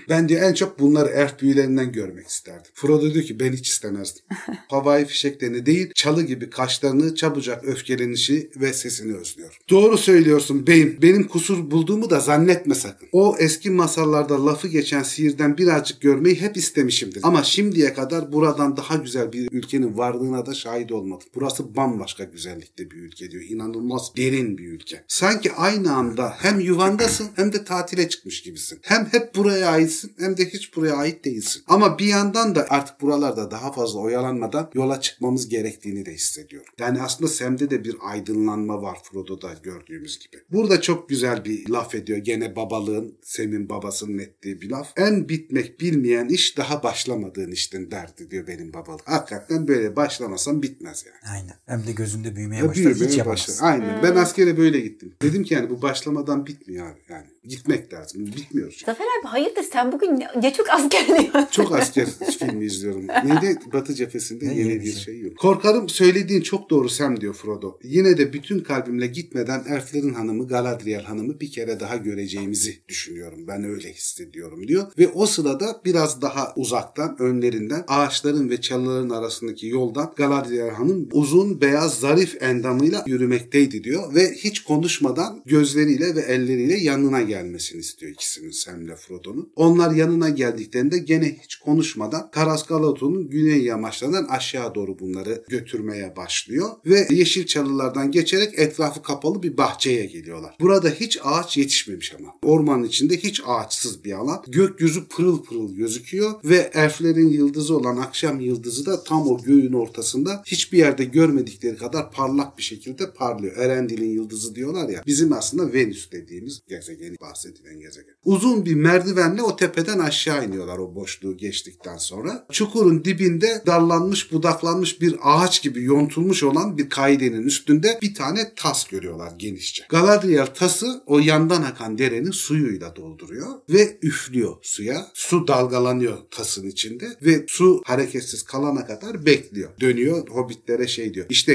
Ben 0.10 0.30
diyor 0.30 0.42
en 0.42 0.54
çok 0.54 0.80
bunları 0.80 1.10
elf 1.10 1.40
büyülerinden 1.40 1.92
görmek 1.92 2.28
isterdim. 2.28 2.72
Frodo 2.74 3.14
diyor 3.14 3.26
ki 3.26 3.40
ben 3.40 3.54
hiç 3.54 3.70
istemezdim. 3.70 4.26
Havai 4.70 5.06
fişeklerini 5.06 5.66
değil 5.66 5.92
çalı 5.96 6.24
gibi 6.24 6.50
kaşlarını 6.50 7.16
çabucak 7.16 7.64
öfkelenişi 7.64 8.50
ve 8.56 8.74
sesini 8.74 9.16
özlüyorum. 9.18 9.56
Doğru 9.70 9.98
söylüyorsun 9.98 10.68
beyim. 10.68 10.98
Benim 11.02 11.28
kusur 11.28 11.72
bulduğumu 11.72 12.10
da 12.10 12.20
zannetme 12.20 12.76
sakın. 12.76 13.10
O 13.12 13.36
eski 13.40 13.70
masallarda 13.70 14.46
lafı 14.46 14.68
geçen 14.68 15.04
sihirden 15.04 15.58
birazcık 15.58 16.02
görmeyi 16.02 16.42
hep 16.42 16.58
istemişimdir. 16.58 17.20
Ama 17.24 17.44
şimdiye 17.44 17.94
kadar 17.94 18.34
buradan 18.34 18.78
daha 18.78 18.96
güzel 18.96 19.34
bir 19.34 19.48
ülkenin 19.52 19.98
varlığına 19.98 20.46
da 20.46 20.54
şahit 20.54 20.92
olmadım. 20.92 21.28
Burası 21.36 21.76
bambaşka 21.76 22.32
güzellikte 22.48 22.92
bir 22.92 22.96
ülke 22.96 23.32
diyor. 23.32 23.44
İnanılmaz 23.44 24.12
derin 24.18 24.58
bir 24.58 24.68
ülke. 24.68 25.04
Sanki 25.08 25.54
aynı 25.54 25.96
anda 25.96 26.34
hem 26.38 26.60
yuvandasın 26.60 27.30
hem 27.36 27.54
de 27.54 27.64
tatile 27.64 28.10
çıkmış 28.10 28.42
gibisin. 28.42 28.80
Hem 28.82 29.06
hep 29.06 29.36
buraya 29.36 29.70
aitsin 29.70 30.12
hem 30.20 30.38
de 30.38 30.50
hiç 30.50 30.76
buraya 30.76 30.96
ait 30.96 31.26
değilsin. 31.26 31.64
Ama 31.68 32.00
bir 32.00 32.06
yandan 32.06 32.56
da 32.56 32.66
artık 32.70 33.02
buralarda 33.02 33.52
daha 33.52 33.72
fazla 33.72 34.00
oyalanmadan 34.00 34.70
yola 34.74 35.02
çıkmamız 35.02 35.50
gerektiğini 35.50 36.06
de 36.06 36.14
hissediyorum. 36.14 36.70
Yani 36.80 37.02
aslında 37.02 37.30
Sam'de 37.30 37.70
de 37.70 37.84
bir 37.84 37.96
aydınlanma 38.02 38.82
var 38.82 38.98
Frodo'da 39.04 39.54
gördüğümüz 39.64 40.20
gibi. 40.20 40.42
Burada 40.52 40.82
çok 40.82 41.10
güzel 41.10 41.46
bir 41.46 41.70
laf 41.70 41.96
ediyor. 41.96 42.18
Gene 42.18 42.56
babalığın, 42.56 43.18
Sam'in 43.24 43.70
babasının 43.70 44.18
ettiği 44.18 44.62
bir 44.62 44.70
laf. 44.70 44.94
En 44.98 45.30
bitmek 45.30 45.80
bilmeyen 45.82 46.28
iş 46.28 46.58
daha 46.58 46.84
başlamadığın 46.84 47.52
işten 47.52 47.92
derdi 47.92 48.32
diyor 48.32 48.48
benim 48.48 48.74
babalık. 48.74 49.08
Hakikaten 49.08 49.68
böyle 49.68 49.96
başlamasan 49.96 50.64
bitmez 50.64 51.06
yani. 51.06 51.34
Aynen. 51.34 51.56
Hem 51.66 51.88
de 51.88 51.92
gözünde 51.92 52.37
büyümeye 52.38 52.62
Ya 52.62 52.70
başlar. 52.70 52.86
büyümeye 52.86 53.10
Hiç 53.10 53.26
başlar. 53.26 53.56
Aynen. 53.72 54.04
Ben 54.04 54.16
askere 54.16 54.58
böyle 54.58 54.80
gittim. 54.80 55.14
Dedim 55.22 55.44
ki 55.44 55.54
yani 55.54 55.70
bu 55.70 55.82
başlamadan 55.82 56.46
bitmiyor 56.46 56.88
abi. 56.92 57.00
Yani 57.10 57.26
gitmek 57.44 57.94
lazım. 57.94 58.26
Bitmiyor. 58.26 58.72
çünkü. 58.72 58.86
Zafer 58.86 59.06
abi 59.22 59.28
hayırdır 59.28 59.64
sen 59.64 59.92
bugün 59.92 60.20
ne, 60.20 60.28
ne 60.42 60.54
çok 60.54 60.70
askerliyor. 60.70 61.48
Çok 61.52 61.72
asker 61.76 62.08
filmi 62.40 62.66
izliyorum. 62.66 63.08
Neydi? 63.08 63.60
Batı 63.74 63.94
cephesinde 63.94 64.48
Ne 64.48 64.54
yeni 64.60 64.80
bir 64.82 64.92
şey. 64.92 65.02
şey 65.04 65.20
yok. 65.22 65.38
Korkarım 65.38 65.90
söylediğin 65.90 66.42
çok 66.42 66.70
doğru 66.70 66.90
Sam 66.90 67.22
diyor 67.22 67.34
Frodo. 67.34 67.80
Yine 67.84 68.18
de 68.18 68.34
bütün 68.34 68.60
kalbimle 68.60 69.08
gitmeden 69.08 69.64
elflerin 69.70 70.14
hanımı 70.14 70.48
Galadriel 70.48 71.04
hanımı 71.04 71.40
bir 71.40 71.52
kere 71.52 71.80
daha 71.80 71.96
göreceğimizi 71.98 72.78
düşünüyorum. 72.90 73.48
Ben 73.48 73.64
öyle 73.64 73.94
hissediyorum 73.94 74.68
diyor. 74.68 74.92
Ve 75.00 75.08
o 75.08 75.26
sırada 75.26 75.82
biraz 75.86 76.22
daha 76.22 76.54
uzaktan 76.56 77.16
önlerinden 77.22 77.84
ağaçların 77.88 78.50
ve 78.50 78.62
çalıların 78.62 79.10
arasındaki 79.10 79.68
yoldan 79.68 80.14
Galadriel 80.16 80.70
hanım 80.70 81.10
uzun 81.12 81.62
beyaz 81.62 82.00
zarif 82.00 82.27
endamıyla 82.40 83.04
yürümekteydi 83.08 83.84
diyor. 83.84 84.16
Ve 84.16 84.34
hiç 84.34 84.64
konuşmadan 84.64 85.42
gözleriyle 85.46 86.16
ve 86.16 86.22
elleriyle 86.22 86.78
yanına 86.78 87.22
gelmesini 87.22 87.80
istiyor 87.80 88.12
ikisinin 88.12 88.52
Sam'le 88.52 88.96
Frodo'nun. 88.96 89.52
Onlar 89.56 89.92
yanına 89.92 90.30
geldiklerinde 90.30 90.98
gene 90.98 91.38
hiç 91.44 91.56
konuşmadan 91.56 92.32
Karaskalotu'nun 92.32 93.30
güney 93.30 93.64
yamaçlarından 93.64 94.26
aşağı 94.26 94.76
doğru 94.76 95.00
bunları 95.00 95.44
götürmeye 95.50 96.16
başlıyor. 96.16 96.70
Ve 96.86 97.08
yeşil 97.10 97.46
çalılardan 97.46 98.12
geçerek 98.12 98.60
etrafı 98.60 99.02
kapalı 99.02 99.44
bir 99.44 99.58
bahçeye 99.58 100.06
geliyorlar. 100.06 100.56
Burada 100.60 100.90
hiç 100.90 101.20
ağaç 101.24 101.58
yetişmemiş 101.58 102.14
ama. 102.20 102.34
Ormanın 102.44 102.84
içinde 102.84 103.18
hiç 103.18 103.42
ağaçsız 103.46 104.04
bir 104.04 104.12
alan. 104.12 104.44
Gökyüzü 104.48 105.08
pırıl 105.08 105.44
pırıl 105.44 105.76
gözüküyor 105.76 106.34
ve 106.44 106.72
elflerin 106.74 107.30
yıldızı 107.30 107.78
olan 107.78 107.98
akşam 107.98 108.40
yıldızı 108.40 108.86
da 108.86 109.04
tam 109.04 109.28
o 109.28 109.44
göğün 109.44 109.74
ortasında 109.74 110.44
hiçbir 110.46 110.78
yerde 110.78 111.06
görmedikleri 111.06 111.78
kadar 111.78 112.12
parlak 112.18 112.58
bir 112.58 112.64
şekilde 112.64 113.12
parlıyor. 113.14 113.58
Erendil'in 113.58 114.10
yıldızı 114.10 114.56
diyorlar 114.56 114.90
ya. 114.90 115.04
Bizim 115.06 115.34
aslında 115.34 115.74
Venüs 115.74 116.12
dediğimiz 116.12 116.62
gezegeni 116.68 117.16
bahsedilen 117.22 117.80
gezegen. 117.80 118.16
Uzun 118.26 118.66
bir 118.66 118.76
merdivenle 118.76 119.42
o 119.42 119.56
tepeden 119.56 120.00
aşağı 120.00 120.46
iniyorlar 120.46 120.78
o 120.78 120.96
boşluğu 120.96 121.38
geçtikten 121.38 121.98
sonra. 121.98 122.46
Çukurun 122.52 123.06
dibinde 123.06 123.64
dallanmış, 123.66 124.32
budaklanmış 124.32 125.02
bir 125.02 125.16
ağaç 125.24 125.62
gibi 125.62 125.84
yontulmuş 125.84 126.44
olan 126.44 126.78
bir 126.78 126.90
kaidenin 126.90 127.44
üstünde 127.44 128.00
bir 128.02 128.14
tane 128.14 128.54
tas 128.56 128.88
görüyorlar 128.88 129.34
genişçe. 129.38 129.84
Galadriel 129.90 130.46
tası 130.46 131.04
o 131.06 131.20
yandan 131.20 131.62
akan 131.62 131.98
derenin 131.98 132.32
suyuyla 132.32 132.96
dolduruyor 132.96 133.48
ve 133.70 133.98
üflüyor 134.02 134.56
suya. 134.62 135.12
Su 135.14 135.48
dalgalanıyor 135.48 136.18
tasın 136.32 136.68
içinde 136.68 137.18
ve 137.22 137.46
su 137.48 137.82
hareketsiz 137.86 138.44
kalana 138.44 138.86
kadar 138.86 139.26
bekliyor. 139.26 139.70
Dönüyor 139.80 140.28
hobbitlere 140.28 140.88
şey 140.88 141.14
diyor. 141.14 141.26
İşte 141.30 141.54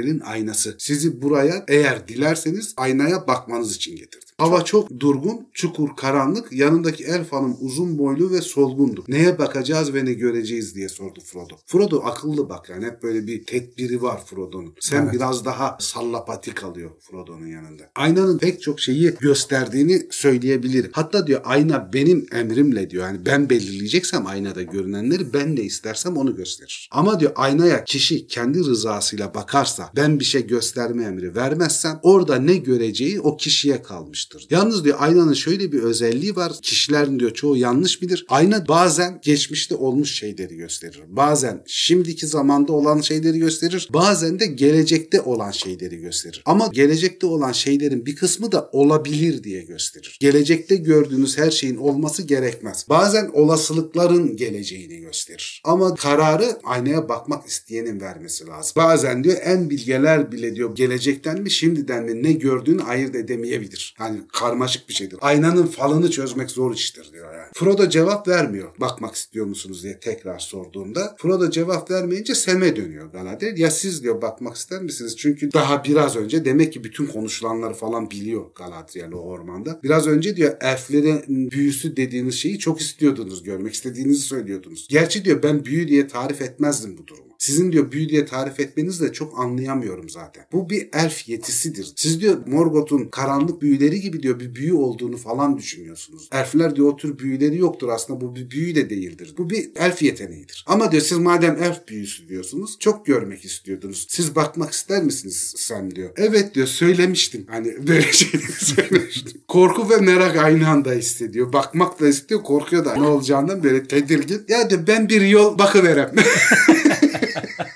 Galadriel'in 0.00 0.20
aynası. 0.20 0.76
Sizi 0.78 1.22
buraya 1.22 1.64
eğer 1.68 2.08
dilerseniz 2.08 2.74
aynaya 2.76 3.26
bakmanız 3.26 3.76
için 3.76 3.96
getirdim. 3.96 4.29
Hava 4.40 4.64
çok 4.64 5.00
durgun, 5.00 5.46
çukur, 5.52 5.88
karanlık. 5.96 6.52
Yanındaki 6.52 7.04
elf 7.04 7.32
hanım 7.32 7.56
uzun 7.60 7.98
boylu 7.98 8.30
ve 8.30 8.40
solgundu. 8.40 9.04
Neye 9.08 9.38
bakacağız 9.38 9.94
ve 9.94 10.04
ne 10.04 10.12
göreceğiz 10.12 10.74
diye 10.74 10.88
sordu 10.88 11.20
Frodo. 11.24 11.54
Frodo 11.66 12.02
akıllı 12.04 12.48
bak 12.48 12.70
yani 12.70 12.86
hep 12.86 13.02
böyle 13.02 13.26
bir 13.26 13.44
tedbiri 13.44 14.02
var 14.02 14.24
Frodo'nun. 14.26 14.74
Sen 14.80 15.02
Evet. 15.02 15.12
biraz 15.12 15.44
daha 15.44 15.76
sallapati 15.80 16.54
kalıyor 16.54 16.90
Frodo'nun 17.00 17.46
yanında. 17.46 17.82
Aynanın 17.94 18.38
pek 18.38 18.62
çok 18.62 18.80
şeyi 18.80 19.14
gösterdiğini 19.20 20.06
söyleyebilirim. 20.10 20.90
Hatta 20.94 21.26
diyor 21.26 21.40
ayna 21.44 21.92
benim 21.92 22.26
emrimle 22.32 22.90
diyor. 22.90 23.04
Yani 23.04 23.26
ben 23.26 23.50
belirleyeceksem 23.50 24.26
aynada 24.26 24.62
görünenleri 24.62 25.32
ben 25.32 25.56
de 25.56 25.62
istersem 25.64 26.16
onu 26.16 26.36
gösterir. 26.36 26.88
Ama 26.92 27.20
diyor 27.20 27.32
aynaya 27.34 27.84
kişi 27.84 28.26
kendi 28.26 28.58
rızasıyla 28.58 29.34
bakarsa 29.34 29.90
ben 29.96 30.20
bir 30.20 30.24
şey 30.24 30.46
gösterme 30.46 31.04
emri 31.04 31.34
vermezsem 31.34 32.00
orada 32.02 32.36
ne 32.36 32.56
göreceği 32.56 33.20
o 33.20 33.36
kişiye 33.36 33.82
kalmıştır. 33.82 34.29
Yalnız 34.50 34.84
diyor 34.84 34.96
aynanın 35.00 35.34
şöyle 35.34 35.72
bir 35.72 35.82
özelliği 35.82 36.36
var. 36.36 36.52
Kişilerin 36.62 37.20
diyor 37.20 37.30
çoğu 37.30 37.56
yanlış 37.56 38.02
bilir. 38.02 38.24
Ayna 38.28 38.68
bazen 38.68 39.20
geçmişte 39.22 39.74
olmuş 39.74 40.14
şeyleri 40.18 40.56
gösterir. 40.56 41.02
Bazen 41.08 41.62
şimdiki 41.66 42.26
zamanda 42.26 42.72
olan 42.72 43.00
şeyleri 43.00 43.38
gösterir. 43.38 43.88
Bazen 43.92 44.40
de 44.40 44.46
gelecekte 44.46 45.20
olan 45.20 45.50
şeyleri 45.50 45.96
gösterir. 45.96 46.42
Ama 46.46 46.66
gelecekte 46.72 47.26
olan 47.26 47.52
şeylerin 47.52 48.06
bir 48.06 48.16
kısmı 48.16 48.52
da 48.52 48.70
olabilir 48.72 49.44
diye 49.44 49.62
gösterir. 49.62 50.18
Gelecekte 50.20 50.76
gördüğünüz 50.76 51.38
her 51.38 51.50
şeyin 51.50 51.76
olması 51.76 52.22
gerekmez. 52.22 52.86
Bazen 52.88 53.30
olasılıkların 53.32 54.36
geleceğini 54.36 55.00
gösterir. 55.00 55.62
Ama 55.64 55.94
kararı 55.94 56.58
aynaya 56.64 57.08
bakmak 57.08 57.46
isteyenin 57.46 58.00
vermesi 58.00 58.46
lazım. 58.46 58.72
Bazen 58.76 59.24
diyor 59.24 59.36
en 59.44 59.70
bilgeler 59.70 60.32
bile 60.32 60.54
diyor 60.54 60.74
gelecekten 60.74 61.42
mi 61.42 61.50
şimdiden 61.50 62.04
mi 62.04 62.22
ne 62.22 62.32
gördüğünü 62.32 62.82
ayırt 62.82 63.14
edemeyebilir. 63.14 63.94
Karmaşık 64.32 64.88
bir 64.88 64.94
şeydir. 64.94 65.18
Aynanın 65.22 65.66
falını 65.66 66.10
çözmek 66.10 66.50
zor 66.50 66.74
iştir 66.74 67.12
diyor 67.12 67.34
yani. 67.34 67.50
Frodo 67.54 67.88
cevap 67.88 68.28
vermiyor. 68.28 68.68
Bakmak 68.80 69.14
istiyor 69.14 69.46
musunuz 69.46 69.82
diye 69.82 70.00
tekrar 70.00 70.38
sorduğunda. 70.38 71.16
Frodo 71.18 71.50
cevap 71.50 71.90
vermeyince 71.90 72.34
Sem'e 72.34 72.76
dönüyor 72.76 73.12
Galadriel. 73.12 73.58
Ya 73.58 73.70
siz 73.70 74.02
diyor 74.02 74.22
bakmak 74.22 74.56
ister 74.56 74.82
misiniz? 74.82 75.16
Çünkü 75.16 75.52
daha 75.52 75.84
biraz 75.84 76.16
önce 76.16 76.44
demek 76.44 76.72
ki 76.72 76.84
bütün 76.84 77.06
konuşulanları 77.06 77.74
falan 77.74 78.10
biliyor 78.10 78.44
Galadriel 78.54 79.12
o 79.12 79.18
ormanda. 79.18 79.80
Biraz 79.82 80.06
önce 80.06 80.36
diyor 80.36 80.56
elflerin 80.60 81.50
büyüsü 81.50 81.96
dediğiniz 81.96 82.34
şeyi 82.34 82.58
çok 82.58 82.80
istiyordunuz 82.80 83.42
görmek 83.42 83.74
istediğinizi 83.74 84.22
söylüyordunuz. 84.22 84.86
Gerçi 84.90 85.24
diyor 85.24 85.42
ben 85.42 85.64
büyü 85.64 85.88
diye 85.88 86.08
tarif 86.08 86.42
etmezdim 86.42 86.98
bu 86.98 87.06
durumu. 87.06 87.29
Sizin 87.40 87.72
diyor 87.72 87.92
büyü 87.92 88.08
diye 88.08 88.26
tarif 88.26 88.60
etmenizi 88.60 89.04
de 89.04 89.12
çok 89.12 89.38
anlayamıyorum 89.38 90.10
zaten. 90.10 90.46
Bu 90.52 90.70
bir 90.70 90.88
elf 90.92 91.28
yetisidir. 91.28 91.92
Siz 91.96 92.20
diyor 92.20 92.46
Morgoth'un 92.46 93.08
karanlık 93.08 93.62
büyüleri 93.62 94.00
gibi 94.00 94.22
diyor 94.22 94.40
bir 94.40 94.54
büyü 94.54 94.74
olduğunu 94.74 95.16
falan 95.16 95.58
düşünüyorsunuz. 95.58 96.28
Elfler 96.32 96.76
diyor 96.76 96.88
o 96.92 96.96
tür 96.96 97.18
büyüleri 97.18 97.58
yoktur 97.58 97.88
aslında 97.88 98.20
bu 98.20 98.36
bir 98.36 98.50
büyü 98.50 98.74
de 98.74 98.90
değildir. 98.90 99.34
Bu 99.38 99.50
bir 99.50 99.70
elf 99.76 100.02
yeteneğidir. 100.02 100.64
Ama 100.66 100.92
diyor 100.92 101.02
siz 101.02 101.18
madem 101.18 101.62
elf 101.62 101.88
büyüsü 101.88 102.28
diyorsunuz 102.28 102.76
çok 102.78 103.06
görmek 103.06 103.44
istiyordunuz. 103.44 104.06
Siz 104.10 104.36
bakmak 104.36 104.72
ister 104.72 105.02
misiniz 105.02 105.54
Sam 105.56 105.94
diyor. 105.94 106.10
Evet 106.16 106.54
diyor 106.54 106.66
söylemiştim. 106.66 107.46
Hani 107.50 107.86
böyle 107.88 108.02
şeyleri 108.12 108.52
söylemiştim. 108.52 109.40
Korku 109.48 109.90
ve 109.90 109.96
merak 109.96 110.36
aynı 110.36 110.68
anda 110.68 110.92
hissediyor. 110.92 111.52
Bakmak 111.52 112.00
da 112.00 112.08
istiyor 112.08 112.42
korkuyor 112.42 112.84
da 112.84 112.96
ne 112.96 113.06
olacağından 113.06 113.62
böyle 113.62 113.84
tedirgin. 113.84 114.42
Ya 114.48 114.70
diyor 114.70 114.86
ben 114.86 115.08
bir 115.08 115.20
yol 115.20 115.58
bakıverem. 115.58 116.14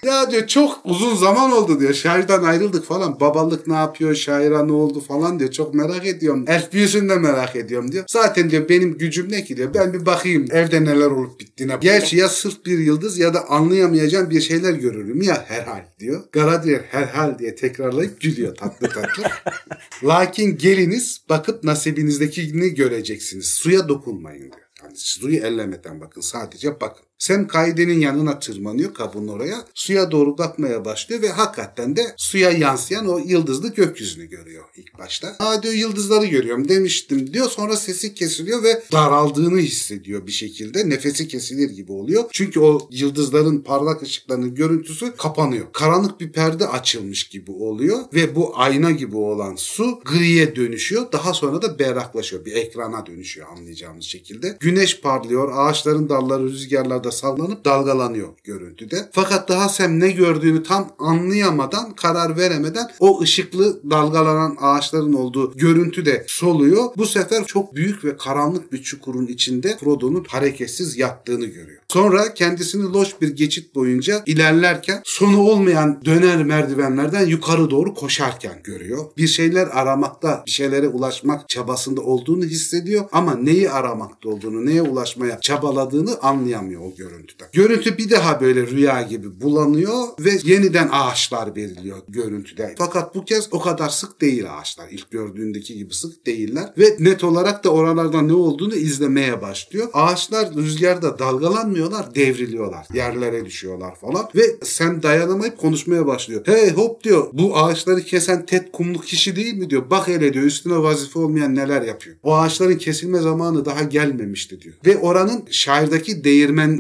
Ya 0.05 0.31
diyor 0.31 0.47
çok 0.47 0.81
uzun 0.85 1.17
zaman 1.17 1.53
oldu 1.53 1.81
diyor. 1.81 1.95
Şairden 1.95 2.43
ayrıldık 2.43 2.85
falan. 2.85 3.21
Babalık 3.21 3.67
ne 3.67 3.75
yapıyor? 3.75 4.15
Şaira 4.15 4.65
ne 4.65 4.73
oldu 4.73 5.01
falan 5.01 5.39
diyor. 5.39 5.51
Çok 5.51 5.75
merak 5.75 6.07
ediyorum. 6.07 6.45
Elf 6.49 6.73
büyüsünü 6.73 7.09
de 7.09 7.17
merak 7.17 7.57
ediyorum 7.57 7.93
diyor. 7.93 8.05
Zaten 8.09 8.51
diyor 8.51 8.69
benim 8.69 8.99
gücüm 8.99 9.33
ne 9.33 9.45
ki 9.45 9.57
diyor. 9.57 9.75
Ben 9.75 9.93
bir 9.93 10.07
bakayım 10.07 10.47
evde 10.51 10.85
neler 10.85 11.07
olup 11.07 11.41
bittiğine. 11.41 11.77
Gerçi 11.81 12.17
ya 12.17 12.29
sırf 12.29 12.65
bir 12.67 12.79
yıldız 12.79 13.19
ya 13.19 13.35
da 13.35 13.51
anlayamayacağım 13.51 14.31
bir 14.31 14.41
şeyler 14.41 14.73
görürüm 14.73 15.23
ya 15.23 15.45
herhal 15.49 15.85
diyor. 15.99 16.23
Galadriel 16.33 16.83
herhal 16.91 17.39
diye 17.39 17.55
tekrarlayıp 17.55 18.21
gülüyor 18.21 18.55
tatlı 18.55 18.89
tatlı. 18.89 19.23
Lakin 20.05 20.59
geliniz 20.59 21.21
bakıp 21.29 21.65
nasibinizdekini 21.65 22.75
göreceksiniz. 22.75 23.47
Suya 23.47 23.89
dokunmayın 23.89 24.43
diyor. 24.43 24.65
Yani 24.83 24.97
suyu 24.97 25.37
ellemeden 25.37 26.01
bakın 26.01 26.21
sadece 26.21 26.81
bakın. 26.81 27.05
Sem 27.25 27.47
kaidenin 27.47 28.01
yanına 28.01 28.39
tırmanıyor 28.39 28.95
kabın 28.95 29.29
oraya. 29.29 29.65
Suya 29.75 30.11
doğru 30.11 30.39
bakmaya 30.39 30.85
başlıyor 30.85 31.23
ve 31.23 31.29
hakikaten 31.29 31.97
de 31.97 32.15
suya 32.17 32.51
yansıyan 32.51 33.09
o 33.09 33.19
yıldızlı 33.19 33.75
gökyüzünü 33.75 34.27
görüyor 34.27 34.65
ilk 34.77 34.99
başta. 34.99 35.37
Aa 35.39 35.63
diyor 35.63 35.75
yıldızları 35.75 36.27
görüyorum 36.27 36.69
demiştim 36.69 37.33
diyor. 37.33 37.51
Sonra 37.51 37.77
sesi 37.77 38.15
kesiliyor 38.15 38.63
ve 38.63 38.83
daraldığını 38.93 39.59
hissediyor 39.59 40.27
bir 40.27 40.33
şekilde. 40.33 40.91
Nefesi 40.91 41.29
kesilir 41.29 41.71
gibi 41.71 41.93
oluyor. 41.93 42.25
Çünkü 42.33 42.61
o 42.61 42.89
yıldızların 42.91 43.59
parlak 43.59 44.03
ışıklarının 44.03 44.55
görüntüsü 44.55 45.17
kapanıyor. 45.17 45.67
Karanlık 45.73 46.21
bir 46.21 46.33
perde 46.33 46.67
açılmış 46.69 47.29
gibi 47.29 47.51
oluyor 47.51 47.99
ve 48.15 48.37
bu 48.37 48.53
ayna 48.55 48.91
gibi 48.91 49.17
olan 49.17 49.55
su 49.57 50.01
griye 50.05 50.57
dönüşüyor. 50.57 51.13
Daha 51.13 51.35
sonra 51.35 51.63
da 51.63 51.79
berraklaşıyor. 51.79 52.45
Bir 52.45 52.53
ekrana 52.53 53.07
dönüşüyor 53.07 53.49
anlayacağımız 53.49 54.05
şekilde. 54.05 54.57
Güneş 54.61 55.01
parlıyor. 55.01 55.53
Ağaçların 55.55 56.09
dalları 56.09 56.45
rüzgarlarda 56.45 57.14
sallanıp 57.15 57.65
dalgalanıyor 57.65 58.29
görüntüde. 58.45 59.09
Fakat 59.13 59.49
daha 59.49 59.69
Sam 59.69 60.01
ne 60.01 60.11
gördüğünü 60.11 60.63
tam 60.63 60.93
anlayamadan, 60.99 61.95
karar 61.95 62.37
veremeden 62.37 62.91
o 63.01 63.21
ışıklı 63.21 63.91
dalgalanan 63.91 64.57
ağaçların 64.61 65.13
olduğu 65.13 65.57
görüntü 65.57 66.07
de 66.07 66.25
soluyor. 66.29 66.85
Bu 66.97 67.07
sefer 67.07 67.45
çok 67.45 67.75
büyük 67.75 68.05
ve 68.05 68.17
karanlık 68.17 68.73
bir 68.73 68.83
çukurun 68.83 69.27
içinde 69.27 69.77
Frodo'nun 69.77 70.25
hareketsiz 70.29 70.99
yattığını 70.99 71.47
görüyor. 71.47 71.83
Sonra 71.89 72.35
kendisini 72.35 72.83
loş 72.83 73.21
bir 73.21 73.29
geçit 73.29 73.75
boyunca 73.75 74.23
ilerlerken 74.27 75.01
sonu 75.05 75.41
olmayan 75.41 76.01
döner 76.05 76.45
merdivenlerden 76.45 77.27
yukarı 77.27 77.71
doğru 77.71 77.95
koşarken 77.95 78.61
görüyor. 78.65 79.05
Bir 79.17 79.27
şeyler 79.27 79.67
aramakta, 79.67 80.43
bir 80.47 80.51
şeylere 80.51 80.89
ulaşmak 80.89 81.49
çabasında 81.49 82.01
olduğunu 82.01 82.45
hissediyor 82.45 83.05
ama 83.13 83.35
neyi 83.35 83.71
aramakta 83.71 84.29
olduğunu, 84.29 84.67
neye 84.67 84.83
ulaşmaya 84.83 85.41
çabaladığını 85.41 86.19
anlayamıyor 86.23 86.81
görüntüde. 86.97 87.45
Görüntü 87.53 87.99
bir 87.99 88.11
daha 88.11 88.41
böyle 88.41 88.67
rüya 88.67 89.03
gibi 89.03 89.41
bulanıyor 89.41 90.09
ve 90.19 90.31
yeniden 90.45 90.89
ağaçlar 90.93 91.57
belirliyor 91.57 91.99
görüntüde. 92.09 92.75
Fakat 92.79 93.15
bu 93.15 93.25
kez 93.25 93.49
o 93.53 93.61
kadar 93.61 93.89
sık 93.89 94.21
değil 94.21 94.59
ağaçlar. 94.59 94.89
İlk 94.91 95.11
gördüğündeki 95.11 95.75
gibi 95.75 95.95
sık 95.95 96.27
değiller 96.27 96.73
ve 96.79 96.97
net 96.99 97.25
olarak 97.25 97.65
da 97.65 97.71
oralarda 97.71 98.23
ne 98.23 98.33
olduğunu 98.33 98.75
izlemeye 98.75 99.43
başlıyor. 99.43 99.89
Ağaçlar 99.93 100.55
rüzgarda 100.55 101.19
dalgalanmıyorlar, 101.19 102.15
devriliyorlar. 102.15 102.87
Yerlere 102.95 103.45
düşüyorlar 103.45 103.95
falan 104.01 104.29
ve 104.35 104.43
sen 104.63 105.03
dayanamayıp 105.03 105.59
konuşmaya 105.59 106.07
başlıyor. 106.07 106.43
Hey 106.47 106.73
hop 106.73 107.05
diyor 107.05 107.29
bu 107.33 107.59
ağaçları 107.59 108.01
kesen 108.03 108.47
tet 108.47 108.73
kumlu 108.73 109.01
kişi 109.01 109.37
değil 109.37 109.55
mi 109.55 109.71
diyor. 109.71 109.91
Bak 109.91 110.09
hele 110.09 110.35
diyor 110.35 110.45
üstüne 110.45 110.79
vazife 110.79 111.19
olmayan 111.19 111.55
neler 111.55 111.83
yapıyor. 111.83 112.17
O 112.23 112.37
ağaçların 112.37 112.79
kesilme 112.79 113.19
zamanı 113.19 113.65
daha 113.65 113.83
gelmemişti 113.83 114.61
diyor. 114.61 114.75
Ve 114.87 114.99
oranın 114.99 115.45
şairdeki 115.51 116.25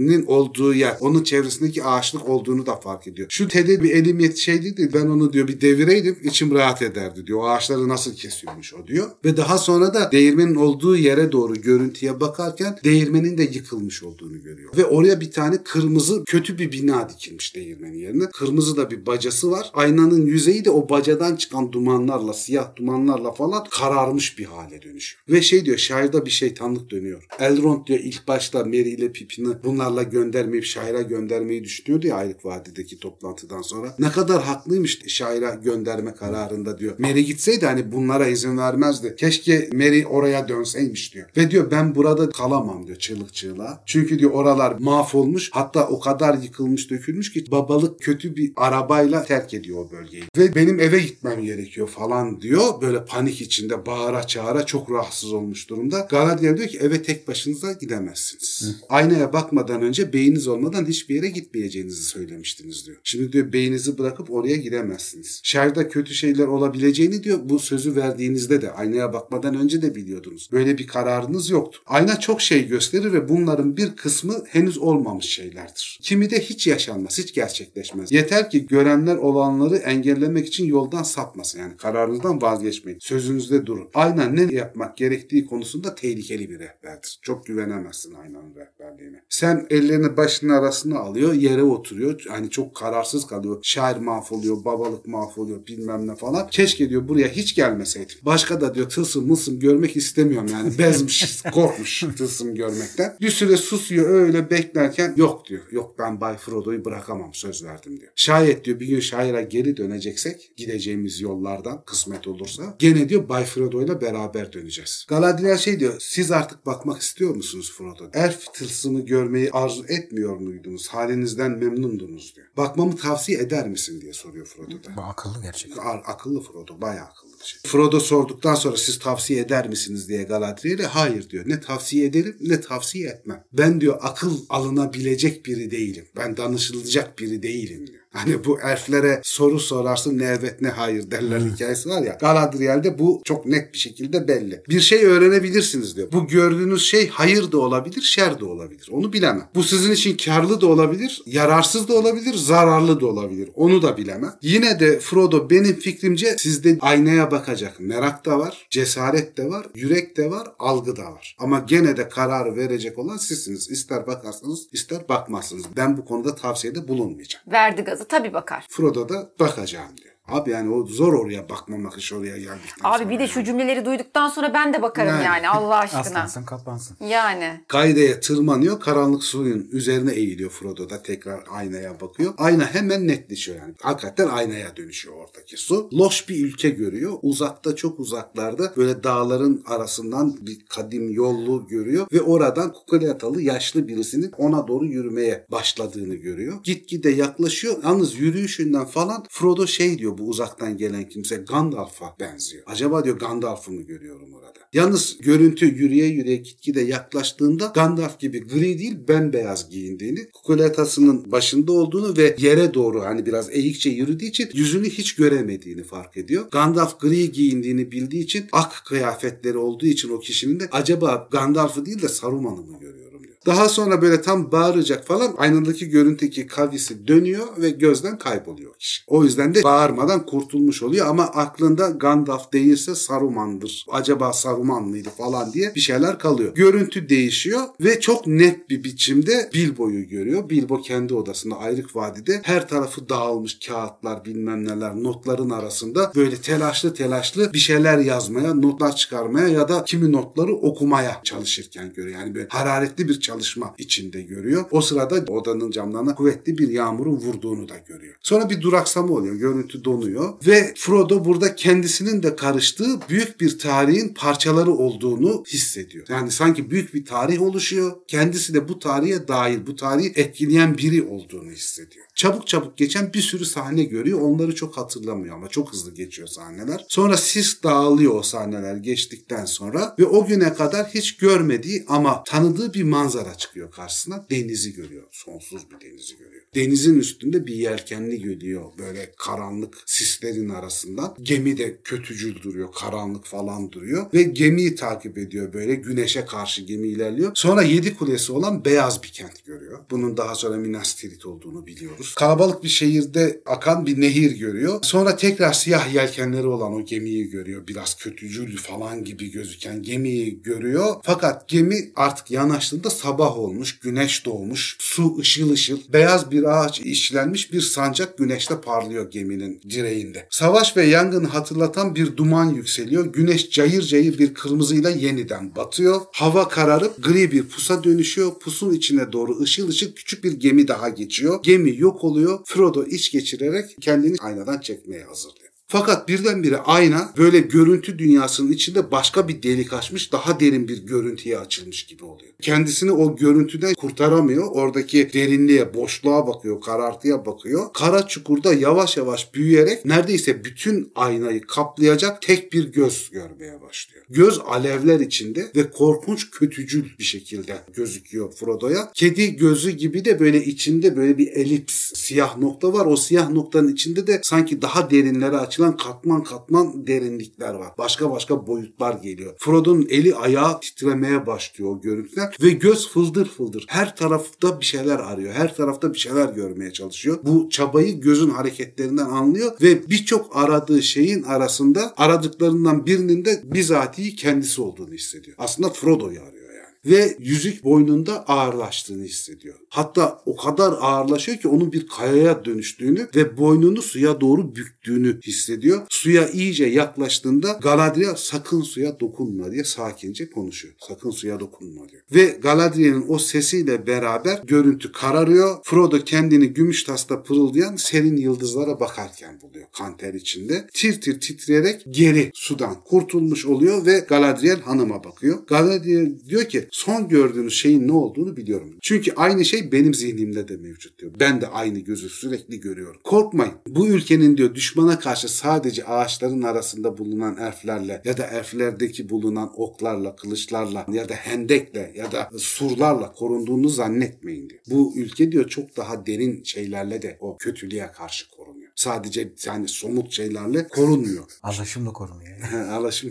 değirmenin 0.04 0.26
olduğu 0.26 0.74
yer, 0.74 0.96
onun 1.00 1.22
çevresindeki 1.22 1.84
ağaçlık 1.84 2.28
olduğunu 2.28 2.66
da 2.66 2.76
fark 2.76 3.06
ediyor. 3.06 3.28
Şu 3.30 3.48
tede 3.48 3.82
bir 3.82 3.90
elim 3.90 4.20
yetişeydi 4.20 4.90
ben 4.94 5.06
onu 5.06 5.32
diyor 5.32 5.48
bir 5.48 5.60
devireydim 5.60 6.16
içim 6.22 6.54
rahat 6.54 6.82
ederdi 6.82 7.26
diyor. 7.26 7.38
O 7.38 7.48
ağaçları 7.48 7.88
nasıl 7.88 8.14
kesiyormuş 8.14 8.74
o 8.74 8.86
diyor. 8.86 9.10
Ve 9.24 9.36
daha 9.36 9.58
sonra 9.58 9.94
da 9.94 10.12
değirmenin 10.12 10.54
olduğu 10.54 10.96
yere 10.96 11.32
doğru 11.32 11.54
görüntüye 11.54 12.20
bakarken 12.20 12.78
değirmenin 12.84 13.38
de 13.38 13.42
yıkılmış 13.42 14.02
olduğunu 14.02 14.42
görüyor. 14.42 14.76
Ve 14.76 14.84
oraya 14.84 15.20
bir 15.20 15.30
tane 15.30 15.62
kırmızı 15.64 16.24
kötü 16.24 16.58
bir 16.58 16.72
bina 16.72 17.08
dikilmiş 17.08 17.56
değirmenin 17.56 17.98
yerine. 17.98 18.24
Kırmızı 18.26 18.76
da 18.76 18.90
bir 18.90 19.06
bacası 19.06 19.50
var. 19.50 19.70
Aynanın 19.74 20.26
yüzeyi 20.26 20.64
de 20.64 20.70
o 20.70 20.88
bacadan 20.88 21.36
çıkan 21.36 21.72
dumanlarla, 21.72 22.32
siyah 22.32 22.76
dumanlarla 22.76 23.32
falan 23.32 23.64
kararmış 23.70 24.38
bir 24.38 24.44
hale 24.44 24.82
dönüşüyor. 24.82 25.22
Ve 25.28 25.42
şey 25.42 25.64
diyor 25.64 25.78
şairde 25.78 26.26
bir 26.26 26.30
şeytanlık 26.30 26.90
dönüyor. 26.90 27.26
Elrond 27.38 27.86
diyor 27.86 27.98
ilk 27.98 28.28
başta 28.28 28.64
Merry 28.64 28.88
ile 28.88 29.12
Pippin'i 29.12 29.54
bunlarla 29.64 29.93
Karla 29.94 30.02
göndermeyip 30.02 30.64
şaira 30.64 31.02
göndermeyi 31.02 31.64
düşünüyordu 31.64 32.06
ya 32.06 32.16
Ayrık 32.16 32.44
Vadi'deki 32.44 32.98
toplantıdan 32.98 33.62
sonra. 33.62 33.94
Ne 33.98 34.10
kadar 34.10 34.42
haklıymış 34.42 35.00
şaira 35.06 35.54
gönderme 35.54 36.14
kararında 36.14 36.78
diyor. 36.78 36.94
Mary 36.98 37.20
gitseydi 37.20 37.66
hani 37.66 37.92
bunlara 37.92 38.26
izin 38.26 38.58
vermezdi. 38.58 39.14
Keşke 39.16 39.70
Mary 39.72 40.06
oraya 40.06 40.48
dönseymiş 40.48 41.14
diyor. 41.14 41.26
Ve 41.36 41.50
diyor 41.50 41.70
ben 41.70 41.94
burada 41.94 42.30
kalamam 42.30 42.86
diyor 42.86 42.98
çığlık 42.98 43.34
çığlığa. 43.34 43.82
Çünkü 43.86 44.18
diyor 44.18 44.30
oralar 44.30 44.76
mahvolmuş. 44.78 45.50
Hatta 45.52 45.88
o 45.88 46.00
kadar 46.00 46.38
yıkılmış 46.38 46.90
dökülmüş 46.90 47.32
ki 47.32 47.44
babalık 47.50 48.00
kötü 48.00 48.36
bir 48.36 48.52
arabayla 48.56 49.24
terk 49.24 49.54
ediyor 49.54 49.78
o 49.78 49.90
bölgeyi. 49.90 50.24
Ve 50.36 50.54
benim 50.54 50.80
eve 50.80 50.98
gitmem 50.98 51.42
gerekiyor 51.42 51.88
falan 51.88 52.40
diyor. 52.40 52.80
Böyle 52.80 53.04
panik 53.04 53.40
içinde 53.40 53.86
bağıra 53.86 54.26
çağıra 54.26 54.66
çok 54.66 54.90
rahatsız 54.90 55.32
olmuş 55.32 55.70
durumda. 55.70 56.06
Galadriel 56.10 56.56
diyor 56.56 56.68
ki 56.68 56.78
eve 56.78 57.02
tek 57.02 57.28
başınıza 57.28 57.72
gidemezsiniz. 57.72 58.76
Aynaya 58.88 59.32
bakmadan 59.32 59.83
önce 59.84 60.12
beyniniz 60.12 60.48
olmadan 60.48 60.86
hiçbir 60.86 61.14
yere 61.14 61.28
gitmeyeceğinizi 61.28 62.02
söylemiştiniz 62.02 62.86
diyor. 62.86 62.96
Şimdi 63.04 63.32
diyor 63.32 63.52
beyninizi 63.52 63.98
bırakıp 63.98 64.30
oraya 64.30 64.56
gidemezsiniz. 64.56 65.40
Şer'de 65.42 65.88
kötü 65.88 66.14
şeyler 66.14 66.46
olabileceğini 66.46 67.24
diyor 67.24 67.38
bu 67.44 67.58
sözü 67.58 67.96
verdiğinizde 67.96 68.62
de 68.62 68.70
aynaya 68.70 69.12
bakmadan 69.12 69.56
önce 69.56 69.82
de 69.82 69.94
biliyordunuz. 69.94 70.48
Böyle 70.52 70.78
bir 70.78 70.86
kararınız 70.86 71.50
yoktu. 71.50 71.78
Ayna 71.86 72.20
çok 72.20 72.40
şey 72.40 72.66
gösterir 72.68 73.12
ve 73.12 73.28
bunların 73.28 73.76
bir 73.76 73.96
kısmı 73.96 74.44
henüz 74.48 74.78
olmamış 74.78 75.26
şeylerdir. 75.26 75.98
Kimi 76.02 76.30
de 76.30 76.40
hiç 76.40 76.66
yaşanmaz, 76.66 77.18
hiç 77.18 77.34
gerçekleşmez. 77.34 78.12
Yeter 78.12 78.50
ki 78.50 78.66
görenler 78.66 79.16
olanları 79.16 79.76
engellemek 79.76 80.46
için 80.46 80.66
yoldan 80.66 81.02
sapmasın. 81.02 81.58
Yani 81.58 81.76
kararınızdan 81.76 82.42
vazgeçmeyin. 82.42 82.98
Sözünüzde 82.98 83.66
durun. 83.66 83.88
Ayna 83.94 84.24
ne 84.24 84.54
yapmak 84.54 84.96
gerektiği 84.96 85.46
konusunda 85.46 85.94
tehlikeli 85.94 86.50
bir 86.50 86.58
rehberdir. 86.58 87.18
Çok 87.22 87.46
güvenemezsin 87.46 88.14
aynanın 88.14 88.54
rehberliğine. 88.56 89.22
Sen 89.28 89.66
ellerini 89.74 90.16
başının 90.16 90.52
arasına 90.52 90.98
alıyor, 90.98 91.32
yere 91.32 91.62
oturuyor. 91.62 92.24
Hani 92.28 92.50
çok 92.50 92.74
kararsız 92.74 93.26
kalıyor. 93.26 93.58
Şair 93.62 93.96
mahvoluyor, 93.96 94.64
babalık 94.64 95.06
mahvoluyor, 95.06 95.66
bilmem 95.66 96.06
ne 96.06 96.16
falan. 96.16 96.48
Keşke 96.50 96.90
diyor 96.90 97.08
buraya 97.08 97.28
hiç 97.28 97.54
gelmeseydim. 97.54 98.16
Başka 98.22 98.60
da 98.60 98.74
diyor 98.74 98.88
tılsım 98.88 99.26
mısım 99.26 99.60
görmek 99.60 99.96
istemiyorum 99.96 100.48
yani. 100.52 100.78
Bezmiş, 100.78 101.42
korkmuş 101.52 102.04
tılsım 102.16 102.54
görmekten. 102.54 103.16
Bir 103.20 103.30
süre 103.30 103.56
susuyor 103.56 104.10
öyle 104.10 104.50
beklerken 104.50 105.14
yok 105.16 105.48
diyor. 105.48 105.62
Yok 105.70 105.94
ben 105.98 106.20
Bay 106.20 106.36
Frodo'yu 106.36 106.84
bırakamam 106.84 107.34
söz 107.34 107.64
verdim 107.64 108.00
diyor. 108.00 108.12
Şayet 108.16 108.64
diyor 108.64 108.80
bir 108.80 108.86
gün 108.86 109.00
şaira 109.00 109.40
geri 109.40 109.76
döneceksek 109.76 110.52
gideceğimiz 110.56 111.20
yollardan 111.20 111.82
kısmet 111.86 112.28
olursa 112.28 112.76
gene 112.78 113.08
diyor 113.08 113.28
Bay 113.28 113.44
Frodo'yla 113.44 114.00
beraber 114.00 114.52
döneceğiz. 114.52 115.06
Galadriel 115.08 115.56
şey 115.56 115.80
diyor 115.80 115.94
siz 116.00 116.30
artık 116.30 116.66
bakmak 116.66 117.02
istiyor 117.02 117.34
musunuz 117.34 117.72
Frodo? 117.78 118.04
Elf 118.12 118.54
tılsımı 118.54 119.00
görmeyi 119.00 119.50
arzu 119.64 119.84
etmiyor 119.88 120.36
muydunuz? 120.36 120.88
Halinizden 120.88 121.50
memnundunuz 121.50 122.36
diyor. 122.36 122.46
Bakmamı 122.56 122.96
tavsiye 122.96 123.38
eder 123.38 123.68
misin 123.68 124.00
diye 124.00 124.12
soruyor 124.12 124.46
Frodo 124.46 124.84
da. 124.84 124.96
Bu 124.96 125.00
akıllı 125.00 125.42
gerçekten. 125.42 125.82
Ar- 125.82 126.02
akıllı 126.06 126.40
Frodo, 126.40 126.80
bayağı 126.80 127.04
akıllı 127.06 127.32
şey. 127.44 127.60
Frodo 127.70 128.00
sorduktan 128.00 128.54
sonra 128.54 128.76
siz 128.76 128.98
tavsiye 128.98 129.40
eder 129.40 129.68
misiniz 129.68 130.08
diye 130.08 130.22
Galadriel'e 130.22 130.86
hayır 130.86 131.30
diyor. 131.30 131.44
Ne 131.48 131.60
tavsiye 131.60 132.06
ederim 132.06 132.36
ne 132.40 132.60
tavsiye 132.60 133.08
etmem. 133.08 133.44
Ben 133.52 133.80
diyor 133.80 133.98
akıl 134.02 134.38
alınabilecek 134.48 135.46
biri 135.46 135.70
değilim. 135.70 136.06
Ben 136.16 136.36
danışılacak 136.36 137.18
biri 137.18 137.42
değilim 137.42 137.86
diyor. 137.86 138.03
Hani 138.14 138.44
bu 138.44 138.60
elflere 138.60 139.20
soru 139.22 139.60
sorarsın 139.60 140.18
ne 140.18 140.24
evet 140.24 140.60
ne 140.60 140.68
hayır 140.68 141.10
derler 141.10 141.40
hikayesi 141.40 141.88
var 141.88 142.02
ya. 142.02 142.16
Galadriel'de 142.20 142.98
bu 142.98 143.22
çok 143.24 143.46
net 143.46 143.72
bir 143.72 143.78
şekilde 143.78 144.28
belli. 144.28 144.62
Bir 144.68 144.80
şey 144.80 145.04
öğrenebilirsiniz 145.04 145.96
diyor. 145.96 146.08
Bu 146.12 146.26
gördüğünüz 146.26 146.82
şey 146.82 147.08
hayır 147.08 147.52
da 147.52 147.58
olabilir, 147.58 148.02
şer 148.02 148.40
de 148.40 148.44
olabilir. 148.44 148.88
Onu 148.92 149.12
bilemem. 149.12 149.48
Bu 149.54 149.62
sizin 149.62 149.92
için 149.92 150.16
karlı 150.16 150.60
da 150.60 150.66
olabilir, 150.66 151.22
yararsız 151.26 151.88
da 151.88 151.94
olabilir, 151.94 152.34
zararlı 152.34 153.00
da 153.00 153.06
olabilir. 153.06 153.50
Onu 153.54 153.82
da 153.82 153.96
bilemem. 153.96 154.34
Yine 154.42 154.80
de 154.80 155.00
Frodo 155.00 155.50
benim 155.50 155.76
fikrimce 155.76 156.36
sizde 156.38 156.78
aynaya 156.80 157.30
bakacak 157.30 157.80
merak 157.80 158.26
da 158.26 158.38
var, 158.38 158.66
cesaret 158.70 159.36
de 159.36 159.48
var, 159.50 159.66
yürek 159.74 160.16
de 160.16 160.30
var, 160.30 160.48
algı 160.58 160.96
da 160.96 161.12
var. 161.12 161.36
Ama 161.38 161.64
gene 161.68 161.96
de 161.96 162.08
kararı 162.08 162.56
verecek 162.56 162.98
olan 162.98 163.16
sizsiniz. 163.16 163.70
İster 163.70 164.06
bakarsanız 164.06 164.66
ister 164.72 165.08
bakmazsınız. 165.08 165.64
Ben 165.76 165.96
bu 165.96 166.04
konuda 166.04 166.34
tavsiyede 166.34 166.88
bulunmayacağım. 166.88 167.44
Verdi 167.52 167.82
gazı 167.82 168.03
tabii 168.08 168.32
bakar. 168.32 168.66
Frodo 168.70 169.08
da 169.08 169.30
bakacağım 169.40 169.96
diyor. 169.96 170.13
Abi 170.28 170.50
yani 170.50 170.74
o 170.74 170.86
zor 170.86 171.12
oraya 171.12 171.48
bakmamak 171.48 171.98
iş 171.98 172.12
oraya 172.12 172.36
geldikten 172.38 172.90
Abi 172.90 172.98
sonra 172.98 173.10
bir 173.10 173.18
de 173.18 173.22
yani. 173.22 173.28
şu 173.30 173.44
cümleleri 173.44 173.84
duyduktan 173.84 174.28
sonra 174.28 174.54
ben 174.54 174.72
de 174.72 174.82
bakarım 174.82 175.10
Yani. 175.10 175.24
yani, 175.24 175.48
Allah 175.48 175.76
aşkına. 175.78 176.00
Aslansın 176.00 176.44
kaplansın. 176.44 176.96
Yani. 177.08 177.60
Gayda'ya 177.68 178.20
tırmanıyor. 178.20 178.80
Karanlık 178.80 179.24
suyun 179.24 179.68
üzerine 179.72 180.12
eğiliyor 180.12 180.50
Frodo 180.50 180.90
da 180.90 181.02
tekrar 181.02 181.44
aynaya 181.50 182.00
bakıyor. 182.00 182.34
Ayna 182.38 182.64
hemen 182.74 183.08
netleşiyor 183.08 183.58
yani. 183.58 183.74
Hakikaten 183.82 184.28
aynaya 184.28 184.76
dönüşüyor 184.76 185.16
oradaki 185.16 185.56
su. 185.56 185.90
Loş 185.92 186.28
bir 186.28 186.44
ülke 186.44 186.70
görüyor. 186.70 187.12
Uzakta 187.22 187.76
çok 187.76 188.00
uzaklarda 188.00 188.72
böyle 188.76 189.04
dağların 189.04 189.62
arasından 189.66 190.36
bir 190.40 190.66
kadim 190.68 191.10
yollu 191.10 191.66
görüyor 191.66 192.06
ve 192.12 192.20
oradan 192.22 192.72
Kukuleatalı 192.72 193.42
yaşlı 193.42 193.88
birisinin 193.88 194.32
ona 194.38 194.68
doğru 194.68 194.86
yürümeye 194.86 195.46
başladığını 195.50 196.14
görüyor. 196.14 196.60
Gitgide 196.64 197.10
yaklaşıyor. 197.10 197.76
Yalnız 197.84 198.14
yürüyüşünden 198.14 198.84
falan 198.84 199.24
Frodo 199.30 199.66
şey 199.66 199.98
diyor 199.98 200.13
bu 200.18 200.28
uzaktan 200.28 200.76
gelen 200.76 201.08
kimse 201.08 201.36
Gandalf'a 201.36 202.16
benziyor. 202.20 202.62
Acaba 202.66 203.04
diyor 203.04 203.18
Gandalf'ı 203.18 203.72
mı 203.72 203.82
görüyorum 203.82 204.34
orada? 204.34 204.54
Yalnız 204.72 205.18
görüntü 205.20 205.66
yürüye 205.66 206.06
yürüye 206.06 206.36
gitgide 206.36 206.80
yaklaştığında 206.80 207.72
Gandalf 207.74 208.18
gibi 208.18 208.46
gri 208.46 208.78
değil 208.78 208.96
bembeyaz 209.08 209.70
giyindiğini, 209.70 210.30
kukulatasının 210.30 211.32
başında 211.32 211.72
olduğunu 211.72 212.16
ve 212.16 212.36
yere 212.38 212.74
doğru 212.74 213.02
hani 213.02 213.26
biraz 213.26 213.50
eğikçe 213.50 213.90
yürüdüğü 213.90 214.24
için 214.24 214.50
yüzünü 214.54 214.90
hiç 214.90 215.14
göremediğini 215.14 215.82
fark 215.82 216.16
ediyor. 216.16 216.44
Gandalf 216.50 217.00
gri 217.00 217.32
giyindiğini 217.32 217.92
bildiği 217.92 218.22
için 218.22 218.46
ak 218.52 218.82
kıyafetleri 218.86 219.58
olduğu 219.58 219.86
için 219.86 220.08
o 220.08 220.20
kişinin 220.20 220.60
de 220.60 220.68
acaba 220.72 221.28
Gandalf'ı 221.30 221.86
değil 221.86 222.02
de 222.02 222.08
Saruman'ı 222.08 222.62
mı 222.62 222.78
görüyorum 222.80 223.04
diyor. 223.10 223.13
Daha 223.46 223.68
sonra 223.68 224.02
böyle 224.02 224.22
tam 224.22 224.52
bağıracak 224.52 225.06
falan 225.06 225.34
aynadaki 225.36 225.88
görüntüdeki 225.88 226.46
kavisi 226.46 227.08
dönüyor 227.08 227.46
ve 227.58 227.70
gözden 227.70 228.18
kayboluyor 228.18 228.74
kişi. 228.78 229.02
O 229.06 229.24
yüzden 229.24 229.54
de 229.54 229.62
bağırmadan 229.62 230.26
kurtulmuş 230.26 230.82
oluyor 230.82 231.06
ama 231.06 231.24
aklında 231.24 231.88
Gandalf 231.88 232.52
değilse 232.52 232.94
Saruman'dır. 232.94 233.86
Acaba 233.90 234.32
Saruman 234.32 234.82
mıydı 234.82 235.08
falan 235.18 235.52
diye 235.52 235.74
bir 235.74 235.80
şeyler 235.80 236.18
kalıyor. 236.18 236.54
Görüntü 236.54 237.08
değişiyor 237.08 237.62
ve 237.80 238.00
çok 238.00 238.26
net 238.26 238.70
bir 238.70 238.84
biçimde 238.84 239.50
Bilbo'yu 239.54 240.08
görüyor. 240.08 240.50
Bilbo 240.50 240.80
kendi 240.80 241.14
odasında 241.14 241.56
Ayrık 241.56 241.96
Vadi'de 241.96 242.40
her 242.42 242.68
tarafı 242.68 243.08
dağılmış 243.08 243.58
kağıtlar 243.66 244.24
bilmem 244.24 244.64
neler 244.64 245.02
notların 245.02 245.50
arasında 245.50 246.12
böyle 246.16 246.36
telaşlı 246.36 246.94
telaşlı 246.94 247.52
bir 247.52 247.58
şeyler 247.58 247.98
yazmaya, 247.98 248.54
notlar 248.54 248.96
çıkarmaya 248.96 249.48
ya 249.48 249.68
da 249.68 249.84
kimi 249.84 250.12
notları 250.12 250.52
okumaya 250.52 251.20
çalışırken 251.24 251.92
görüyor. 251.96 252.20
Yani 252.20 252.34
böyle 252.34 252.46
hararetli 252.50 253.08
bir 253.08 253.20
çalışma 253.20 253.33
içinde 253.78 254.22
görüyor. 254.22 254.64
O 254.70 254.80
sırada 254.80 255.32
odanın 255.32 255.70
camlarına 255.70 256.14
kuvvetli 256.14 256.58
bir 256.58 256.68
yağmurun 256.68 257.16
vurduğunu 257.16 257.68
da 257.68 257.78
görüyor. 257.78 258.14
Sonra 258.20 258.50
bir 258.50 258.60
duraksama 258.60 259.14
oluyor. 259.14 259.34
Görüntü 259.34 259.84
donuyor 259.84 260.34
ve 260.46 260.74
Frodo 260.76 261.24
burada 261.24 261.56
kendisinin 261.56 262.22
de 262.22 262.36
karıştığı 262.36 263.00
büyük 263.08 263.40
bir 263.40 263.58
tarihin 263.58 264.14
parçaları 264.14 264.70
olduğunu 264.70 265.44
hissediyor. 265.48 266.06
Yani 266.08 266.30
sanki 266.30 266.70
büyük 266.70 266.94
bir 266.94 267.04
tarih 267.04 267.42
oluşuyor. 267.42 267.92
Kendisi 268.08 268.54
de 268.54 268.68
bu 268.68 268.78
tarihe 268.78 269.28
dair, 269.28 269.66
bu 269.66 269.76
tarihi 269.76 270.12
etkileyen 270.14 270.78
biri 270.78 271.02
olduğunu 271.02 271.50
hissediyor. 271.50 272.03
Çabuk 272.14 272.46
çabuk 272.46 272.76
geçen 272.76 273.12
bir 273.12 273.22
sürü 273.22 273.44
sahne 273.44 273.84
görüyor. 273.84 274.20
Onları 274.20 274.54
çok 274.54 274.76
hatırlamıyor 274.76 275.36
ama 275.36 275.48
çok 275.48 275.72
hızlı 275.72 275.94
geçiyor 275.94 276.28
sahneler. 276.28 276.84
Sonra 276.88 277.16
sis 277.16 277.62
dağılıyor 277.62 278.14
o 278.14 278.22
sahneler 278.22 278.76
geçtikten 278.76 279.44
sonra 279.44 279.94
ve 279.98 280.04
o 280.04 280.26
güne 280.26 280.54
kadar 280.54 280.86
hiç 280.86 281.16
görmediği 281.16 281.84
ama 281.88 282.24
tanıdığı 282.24 282.74
bir 282.74 282.82
manzara 282.82 283.34
çıkıyor 283.34 283.70
karşısına. 283.70 284.26
Denizi 284.30 284.74
görüyor. 284.74 285.04
Sonsuz 285.10 285.70
bir 285.70 285.90
denizi 285.90 286.18
görüyor. 286.18 286.43
Denizin 286.54 286.98
üstünde 286.98 287.46
bir 287.46 287.54
yelkenli 287.54 288.22
görüyor. 288.22 288.64
Böyle 288.78 289.12
karanlık 289.18 289.74
sislerin 289.86 290.48
arasından. 290.48 291.16
Gemi 291.22 291.58
de 291.58 291.78
kötücül 291.84 292.42
duruyor. 292.42 292.68
Karanlık 292.72 293.24
falan 293.26 293.72
duruyor. 293.72 294.06
Ve 294.14 294.22
gemiyi 294.22 294.74
takip 294.74 295.18
ediyor 295.18 295.52
böyle. 295.52 295.74
Güneşe 295.74 296.24
karşı 296.24 296.62
gemi 296.62 296.88
ilerliyor. 296.88 297.32
Sonra 297.34 297.62
yedi 297.62 297.96
kulesi 297.96 298.32
olan 298.32 298.64
beyaz 298.64 299.02
bir 299.02 299.08
kent 299.08 299.44
görüyor. 299.44 299.78
Bunun 299.90 300.16
daha 300.16 300.34
sonra 300.34 300.56
Minas 300.56 300.94
Tirith 300.94 301.26
olduğunu 301.26 301.66
biliyoruz. 301.66 302.14
Kalabalık 302.14 302.64
bir 302.64 302.68
şehirde 302.68 303.40
akan 303.46 303.86
bir 303.86 304.00
nehir 304.00 304.30
görüyor. 304.30 304.78
Sonra 304.82 305.16
tekrar 305.16 305.52
siyah 305.52 305.94
yelkenleri 305.94 306.46
olan 306.46 306.72
o 306.72 306.84
gemiyi 306.84 307.30
görüyor. 307.30 307.66
Biraz 307.66 307.96
kötücül 307.96 308.56
falan 308.56 309.04
gibi 309.04 309.30
gözüken 309.30 309.82
gemiyi 309.82 310.42
görüyor. 310.42 310.94
Fakat 311.02 311.48
gemi 311.48 311.92
artık 311.96 312.30
yanaştığında 312.30 312.90
sabah 312.90 313.38
olmuş, 313.38 313.78
güneş 313.78 314.24
doğmuş, 314.24 314.76
su 314.78 315.18
ışıl 315.18 315.52
ışıl, 315.52 315.78
beyaz 315.92 316.30
bir 316.30 316.43
ağaç 316.44 316.80
işlenmiş 316.80 317.52
bir 317.52 317.60
sancak 317.60 318.18
güneşte 318.18 318.60
parlıyor 318.60 319.10
geminin 319.10 319.60
direğinde. 319.70 320.26
Savaş 320.30 320.76
ve 320.76 320.86
yangını 320.86 321.26
hatırlatan 321.26 321.94
bir 321.94 322.16
duman 322.16 322.50
yükseliyor. 322.50 323.06
Güneş 323.06 323.50
cayır 323.50 323.82
cayır 323.82 324.18
bir 324.18 324.34
kırmızıyla 324.34 324.90
yeniden 324.90 325.56
batıyor. 325.56 326.00
Hava 326.12 326.48
kararıp 326.48 327.04
gri 327.04 327.32
bir 327.32 327.48
pusa 327.48 327.84
dönüşüyor. 327.84 328.38
Pusun 328.38 328.72
içine 328.72 329.12
doğru 329.12 329.40
ışıl 329.40 329.68
ışıl 329.68 329.92
küçük 329.92 330.24
bir 330.24 330.32
gemi 330.32 330.68
daha 330.68 330.88
geçiyor. 330.88 331.40
Gemi 331.42 331.78
yok 331.78 332.04
oluyor. 332.04 332.38
Frodo 332.44 332.84
iç 332.84 333.12
geçirerek 333.12 333.76
kendini 333.80 334.16
aynadan 334.20 334.60
çekmeye 334.60 335.04
hazırlıyor. 335.04 335.43
Fakat 335.68 336.08
birdenbire 336.08 336.56
ayna 336.56 337.12
böyle 337.18 337.38
görüntü 337.38 337.98
dünyasının 337.98 338.52
içinde 338.52 338.90
başka 338.90 339.28
bir 339.28 339.42
delik 339.42 339.72
açmış, 339.72 340.12
daha 340.12 340.40
derin 340.40 340.68
bir 340.68 340.86
görüntüye 340.86 341.38
açılmış 341.38 341.86
gibi 341.86 342.04
oluyor. 342.04 342.32
Kendisini 342.42 342.92
o 342.92 343.16
görüntüden 343.16 343.74
kurtaramıyor. 343.74 344.46
Oradaki 344.52 345.12
derinliğe, 345.12 345.74
boşluğa 345.74 346.26
bakıyor, 346.26 346.60
karartıya 346.60 347.26
bakıyor. 347.26 347.72
Kara 347.72 348.06
çukurda 348.06 348.54
yavaş 348.54 348.96
yavaş 348.96 349.34
büyüyerek 349.34 349.84
neredeyse 349.84 350.44
bütün 350.44 350.92
aynayı 350.94 351.40
kaplayacak 351.46 352.22
tek 352.22 352.52
bir 352.52 352.72
göz 352.72 353.10
görmeye 353.10 353.60
başlıyor. 353.62 354.04
Göz 354.10 354.38
alevler 354.46 355.00
içinde 355.00 355.50
ve 355.56 355.70
korkunç 355.70 356.30
kötücül 356.30 356.84
bir 356.98 357.04
şekilde 357.04 357.56
gözüküyor 357.74 358.32
Frodo'ya. 358.32 358.90
Kedi 358.94 359.36
gözü 359.36 359.70
gibi 359.70 360.04
de 360.04 360.20
böyle 360.20 360.44
içinde 360.44 360.96
böyle 360.96 361.18
bir 361.18 361.26
elips, 361.26 361.92
siyah 361.94 362.38
nokta 362.38 362.72
var. 362.72 362.86
O 362.86 362.96
siyah 362.96 363.30
noktanın 363.30 363.72
içinde 363.72 364.06
de 364.06 364.20
sanki 364.22 364.62
daha 364.62 364.90
derinlere 364.90 365.36
açılan 365.54 365.76
katman 365.76 366.24
katman 366.24 366.86
derinlikler 366.86 367.54
var. 367.54 367.68
Başka 367.78 368.10
başka 368.10 368.46
boyutlar 368.46 368.94
geliyor. 368.94 369.34
Frodo'nun 369.38 369.86
eli 369.90 370.14
ayağı 370.14 370.60
titremeye 370.60 371.26
başlıyor 371.26 371.70
o 371.70 371.80
görüntüler 371.80 372.36
ve 372.42 372.50
göz 372.50 372.88
fıldır 372.88 373.28
fıldır. 373.28 373.64
Her 373.68 373.96
tarafta 373.96 374.60
bir 374.60 374.64
şeyler 374.64 374.98
arıyor. 374.98 375.32
Her 375.32 375.56
tarafta 375.56 375.94
bir 375.94 375.98
şeyler 375.98 376.28
görmeye 376.28 376.72
çalışıyor. 376.72 377.18
Bu 377.22 377.48
çabayı 377.50 378.00
gözün 378.00 378.30
hareketlerinden 378.30 379.06
anlıyor 379.06 379.52
ve 379.62 379.88
birçok 379.90 380.36
aradığı 380.36 380.82
şeyin 380.82 381.22
arasında 381.22 381.94
aradıklarından 381.96 382.86
birinin 382.86 383.24
de 383.24 383.42
bizatihi 383.44 384.16
kendisi 384.16 384.62
olduğunu 384.62 384.94
hissediyor. 384.94 385.36
Aslında 385.40 385.68
Frodo'yu 385.68 386.20
arıyor 386.20 386.43
ve 386.86 387.16
yüzük 387.18 387.64
boynunda 387.64 388.28
ağırlaştığını 388.28 389.04
hissediyor. 389.04 389.54
Hatta 389.68 390.22
o 390.26 390.36
kadar 390.36 390.72
ağırlaşıyor 390.80 391.38
ki 391.38 391.48
onun 391.48 391.72
bir 391.72 391.86
kayaya 391.86 392.44
dönüştüğünü 392.44 393.08
ve 393.16 393.36
boynunu 393.36 393.82
suya 393.82 394.20
doğru 394.20 394.56
büktüğünü 394.56 395.20
hissediyor. 395.20 395.82
Suya 395.90 396.28
iyice 396.28 396.64
yaklaştığında 396.64 397.58
Galadriel 397.62 398.14
sakın 398.16 398.62
suya 398.62 399.00
dokunma 399.00 399.52
diye 399.52 399.64
sakince 399.64 400.30
konuşuyor. 400.30 400.74
Sakın 400.88 401.10
suya 401.10 401.40
dokunma 401.40 401.88
diyor. 401.88 402.02
Ve 402.14 402.38
Galadriel'in 402.42 403.04
o 403.08 403.18
sesiyle 403.18 403.86
beraber 403.86 404.40
görüntü 404.44 404.92
kararıyor. 404.92 405.56
Frodo 405.64 405.98
kendini 405.98 406.48
gümüş 406.48 406.84
tasta 406.84 407.22
pırıldayan 407.22 407.76
serin 407.76 408.16
yıldızlara 408.16 408.80
bakarken 408.80 409.40
buluyor 409.40 409.66
kanter 409.72 410.14
içinde. 410.14 410.66
Tir 410.74 411.00
tir 411.00 411.20
titreyerek 411.20 411.82
geri 411.90 412.30
sudan 412.34 412.76
kurtulmuş 412.84 413.46
oluyor 413.46 413.86
ve 413.86 413.98
Galadriel 413.98 414.60
hanıma 414.60 415.04
bakıyor. 415.04 415.46
Galadriel 415.46 416.18
diyor 416.28 416.44
ki 416.44 416.68
son 416.74 417.08
gördüğünüz 417.08 417.54
şeyin 417.54 417.88
ne 417.88 417.92
olduğunu 417.92 418.36
biliyorum. 418.36 418.74
Çünkü 418.82 419.12
aynı 419.16 419.44
şey 419.44 419.72
benim 419.72 419.94
zihnimde 419.94 420.48
de 420.48 420.56
mevcut 420.56 420.98
diyor. 420.98 421.12
Ben 421.20 421.40
de 421.40 421.46
aynı 421.46 421.78
gözü 421.78 422.08
sürekli 422.08 422.60
görüyorum. 422.60 423.00
Korkmayın. 423.04 423.54
Bu 423.68 423.86
ülkenin 423.86 424.36
diyor 424.36 424.54
düşmana 424.54 424.98
karşı 424.98 425.28
sadece 425.28 425.84
ağaçların 425.84 426.42
arasında 426.42 426.98
bulunan 426.98 427.36
elflerle 427.36 428.02
ya 428.04 428.16
da 428.16 428.26
elflerdeki 428.26 429.08
bulunan 429.08 429.52
oklarla, 429.56 430.16
kılıçlarla 430.16 430.86
ya 430.92 431.08
da 431.08 431.14
hendekle 431.14 431.92
ya 431.96 432.12
da 432.12 432.30
surlarla 432.38 433.12
korunduğunu 433.12 433.68
zannetmeyin 433.68 434.50
diyor. 434.50 434.60
Bu 434.70 434.92
ülke 434.96 435.32
diyor 435.32 435.48
çok 435.48 435.76
daha 435.76 436.06
derin 436.06 436.42
şeylerle 436.42 437.02
de 437.02 437.16
o 437.20 437.36
kötülüğe 437.38 437.92
karşı 437.92 438.30
korunuyor. 438.30 438.72
Sadece 438.76 439.32
yani 439.46 439.68
somut 439.68 440.12
şeylerle 440.12 440.68
korunmuyor. 440.68 441.24
Alaşımla 441.42 441.92
korunuyor. 441.92 442.52
Alaşım 442.70 443.10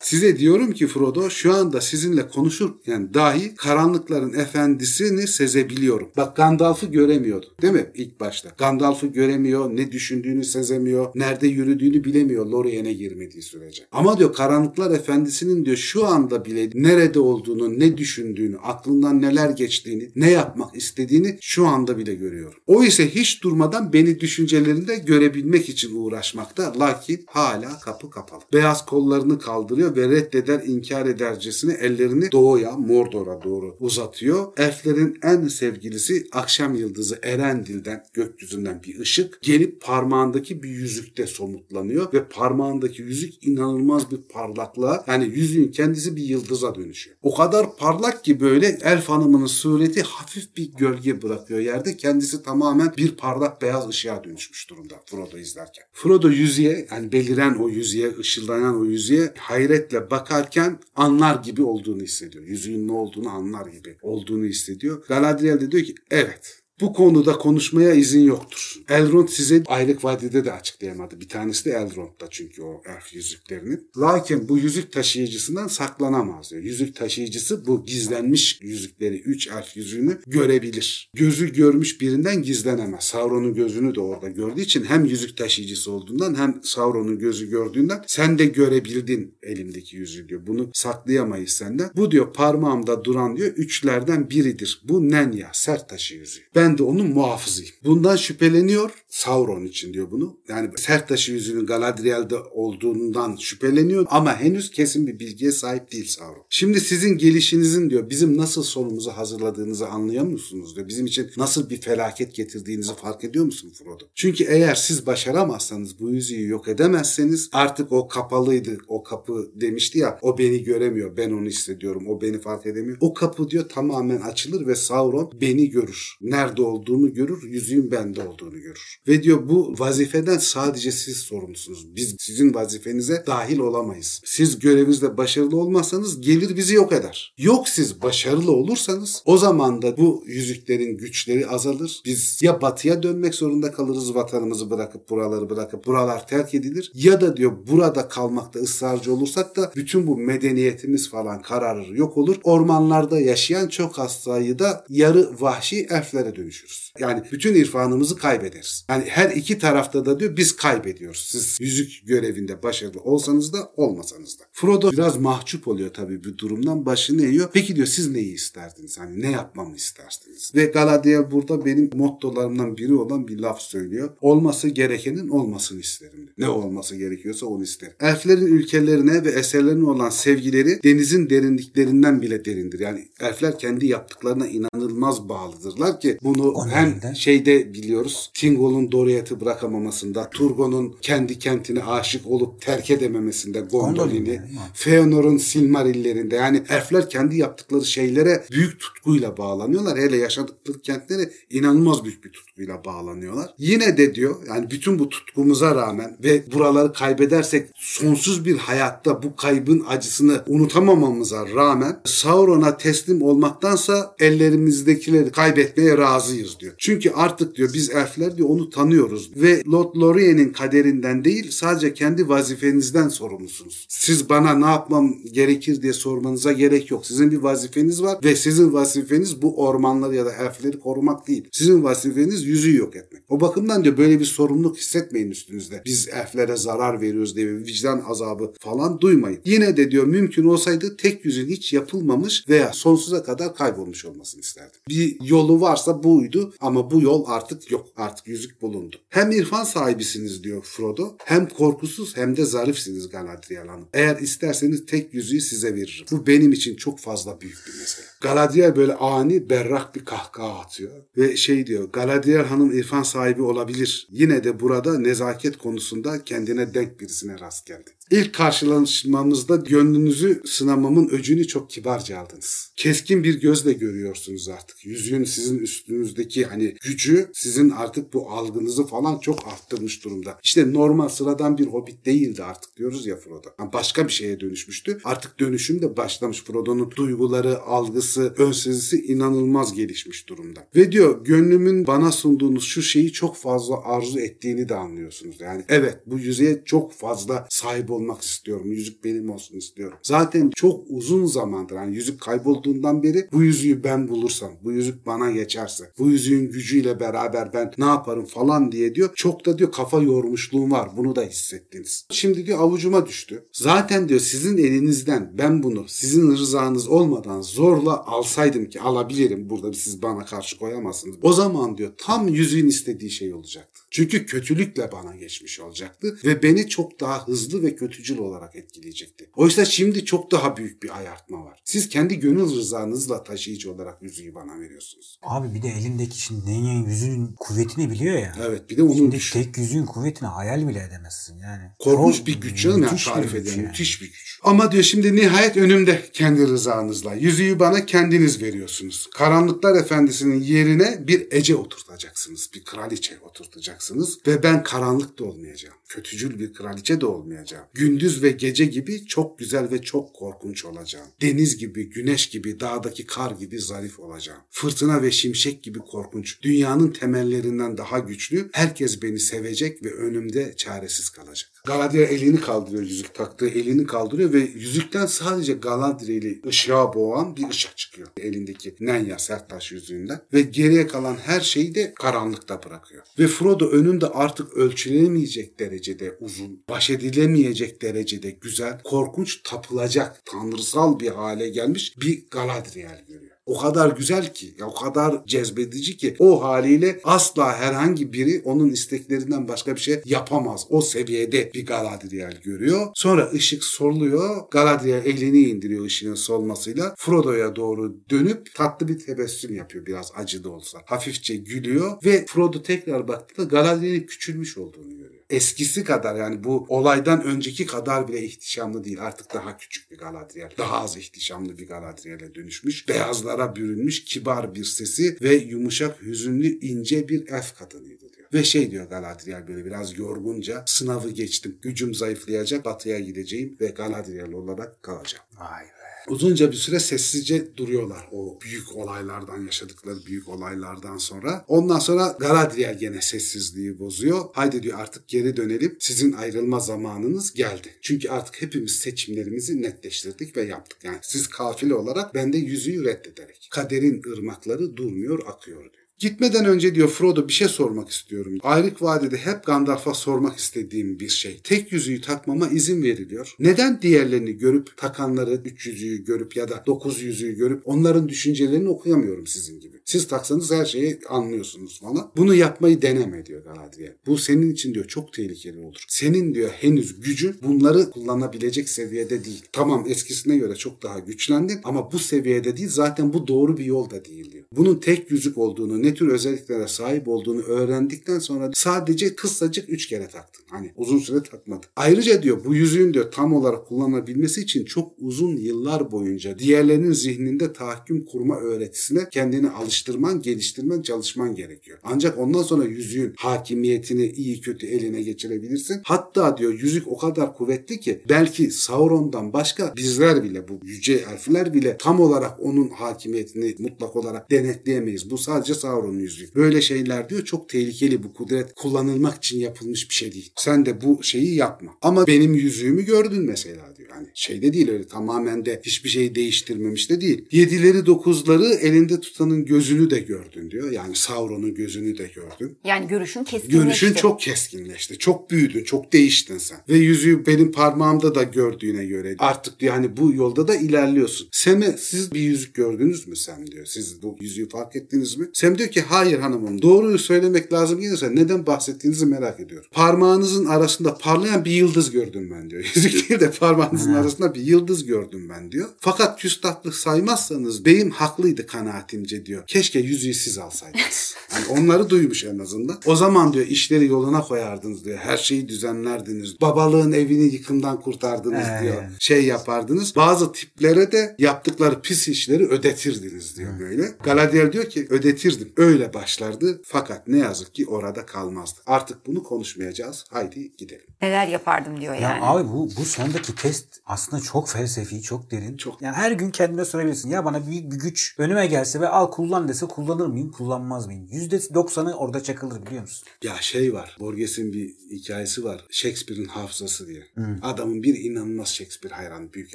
Size 0.00 0.38
diyorum 0.38 0.72
ki 0.72 0.86
Frodo 0.86 1.30
şu 1.30 1.54
anda 1.54 1.80
sizinle 1.80 2.28
konuşurken 2.28 3.14
dahi 3.14 3.54
karanlıkların 3.54 4.32
efendisini 4.32 5.26
sezebiliyorum. 5.26 6.08
Bak 6.16 6.36
Gandalf'ı 6.36 6.86
göremiyordu 6.86 7.46
değil 7.62 7.72
mi 7.72 7.86
ilk 7.94 8.20
başta? 8.20 8.50
Gandalf'ı 8.58 9.06
göremiyor, 9.06 9.76
ne 9.76 9.92
düşündüğünü 9.92 10.44
sezemiyor, 10.44 11.12
nerede 11.14 11.46
yürüdüğünü 11.46 12.04
bilemiyor 12.04 12.46
Lorien'e 12.46 12.92
girmediği 12.92 13.42
sürece. 13.42 13.86
Ama 13.92 14.18
diyor 14.18 14.32
karanlıklar 14.32 14.90
efendisinin 14.90 15.64
diyor 15.64 15.76
şu 15.76 16.06
anda 16.06 16.44
bile 16.44 16.70
nerede 16.74 17.20
olduğunu, 17.20 17.78
ne 17.78 17.96
düşündüğünü, 17.96 18.58
aklından 18.58 19.22
neler 19.22 19.50
geçtiğini, 19.50 20.10
ne 20.16 20.30
yapmak 20.30 20.76
istediğini 20.76 21.38
şu 21.40 21.66
anda 21.66 21.98
bile 21.98 22.14
görüyorum. 22.14 22.60
O 22.66 22.84
ise 22.84 23.14
hiç 23.14 23.42
durmadan 23.42 23.92
beni 23.92 24.20
düşüncelerinde 24.20 24.96
görebilmek 24.96 25.68
için 25.68 25.96
uğraşmakta 25.96 26.72
lakin 26.80 27.24
hala 27.26 27.80
kapı 27.80 28.10
kapalı. 28.10 28.40
Beyaz 28.52 28.86
kollarını 28.86 29.38
kaldırıyor 29.38 29.89
ve 29.96 30.08
reddeder 30.08 30.62
inkar 30.66 31.06
edercesine 31.06 31.72
ellerini 31.72 32.32
doğuya 32.32 32.72
Mordor'a 32.72 33.42
doğru 33.42 33.76
uzatıyor. 33.80 34.52
Elflerin 34.56 35.18
en 35.22 35.48
sevgilisi 35.48 36.26
akşam 36.32 36.74
yıldızı 36.74 37.18
Erendil'den 37.22 38.04
gökyüzünden 38.14 38.82
bir 38.82 39.00
ışık 39.00 39.42
gelip 39.42 39.80
parmağındaki 39.80 40.62
bir 40.62 40.68
yüzükte 40.68 41.26
somutlanıyor 41.26 42.12
ve 42.12 42.28
parmağındaki 42.28 43.02
yüzük 43.02 43.46
inanılmaz 43.46 44.10
bir 44.10 44.16
parlaklığa 44.16 45.04
yani 45.06 45.24
yüzüğün 45.24 45.70
kendisi 45.70 46.16
bir 46.16 46.22
yıldıza 46.22 46.74
dönüşüyor. 46.74 47.16
O 47.22 47.34
kadar 47.34 47.76
parlak 47.76 48.24
ki 48.24 48.40
böyle 48.40 48.78
elf 48.82 49.08
hanımının 49.08 49.46
sureti 49.46 50.02
hafif 50.02 50.56
bir 50.56 50.72
gölge 50.72 51.22
bırakıyor 51.22 51.60
yerde. 51.60 51.96
Kendisi 51.96 52.42
tamamen 52.42 52.92
bir 52.96 53.16
parlak 53.16 53.62
beyaz 53.62 53.88
ışığa 53.88 54.24
dönüşmüş 54.24 54.70
durumda 54.70 54.94
Frodo 55.06 55.38
izlerken. 55.38 55.84
Frodo 55.92 56.28
yüzüğe 56.28 56.86
yani 56.90 57.12
beliren 57.12 57.54
o 57.54 57.68
yüzüğe, 57.68 58.18
ışıldayan 58.18 58.80
o 58.80 58.84
yüzüğe 58.84 59.32
hayret 59.38 59.79
hayretle 59.80 60.10
bakarken 60.10 60.78
anlar 60.96 61.34
gibi 61.34 61.62
olduğunu 61.62 62.02
hissediyor. 62.02 62.44
Yüzüğün 62.44 62.88
ne 62.88 62.92
olduğunu 62.92 63.28
anlar 63.30 63.66
gibi 63.66 63.96
olduğunu 64.02 64.44
hissediyor. 64.44 65.04
Galadriel 65.08 65.60
de 65.60 65.70
diyor 65.70 65.84
ki 65.84 65.94
evet 66.10 66.59
bu 66.80 66.92
konuda 66.92 67.38
konuşmaya 67.38 67.94
izin 67.94 68.24
yoktur. 68.24 68.74
Elrond 68.88 69.28
size 69.28 69.62
aylık 69.66 70.04
vadide 70.04 70.44
de 70.44 70.52
açıklayamadı. 70.52 71.20
Bir 71.20 71.28
tanesi 71.28 71.64
de 71.64 71.70
Elrond'da 71.70 72.26
çünkü 72.30 72.62
o 72.62 72.82
elf 72.86 73.14
yüzüklerinin. 73.14 73.90
Lakin 73.96 74.48
bu 74.48 74.58
yüzük 74.58 74.92
taşıyıcısından 74.92 75.68
saklanamaz 75.68 76.50
diyor. 76.50 76.62
Yüzük 76.62 76.96
taşıyıcısı 76.96 77.66
bu 77.66 77.84
gizlenmiş 77.84 78.58
yüzükleri, 78.62 79.20
üç 79.20 79.48
elf 79.48 79.76
yüzüğünü 79.76 80.18
görebilir. 80.26 81.10
Gözü 81.14 81.52
görmüş 81.52 82.00
birinden 82.00 82.42
gizlenemez. 82.42 83.04
Sauron'un 83.04 83.54
gözünü 83.54 83.94
de 83.94 84.00
orada 84.00 84.28
gördüğü 84.28 84.60
için 84.60 84.84
hem 84.84 85.04
yüzük 85.04 85.36
taşıyıcısı 85.36 85.92
olduğundan 85.92 86.34
hem 86.34 86.60
Sauron'un 86.62 87.18
gözü 87.18 87.50
gördüğünden 87.50 88.04
sen 88.06 88.38
de 88.38 88.46
görebildin 88.46 89.34
elimdeki 89.42 89.96
yüzüğü 89.96 90.28
diyor. 90.28 90.46
Bunu 90.46 90.70
saklayamayız 90.72 91.50
senden. 91.50 91.90
Bu 91.96 92.10
diyor 92.10 92.32
parmağımda 92.32 93.04
duran 93.04 93.36
diyor 93.36 93.52
üçlerden 93.56 94.30
biridir. 94.30 94.82
Bu 94.84 95.10
Nenya, 95.10 95.50
sert 95.52 95.88
taşı 95.88 96.14
yüzüğü. 96.14 96.42
Ben 96.54 96.69
ben 96.70 96.78
de 96.78 96.82
onun 96.82 97.06
muhafızıyım. 97.06 97.72
Bundan 97.84 98.16
şüpheleniyor. 98.16 98.90
Sauron 99.08 99.64
için 99.64 99.94
diyor 99.94 100.10
bunu. 100.10 100.36
Yani 100.48 100.70
sert 100.76 101.08
taşı 101.08 101.32
yüzünün 101.32 101.66
Galadriel'de 101.66 102.36
olduğundan 102.36 103.36
şüpheleniyor 103.36 104.06
ama 104.10 104.40
henüz 104.40 104.70
kesin 104.70 105.06
bir 105.06 105.18
bilgiye 105.18 105.52
sahip 105.52 105.92
değil 105.92 106.08
Sauron. 106.08 106.44
Şimdi 106.50 106.80
sizin 106.80 107.18
gelişinizin 107.18 107.90
diyor 107.90 108.10
bizim 108.10 108.36
nasıl 108.36 108.62
sonumuzu 108.62 109.10
hazırladığınızı 109.10 109.88
anlayamıyorsunuz 109.88 110.76
diyor. 110.76 110.88
Bizim 110.88 111.06
için 111.06 111.30
nasıl 111.36 111.70
bir 111.70 111.80
felaket 111.80 112.34
getirdiğinizi 112.34 112.94
fark 112.94 113.24
ediyor 113.24 113.44
musun 113.44 113.72
Frodo? 113.78 114.04
Çünkü 114.14 114.44
eğer 114.44 114.74
siz 114.74 115.06
başaramazsanız 115.06 116.00
bu 116.00 116.10
yüzüğü 116.10 116.48
yok 116.48 116.68
edemezseniz 116.68 117.48
artık 117.52 117.92
o 117.92 118.08
kapalıydı. 118.08 118.78
O 118.88 119.02
kapı 119.02 119.50
demişti 119.54 119.98
ya 119.98 120.18
o 120.22 120.38
beni 120.38 120.62
göremiyor. 120.62 121.16
Ben 121.16 121.30
onu 121.30 121.46
hissediyorum. 121.46 122.06
O 122.08 122.20
beni 122.20 122.40
fark 122.40 122.66
edemiyor. 122.66 122.96
O 123.00 123.14
kapı 123.14 123.50
diyor 123.50 123.68
tamamen 123.68 124.20
açılır 124.20 124.66
ve 124.66 124.74
Sauron 124.74 125.32
beni 125.40 125.70
görür. 125.70 126.16
Nerede 126.20 126.59
nerede 126.60 126.62
olduğunu 126.62 127.14
görür, 127.14 127.42
yüzüğün 127.42 127.90
bende 127.90 128.22
olduğunu 128.22 128.60
görür. 128.60 129.00
Ve 129.08 129.22
diyor 129.22 129.48
bu 129.48 129.74
vazifeden 129.78 130.38
sadece 130.38 130.92
siz 130.92 131.16
sorumlusunuz. 131.16 131.96
Biz 131.96 132.16
sizin 132.18 132.54
vazifenize 132.54 133.24
dahil 133.26 133.58
olamayız. 133.58 134.20
Siz 134.24 134.58
görevinizde 134.58 135.16
başarılı 135.16 135.56
olmazsanız 135.56 136.20
gelir 136.20 136.56
bizi 136.56 136.74
yok 136.74 136.92
eder. 136.92 137.34
Yok 137.38 137.68
siz 137.68 138.02
başarılı 138.02 138.52
olursanız 138.52 139.22
o 139.24 139.38
zaman 139.38 139.82
da 139.82 139.96
bu 139.96 140.24
yüzüklerin 140.26 140.96
güçleri 140.96 141.46
azalır. 141.46 142.02
Biz 142.04 142.42
ya 142.42 142.60
batıya 142.60 143.02
dönmek 143.02 143.34
zorunda 143.34 143.72
kalırız 143.72 144.14
vatanımızı 144.14 144.70
bırakıp 144.70 145.10
buraları 145.10 145.50
bırakıp 145.50 145.86
buralar 145.86 146.26
terk 146.26 146.54
edilir. 146.54 146.92
Ya 146.94 147.20
da 147.20 147.36
diyor 147.36 147.52
burada 147.70 148.08
kalmakta 148.08 148.60
ısrarcı 148.60 149.14
olursak 149.14 149.56
da 149.56 149.72
bütün 149.76 150.06
bu 150.06 150.16
medeniyetimiz 150.16 151.10
falan 151.10 151.42
kararır 151.42 151.88
yok 151.88 152.16
olur. 152.16 152.36
Ormanlarda 152.44 153.20
yaşayan 153.20 153.68
çok 153.68 153.98
az 153.98 154.12
sayıda 154.12 154.84
yarı 154.88 155.30
vahşi 155.40 155.86
elflere 155.90 156.34
dönüşürüz. 156.50 156.92
Yani 156.98 157.22
bütün 157.32 157.54
irfanımızı 157.54 158.16
kaybederiz. 158.16 158.84
Yani 158.88 159.04
her 159.06 159.30
iki 159.30 159.58
tarafta 159.58 160.06
da 160.06 160.20
diyor 160.20 160.36
biz 160.36 160.56
kaybediyoruz. 160.56 161.28
Siz 161.30 161.56
yüzük 161.60 162.06
görevinde 162.06 162.62
başarılı 162.62 163.00
olsanız 163.00 163.52
da 163.52 163.72
olmasanız 163.76 164.40
da. 164.40 164.44
Frodo 164.52 164.92
biraz 164.92 165.16
mahcup 165.16 165.68
oluyor 165.68 165.90
tabii 165.90 166.24
bu 166.24 166.38
durumdan 166.38 166.86
başını 166.86 167.26
eğiyor. 167.26 167.48
Peki 167.52 167.76
diyor 167.76 167.86
siz 167.86 168.10
neyi 168.10 168.34
isterdiniz? 168.34 168.98
Hani 168.98 169.22
ne 169.22 169.30
yapmamı 169.30 169.76
istersiniz? 169.76 170.52
Ve 170.54 170.64
Galadriel 170.64 171.30
burada 171.30 171.64
benim 171.64 171.90
mottolarımdan 171.94 172.76
biri 172.76 172.94
olan 172.94 173.28
bir 173.28 173.38
laf 173.38 173.60
söylüyor. 173.60 174.10
Olması 174.20 174.68
gerekenin 174.68 175.28
olmasını 175.28 175.80
isterim 175.80 176.16
diyor. 176.16 176.28
Ne 176.38 176.48
olması 176.48 176.96
gerekiyorsa 176.96 177.46
onu 177.46 177.62
isterim. 177.62 177.94
Elflerin 178.00 178.46
ülkelerine 178.46 179.24
ve 179.24 179.30
eserlerine 179.30 179.90
olan 179.90 180.10
sevgileri 180.10 180.82
denizin 180.82 181.30
derinliklerinden 181.30 182.22
bile 182.22 182.44
derindir. 182.44 182.80
Yani 182.80 183.08
elfler 183.20 183.58
kendi 183.58 183.86
yaptıklarına 183.86 184.46
inanılmaz 184.46 185.28
bağlıdırlar 185.28 186.00
ki 186.00 186.18
bunu 186.22 186.39
O 186.42 186.68
hem 186.68 186.88
nerede? 186.88 187.14
şeyde 187.14 187.74
biliyoruz. 187.74 188.30
Tingol'un 188.34 188.92
Doriath'ı 188.92 189.40
bırakamamasında, 189.40 190.30
Turgon'un 190.30 190.96
kendi 191.02 191.38
kentine 191.38 191.84
aşık 191.84 192.26
olup 192.26 192.62
terk 192.62 192.90
edememesinde 192.90 193.60
Gondolin'i? 193.60 194.42
Feanor'un 194.74 195.36
Silmarillerinde 195.36 196.36
yani 196.36 196.62
elfler 196.68 197.10
kendi 197.10 197.36
yaptıkları 197.36 197.84
şeylere 197.84 198.44
büyük 198.50 198.80
tutkuyla 198.80 199.36
bağlanıyorlar. 199.36 199.98
Hele 199.98 200.16
yaşadıkları 200.16 200.80
kentlere 200.80 201.30
inanılmaz 201.50 202.04
büyük 202.04 202.24
bir 202.24 202.32
tutkuyla 202.60 202.84
bağlanıyorlar. 202.84 203.54
Yine 203.58 203.96
de 203.96 204.14
diyor 204.14 204.36
yani 204.48 204.70
bütün 204.70 204.98
bu 204.98 205.08
tutkumuza 205.08 205.74
rağmen 205.74 206.16
ve 206.24 206.52
buraları 206.52 206.92
kaybedersek 206.92 207.68
sonsuz 207.74 208.44
bir 208.44 208.56
hayatta 208.56 209.22
bu 209.22 209.36
kaybın 209.36 209.84
acısını 209.88 210.44
unutamamamıza 210.46 211.46
rağmen 211.54 212.00
Sauron'a 212.04 212.76
teslim 212.76 213.22
olmaktansa 213.22 214.14
ellerimizdekileri 214.18 215.32
kaybetmeye 215.32 215.98
razıyız 215.98 216.60
diyor. 216.60 216.74
Çünkü 216.78 217.10
artık 217.10 217.56
diyor 217.56 217.70
biz 217.74 217.90
elfler 217.90 218.36
diyor 218.36 218.48
onu 218.48 218.70
tanıyoruz 218.70 219.30
ve 219.36 219.62
Lord 219.72 219.96
Lorien'in 219.96 220.52
kaderinden 220.52 221.24
değil 221.24 221.50
sadece 221.50 221.94
kendi 221.94 222.28
vazifenizden 222.28 223.08
sorumlusunuz. 223.08 223.86
Siz 223.88 224.28
bana 224.28 224.54
ne 224.54 224.66
yapmam 224.66 225.14
gerekir 225.32 225.82
diye 225.82 225.92
sormanıza 225.92 226.52
gerek 226.52 226.90
yok. 226.90 227.06
Sizin 227.06 227.30
bir 227.30 227.38
vazifeniz 227.38 228.02
var 228.02 228.18
ve 228.24 228.36
sizin 228.36 228.72
vazifeniz 228.72 229.42
bu 229.42 229.66
ormanları 229.66 230.14
ya 230.14 230.26
da 230.26 230.32
elfleri 230.32 230.80
korumak 230.80 231.28
değil. 231.28 231.48
Sizin 231.52 231.84
vazifeniz 231.84 232.49
yüzüğü 232.50 232.76
yok 232.76 232.96
etmek. 232.96 233.22
O 233.28 233.40
bakımdan 233.40 233.84
diyor 233.84 233.96
böyle 233.96 234.20
bir 234.20 234.24
sorumluluk 234.24 234.76
hissetmeyin 234.76 235.30
üstünüzde. 235.30 235.82
Biz 235.84 236.08
elflere 236.08 236.56
zarar 236.56 237.00
veriyoruz 237.00 237.36
diye 237.36 237.46
bir 237.46 237.66
vicdan 237.66 238.02
azabı 238.06 238.52
falan 238.60 239.00
duymayın. 239.00 239.40
Yine 239.44 239.76
de 239.76 239.90
diyor 239.90 240.04
mümkün 240.04 240.44
olsaydı 240.44 240.96
tek 240.96 241.24
yüzün 241.24 241.48
hiç 241.48 241.72
yapılmamış 241.72 242.44
veya 242.48 242.72
sonsuza 242.72 243.22
kadar 243.22 243.54
kaybolmuş 243.54 244.04
olmasını 244.04 244.40
isterdim. 244.40 244.80
Bir 244.88 245.16
yolu 245.22 245.60
varsa 245.60 246.02
buydu 246.02 246.54
ama 246.60 246.90
bu 246.90 247.00
yol 247.00 247.24
artık 247.26 247.70
yok. 247.70 247.86
Artık 247.96 248.28
yüzük 248.28 248.62
bulundu. 248.62 248.96
Hem 249.08 249.30
irfan 249.30 249.64
sahibisiniz 249.64 250.44
diyor 250.44 250.62
Frodo. 250.62 251.16
Hem 251.24 251.48
korkusuz 251.48 252.16
hem 252.16 252.36
de 252.36 252.44
zarifsiniz 252.44 253.08
Galadriel 253.08 253.66
Hanım. 253.66 253.88
Eğer 253.94 254.18
isterseniz 254.18 254.86
tek 254.86 255.14
yüzüğü 255.14 255.40
size 255.40 255.74
veririm. 255.74 256.06
Bu 256.10 256.26
benim 256.26 256.52
için 256.52 256.76
çok 256.76 256.98
fazla 256.98 257.40
büyük 257.40 257.58
bir 257.66 257.80
mesele. 257.80 258.06
Galadriel 258.20 258.76
böyle 258.76 258.94
ani 258.94 259.50
berrak 259.50 259.94
bir 259.94 260.04
kahkaha 260.04 260.58
atıyor 260.58 260.90
ve 261.16 261.36
şey 261.36 261.66
diyor 261.66 261.92
Galadriel 261.92 262.44
Hanım 262.44 262.78
irfan 262.78 263.02
sahibi 263.02 263.42
olabilir. 263.42 264.08
Yine 264.10 264.44
de 264.44 264.60
burada 264.60 264.98
nezaket 264.98 265.58
konusunda 265.58 266.24
kendine 266.24 266.74
denk 266.74 267.00
birisine 267.00 267.40
rast 267.40 267.66
geldi. 267.66 267.90
İlk 268.10 268.34
karşılaşmamızda 268.34 269.56
gönlünüzü 269.56 270.42
sınamamın 270.44 271.08
öcünü 271.08 271.46
çok 271.46 271.70
kibarca 271.70 272.18
aldınız. 272.18 272.72
Keskin 272.76 273.24
bir 273.24 273.40
gözle 273.40 273.72
görüyorsunuz 273.72 274.48
artık. 274.48 274.86
Yüzüğün 274.86 275.24
sizin 275.24 275.58
üstünüzdeki 275.58 276.44
hani 276.44 276.76
gücü 276.82 277.30
sizin 277.32 277.70
artık 277.70 278.12
bu 278.12 278.30
algınızı 278.30 278.86
falan 278.86 279.18
çok 279.18 279.48
arttırmış 279.48 280.04
durumda. 280.04 280.38
İşte 280.42 280.72
normal 280.72 281.08
sıradan 281.08 281.58
bir 281.58 281.66
hobbit 281.66 282.06
değildi 282.06 282.44
artık 282.44 282.76
diyoruz 282.76 283.06
ya 283.06 283.16
Frodo. 283.16 283.48
Yani 283.58 283.72
başka 283.72 284.06
bir 284.06 284.12
şeye 284.12 284.40
dönüşmüştü. 284.40 285.00
Artık 285.04 285.40
dönüşüm 285.40 285.82
de 285.82 285.96
başlamış. 285.96 286.44
Frodo'nun 286.44 286.90
duyguları, 286.96 287.60
algısı, 287.60 288.09
ön 288.18 288.52
sezisi 288.52 289.02
inanılmaz 289.02 289.74
gelişmiş 289.74 290.28
durumda. 290.28 290.68
Ve 290.76 290.92
diyor 290.92 291.24
gönlümün 291.24 291.86
bana 291.86 292.12
sunduğunuz 292.12 292.64
şu 292.64 292.82
şeyi 292.82 293.12
çok 293.12 293.36
fazla 293.36 293.84
arzu 293.84 294.20
ettiğini 294.20 294.68
de 294.68 294.74
anlıyorsunuz. 294.74 295.40
Yani 295.40 295.64
evet 295.68 295.98
bu 296.06 296.18
yüzeye 296.18 296.62
çok 296.64 296.92
fazla 296.92 297.46
sahip 297.50 297.90
olmak 297.90 298.22
istiyorum. 298.22 298.72
Yüzük 298.72 299.04
benim 299.04 299.30
olsun 299.30 299.56
istiyorum. 299.56 299.98
Zaten 300.02 300.50
çok 300.54 300.84
uzun 300.88 301.26
zamandır 301.26 301.76
hani 301.76 301.96
yüzük 301.96 302.20
kaybolduğundan 302.20 303.02
beri 303.02 303.28
bu 303.32 303.42
yüzüğü 303.42 303.84
ben 303.84 304.08
bulursam, 304.08 304.50
bu 304.64 304.72
yüzük 304.72 305.06
bana 305.06 305.30
geçerse, 305.30 305.92
bu 305.98 306.10
yüzüğün 306.10 306.50
gücüyle 306.50 307.00
beraber 307.00 307.52
ben 307.52 307.72
ne 307.78 307.84
yaparım 307.84 308.24
falan 308.24 308.72
diye 308.72 308.94
diyor. 308.94 309.10
Çok 309.14 309.46
da 309.46 309.58
diyor 309.58 309.72
kafa 309.72 310.02
yormuşluğum 310.02 310.70
var. 310.70 310.90
Bunu 310.96 311.16
da 311.16 311.22
hissettiniz. 311.22 312.06
Şimdi 312.10 312.46
diyor 312.46 312.58
avucuma 312.58 313.06
düştü. 313.06 313.44
Zaten 313.52 314.08
diyor 314.08 314.20
sizin 314.20 314.58
elinizden 314.58 315.32
ben 315.38 315.62
bunu 315.62 315.84
sizin 315.88 316.30
rızanız 316.30 316.88
olmadan 316.88 317.40
zorla 317.40 317.99
alsaydım 318.06 318.68
ki 318.68 318.80
alabilirim. 318.80 319.50
Burada 319.50 319.72
siz 319.72 320.02
bana 320.02 320.24
karşı 320.24 320.58
koyamazsınız. 320.58 321.16
O 321.22 321.32
zaman 321.32 321.78
diyor 321.78 321.92
tam 321.98 322.28
yüzüğün 322.28 322.66
istediği 322.66 323.10
şey 323.10 323.34
olacaktı. 323.34 323.79
Çünkü 323.90 324.26
kötülükle 324.26 324.92
bana 324.92 325.16
geçmiş 325.16 325.60
olacaktı 325.60 326.18
ve 326.24 326.42
beni 326.42 326.68
çok 326.68 327.00
daha 327.00 327.26
hızlı 327.28 327.62
ve 327.62 327.74
kötücül 327.74 328.18
olarak 328.18 328.56
etkileyecekti. 328.56 329.30
Oysa 329.36 329.64
şimdi 329.64 330.04
çok 330.04 330.30
daha 330.30 330.56
büyük 330.56 330.82
bir 330.82 330.98
ayartma 330.98 331.44
var. 331.44 331.60
Siz 331.64 331.88
kendi 331.88 332.20
gönül 332.20 332.56
rızanızla 332.56 333.24
taşıyıcı 333.24 333.72
olarak 333.72 334.02
yüzüğü 334.02 334.34
bana 334.34 334.60
veriyorsunuz. 334.60 335.18
Abi 335.22 335.54
bir 335.54 335.62
de 335.62 335.68
elindeki 335.68 336.20
şimdi 336.20 336.46
neyin 336.46 336.84
yüzünün 336.86 337.34
kuvvetini 337.38 337.90
biliyor 337.90 338.18
ya. 338.18 338.36
Evet 338.46 338.70
bir 338.70 338.76
de 338.76 338.82
onu 338.82 338.94
Şimdi 338.94 339.16
düşün. 339.16 339.42
tek 339.42 339.58
yüzüğün 339.58 339.86
kuvvetini 339.86 340.28
hayal 340.28 340.68
bile 340.68 340.82
edemezsin 340.88 341.38
yani. 341.38 341.64
Korkunç 341.78 342.26
bir 342.26 342.40
güç 342.40 342.62
canım 342.62 342.82
yani 342.82 342.98
tarif 342.98 343.34
eden 343.34 343.50
yani. 343.50 343.62
müthiş 343.62 344.02
bir 344.02 344.06
güç. 344.06 344.40
Ama 344.42 344.72
diyor 344.72 344.84
şimdi 344.84 345.16
nihayet 345.16 345.56
önümde 345.56 346.02
kendi 346.12 346.46
rızanızla. 346.46 347.14
Yüzüğü 347.14 347.58
bana 347.60 347.86
kendiniz 347.86 348.42
veriyorsunuz. 348.42 349.10
Karanlıklar 349.14 349.80
Efendisi'nin 349.80 350.40
yerine 350.40 351.08
bir 351.08 351.26
Ece 351.30 351.56
oturtacaksınız. 351.56 352.50
Bir 352.54 352.64
kraliçe 352.64 353.18
oturtacaksınız. 353.20 353.79
Ve 354.26 354.42
ben 354.42 354.62
karanlık 354.62 355.18
da 355.18 355.24
olmayacağım. 355.24 355.74
Kötücül 355.88 356.38
bir 356.38 356.52
kraliçe 356.52 357.00
de 357.00 357.06
olmayacağım. 357.06 357.64
Gündüz 357.74 358.22
ve 358.22 358.30
gece 358.30 358.64
gibi 358.64 359.06
çok 359.06 359.38
güzel 359.38 359.70
ve 359.70 359.82
çok 359.82 360.14
korkunç 360.14 360.64
olacağım. 360.64 361.06
Deniz 361.22 361.56
gibi, 361.56 361.88
güneş 361.88 362.28
gibi, 362.28 362.60
dağdaki 362.60 363.06
kar 363.06 363.30
gibi 363.30 363.60
zarif 363.60 364.00
olacağım. 364.00 364.40
Fırtına 364.50 365.02
ve 365.02 365.10
şimşek 365.10 365.62
gibi 365.62 365.78
korkunç. 365.78 366.42
Dünyanın 366.42 366.90
temellerinden 366.90 367.78
daha 367.78 367.98
güçlü. 367.98 368.50
Herkes 368.52 369.02
beni 369.02 369.18
sevecek 369.18 369.84
ve 369.84 369.94
önümde 369.94 370.56
çaresiz 370.56 371.08
kalacak. 371.08 371.50
Galadriel 371.66 372.10
elini 372.10 372.40
kaldırıyor 372.40 372.82
yüzük 372.82 373.14
taktığı 373.14 373.48
elini 373.48 373.86
kaldırıyor 373.86 374.32
ve 374.32 374.38
yüzükten 374.38 375.06
sadece 375.06 375.52
Galadriel'i 375.52 376.42
ışığa 376.46 376.94
boğan 376.94 377.36
bir 377.36 377.48
ışık 377.48 377.76
çıkıyor. 377.76 378.08
Elindeki 378.20 378.74
Nenya 378.80 379.18
serttaş 379.18 379.72
yüzüğünden 379.72 380.20
ve 380.32 380.40
geriye 380.40 380.86
kalan 380.86 381.16
her 381.16 381.40
şeyi 381.40 381.74
de 381.74 381.94
karanlıkta 381.94 382.62
bırakıyor. 382.62 383.02
Ve 383.18 383.26
Frodo 383.26 383.69
önünde 383.70 384.06
artık 384.06 384.54
ölçülemeyecek 384.54 385.58
derecede 385.58 386.16
uzun, 386.20 386.64
baş 386.68 386.90
edilemeyecek 386.90 387.82
derecede 387.82 388.30
güzel, 388.30 388.82
korkunç, 388.82 389.42
tapılacak, 389.44 390.24
tanrısal 390.24 391.00
bir 391.00 391.08
hale 391.08 391.48
gelmiş 391.48 392.00
bir 392.00 392.24
Galadriel 392.30 393.04
görüyor. 393.08 393.29
O 393.46 393.58
kadar 393.58 393.90
güzel 393.90 394.34
ki, 394.34 394.54
ya 394.58 394.66
o 394.66 394.74
kadar 394.74 395.26
cezbedici 395.26 395.96
ki 395.96 396.16
o 396.18 396.44
haliyle 396.44 397.00
asla 397.04 397.56
herhangi 397.56 398.12
biri 398.12 398.42
onun 398.44 398.68
isteklerinden 398.68 399.48
başka 399.48 399.76
bir 399.76 399.80
şey 399.80 400.00
yapamaz. 400.04 400.66
O 400.70 400.80
seviyede 400.80 401.50
bir 401.54 401.66
Galadriel 401.66 402.40
görüyor. 402.44 402.86
Sonra 402.94 403.30
ışık 403.32 403.64
soluyor. 403.64 404.36
Galadriel 404.50 405.06
elini 405.06 405.40
indiriyor 405.40 405.84
ışığın 405.84 406.14
solmasıyla. 406.14 406.94
Frodo'ya 406.98 407.56
doğru 407.56 407.96
dönüp 408.10 408.54
tatlı 408.54 408.88
bir 408.88 408.98
tebessüm 408.98 409.54
yapıyor 409.54 409.86
biraz 409.86 410.12
acı 410.16 410.44
da 410.44 410.50
olsa. 410.50 410.78
Hafifçe 410.84 411.36
gülüyor 411.36 411.98
ve 412.04 412.26
Frodo 412.26 412.62
tekrar 412.62 413.08
baktığında 413.08 413.48
Galadriel'in 413.48 414.06
küçülmüş 414.06 414.58
olduğunu 414.58 414.90
görüyor. 414.90 415.19
Eskisi 415.30 415.84
kadar 415.84 416.16
yani 416.16 416.44
bu 416.44 416.66
olaydan 416.68 417.24
önceki 417.24 417.66
kadar 417.66 418.08
bile 418.08 418.24
ihtişamlı 418.24 418.84
değil. 418.84 419.02
Artık 419.02 419.34
daha 419.34 419.56
küçük 419.56 419.90
bir 419.90 419.98
Galadriel. 419.98 420.50
Daha 420.58 420.82
az 420.82 420.96
ihtişamlı 420.96 421.58
bir 421.58 421.68
Galadriel'e 421.68 422.34
dönüşmüş. 422.34 422.88
Beyazlara 422.88 423.56
bürünmüş 423.56 424.04
kibar 424.04 424.54
bir 424.54 424.64
sesi 424.64 425.16
ve 425.22 425.34
yumuşak 425.34 426.02
hüzünlü 426.02 426.46
ince 426.60 427.08
bir 427.08 427.28
elf 427.28 427.58
kadınıydı. 427.58 428.09
Ve 428.34 428.44
şey 428.44 428.70
diyor 428.70 428.88
Galadriel 428.88 429.48
böyle 429.48 429.64
biraz 429.64 429.98
yorgunca 429.98 430.64
sınavı 430.66 431.10
geçtim. 431.10 431.58
Gücüm 431.62 431.94
zayıflayacak. 431.94 432.64
Batıya 432.64 432.98
gideceğim 432.98 433.56
ve 433.60 433.66
Galadriel 433.66 434.32
olarak 434.32 434.82
kalacağım. 434.82 435.24
Vay 435.38 435.64
be. 435.64 435.80
Uzunca 436.08 436.52
bir 436.52 436.56
süre 436.56 436.80
sessizce 436.80 437.56
duruyorlar 437.56 438.08
o 438.12 438.38
büyük 438.40 438.76
olaylardan 438.76 439.44
yaşadıkları 439.44 440.06
büyük 440.06 440.28
olaylardan 440.28 440.98
sonra. 440.98 441.44
Ondan 441.48 441.78
sonra 441.78 442.16
Galadriel 442.20 442.78
gene 442.78 443.00
sessizliği 443.00 443.78
bozuyor. 443.78 444.24
Haydi 444.32 444.62
diyor 444.62 444.78
artık 444.78 445.08
geri 445.08 445.36
dönelim. 445.36 445.76
Sizin 445.78 446.12
ayrılma 446.12 446.60
zamanınız 446.60 447.34
geldi. 447.34 447.68
Çünkü 447.82 448.08
artık 448.08 448.42
hepimiz 448.42 448.72
seçimlerimizi 448.72 449.62
netleştirdik 449.62 450.36
ve 450.36 450.42
yaptık. 450.42 450.84
Yani 450.84 450.98
siz 451.02 451.28
kafile 451.28 451.74
olarak 451.74 452.14
ben 452.14 452.32
de 452.32 452.38
yüzüğü 452.38 452.84
reddederek. 452.84 453.48
Kaderin 453.50 454.02
ırmakları 454.12 454.76
durmuyor 454.76 455.26
akıyor 455.26 455.62
diyor. 455.62 455.79
Gitmeden 456.00 456.44
önce 456.44 456.74
diyor 456.74 456.88
Frodo 456.88 457.28
bir 457.28 457.32
şey 457.32 457.48
sormak 457.48 457.88
istiyorum. 457.88 458.38
Ayrık 458.42 458.82
vadede 458.82 459.16
hep 459.16 459.44
Gandalf'a 459.44 459.94
sormak 459.94 460.36
istediğim 460.38 461.00
bir 461.00 461.08
şey. 461.08 461.40
Tek 461.44 461.72
yüzüğü 461.72 462.00
takmama 462.00 462.48
izin 462.48 462.82
veriliyor. 462.82 463.34
Neden 463.38 463.82
diğerlerini 463.82 464.32
görüp 464.32 464.76
takanları 464.76 465.40
üç 465.44 465.66
yüzüğü 465.66 466.04
görüp 466.04 466.36
ya 466.36 466.48
da 466.48 466.62
dokuz 466.66 467.02
yüzüğü 467.02 467.36
görüp 467.36 467.62
onların 467.64 468.08
düşüncelerini 468.08 468.68
okuyamıyorum 468.68 469.26
sizin 469.26 469.60
gibi. 469.60 469.76
Siz 469.84 470.08
taksanız 470.08 470.50
her 470.50 470.64
şeyi 470.64 470.98
anlıyorsunuz 471.08 471.80
falan. 471.80 472.10
Bunu 472.16 472.34
yapmayı 472.34 472.82
deneme 472.82 473.26
diyor 473.26 473.44
Galadriel. 473.44 473.96
Bu 474.06 474.18
senin 474.18 474.50
için 474.50 474.74
diyor 474.74 474.84
çok 474.84 475.12
tehlikeli 475.12 475.58
olur. 475.58 475.84
Senin 475.88 476.34
diyor 476.34 476.50
henüz 476.50 477.00
gücün 477.00 477.36
bunları 477.42 477.90
kullanabilecek 477.90 478.68
seviyede 478.68 479.24
değil. 479.24 479.42
Tamam 479.52 479.84
eskisine 479.88 480.36
göre 480.36 480.54
çok 480.54 480.82
daha 480.82 480.98
güçlendin 480.98 481.60
ama 481.64 481.92
bu 481.92 481.98
seviyede 481.98 482.56
değil 482.56 482.68
zaten 482.68 483.12
bu 483.12 483.28
doğru 483.28 483.56
bir 483.56 483.64
yol 483.64 483.90
da 483.90 484.04
değil 484.04 484.32
diyor. 484.32 484.44
Bunun 484.52 484.74
tek 484.74 485.10
yüzük 485.10 485.38
olduğunu, 485.38 485.82
ne 485.82 485.89
tür 485.94 486.08
özelliklere 486.08 486.68
sahip 486.68 487.08
olduğunu 487.08 487.42
öğrendikten 487.42 488.18
sonra 488.18 488.50
sadece 488.54 489.14
kısacık 489.14 489.70
üç 489.70 489.86
kere 489.86 490.08
taktın. 490.08 490.44
Hani 490.50 490.72
uzun 490.76 490.98
süre 490.98 491.22
takmadın. 491.22 491.68
Ayrıca 491.76 492.22
diyor 492.22 492.44
bu 492.44 492.54
yüzüğün 492.54 492.94
diyor 492.94 493.10
tam 493.10 493.34
olarak 493.34 493.66
kullanabilmesi 493.66 494.40
için 494.40 494.64
çok 494.64 494.92
uzun 494.98 495.36
yıllar 495.36 495.92
boyunca 495.92 496.38
diğerlerinin 496.38 496.92
zihninde 496.92 497.52
tahakküm 497.52 498.04
kurma 498.04 498.36
öğretisine 498.40 499.08
kendini 499.10 499.50
alıştırman, 499.50 500.22
geliştirmen, 500.22 500.82
çalışman 500.82 501.34
gerekiyor. 501.34 501.78
Ancak 501.82 502.18
ondan 502.18 502.42
sonra 502.42 502.64
yüzüğün 502.64 503.14
hakimiyetini 503.16 504.06
iyi 504.06 504.40
kötü 504.40 504.66
eline 504.66 505.02
geçirebilirsin. 505.02 505.80
Hatta 505.84 506.38
diyor 506.38 506.52
yüzük 506.52 506.88
o 506.88 506.96
kadar 506.96 507.36
kuvvetli 507.36 507.80
ki 507.80 508.02
belki 508.08 508.50
Sauron'dan 508.50 509.32
başka 509.32 509.76
bizler 509.76 510.24
bile 510.24 510.48
bu 510.48 510.60
yüce 510.64 510.92
elfler 510.92 511.54
bile 511.54 511.76
tam 511.78 512.00
olarak 512.00 512.40
onun 512.40 512.68
hakimiyetini 512.68 513.54
mutlak 513.58 513.96
olarak 513.96 514.30
denetleyemeyiz. 514.30 515.10
Bu 515.10 515.18
sadece 515.18 515.54
Sauron'un 515.80 515.98
yüzüğü. 515.98 516.34
Böyle 516.34 516.62
şeyler 516.62 517.08
diyor 517.08 517.24
çok 517.24 517.48
tehlikeli 517.48 518.02
bu 518.02 518.12
kudret 518.12 518.54
kullanılmak 518.54 519.16
için 519.16 519.40
yapılmış 519.40 519.90
bir 519.90 519.94
şey 519.94 520.12
değil. 520.12 520.32
Sen 520.36 520.66
de 520.66 520.80
bu 520.80 521.02
şeyi 521.02 521.34
yapma. 521.34 521.72
Ama 521.82 522.06
benim 522.06 522.34
yüzüğümü 522.34 522.82
gördün 522.82 523.22
mesela 523.22 523.76
diyor. 523.76 523.90
Hani 523.92 524.06
şeyde 524.14 524.52
değil 524.52 524.70
öyle 524.70 524.86
tamamen 524.86 525.46
de 525.46 525.60
hiçbir 525.64 525.88
şeyi 525.88 526.14
değiştirmemiş 526.14 526.90
de 526.90 527.00
değil. 527.00 527.24
Yedileri 527.30 527.86
dokuzları 527.86 528.44
elinde 528.44 529.00
tutanın 529.00 529.44
gözünü 529.44 529.90
de 529.90 529.98
gördün 529.98 530.50
diyor. 530.50 530.70
Yani 530.70 530.96
Sauron'un 530.96 531.54
gözünü 531.54 531.98
de 531.98 532.10
gördün. 532.14 532.58
Yani 532.64 532.88
görüşün 532.88 533.24
keskinleşti. 533.24 533.64
Görüşün 533.64 533.92
çok 533.94 534.20
keskinleşti. 534.20 534.98
Çok 534.98 535.30
büyüdün. 535.30 535.64
Çok 535.64 535.92
değiştin 535.92 536.38
sen. 536.38 536.58
Ve 536.68 536.76
yüzüğü 536.76 537.26
benim 537.26 537.52
parmağımda 537.52 538.14
da 538.14 538.22
gördüğüne 538.22 538.84
göre 538.84 539.14
artık 539.18 539.60
diyor 539.60 539.74
hani 539.74 539.96
bu 539.96 540.12
yolda 540.12 540.48
da 540.48 540.56
ilerliyorsun. 540.56 541.28
Sem'e 541.32 541.76
siz 541.78 542.12
bir 542.12 542.20
yüzük 542.20 542.54
gördünüz 542.54 543.08
mü 543.08 543.16
Sem 543.16 543.50
diyor. 543.50 543.66
Siz 543.66 544.02
bu 544.02 544.16
yüzüğü 544.20 544.48
fark 544.48 544.76
ettiniz 544.76 545.16
mi? 545.18 545.30
Sem 545.32 545.58
diyor 545.58 545.69
ki 545.70 545.80
hayır 545.80 546.18
hanımım. 546.18 546.62
Doğruyu 546.62 546.98
söylemek 546.98 547.52
lazım 547.52 547.80
gelirse 547.80 548.14
neden 548.14 548.46
bahsettiğinizi 548.46 549.06
merak 549.06 549.40
ediyorum. 549.40 549.68
Parmağınızın 549.72 550.44
arasında 550.46 550.94
parlayan 550.98 551.44
bir 551.44 551.50
yıldız 551.50 551.90
gördüm 551.90 552.30
ben 552.34 552.50
diyor. 552.50 552.64
Yüzük 552.74 553.08
değil 553.08 553.20
de 553.20 553.30
parmağınızın 553.30 553.94
arasında 553.94 554.34
bir 554.34 554.40
yıldız 554.40 554.84
gördüm 554.84 555.28
ben 555.28 555.52
diyor. 555.52 555.68
Fakat 555.80 556.20
küstahlık 556.20 556.74
saymazsanız 556.74 557.64
beyim 557.64 557.90
haklıydı 557.90 558.46
kanaatimce 558.46 559.26
diyor. 559.26 559.42
Keşke 559.46 559.78
yüzüğü 559.78 560.14
siz 560.14 560.38
alsaydınız. 560.38 561.14
Yani 561.34 561.46
onları 561.60 561.90
duymuş 561.90 562.24
en 562.24 562.38
azından. 562.38 562.78
O 562.86 562.96
zaman 562.96 563.32
diyor 563.32 563.46
işleri 563.46 563.86
yoluna 563.86 564.20
koyardınız 564.20 564.84
diyor. 564.84 564.98
Her 564.98 565.16
şeyi 565.16 565.48
düzenlerdiniz. 565.48 566.40
Babalığın 566.40 566.92
evini 566.92 567.34
yıkımdan 567.34 567.80
kurtardınız 567.80 568.46
Ee. 568.48 568.62
diyor. 568.62 568.82
Şey 568.98 569.24
yapardınız. 569.24 569.96
Bazı 569.96 570.32
tiplere 570.32 570.92
de 570.92 571.16
yaptıkları 571.18 571.80
pis 571.82 572.08
işleri 572.08 572.46
ödetirdiniz 572.48 573.36
diyor 573.36 573.60
böyle. 573.60 573.92
Galadriel 574.04 574.52
diyor 574.52 574.64
ki 574.64 574.86
ödetirdim. 574.90 575.49
Öyle 575.56 575.94
başlardı. 575.94 576.62
Fakat 576.64 577.08
ne 577.08 577.18
yazık 577.18 577.54
ki 577.54 577.66
orada 577.66 578.06
kalmazdı. 578.06 578.60
Artık 578.66 579.06
bunu 579.06 579.22
konuşmayacağız. 579.22 580.04
Haydi 580.10 580.52
gidelim. 580.56 580.86
Neler 581.02 581.26
yapardım 581.28 581.80
diyor 581.80 581.94
Ya 581.94 582.00
yani. 582.00 582.24
abi 582.24 582.48
bu 582.48 582.70
bu 582.76 582.84
sondaki 582.84 583.34
test 583.34 583.80
aslında 583.86 584.22
çok 584.22 584.48
felsefi, 584.48 585.02
çok 585.02 585.30
derin. 585.30 585.56
Çok. 585.56 585.82
Yani 585.82 585.96
her 585.96 586.12
gün 586.12 586.30
kendine 586.30 586.64
sorabilirsin. 586.64 587.10
Ya 587.10 587.24
bana 587.24 587.46
büyük 587.46 587.72
bir 587.72 587.76
güç 587.76 588.14
önüme 588.18 588.46
gelse 588.46 588.80
ve 588.80 588.88
al 588.88 589.10
kullan 589.10 589.48
dese 589.48 589.66
kullanır 589.66 590.06
mıyım, 590.06 590.30
kullanmaz 590.32 590.86
mıyım? 590.86 591.06
%90'ı 591.12 591.94
orada 591.94 592.22
çakılır 592.22 592.66
biliyor 592.66 592.82
musun? 592.82 593.08
Ya 593.24 593.36
şey 593.40 593.74
var. 593.74 593.96
Borges'in 594.00 594.52
bir 594.52 594.74
hikayesi 594.90 595.44
var. 595.44 595.64
Shakespeare'in 595.70 596.28
hafızası 596.28 596.86
diye. 596.88 597.06
Adamın 597.42 597.82
bir 597.82 597.98
inanılmaz 597.98 598.48
Shakespeare 598.48 598.94
hayranı. 598.94 599.32
Büyük 599.32 599.54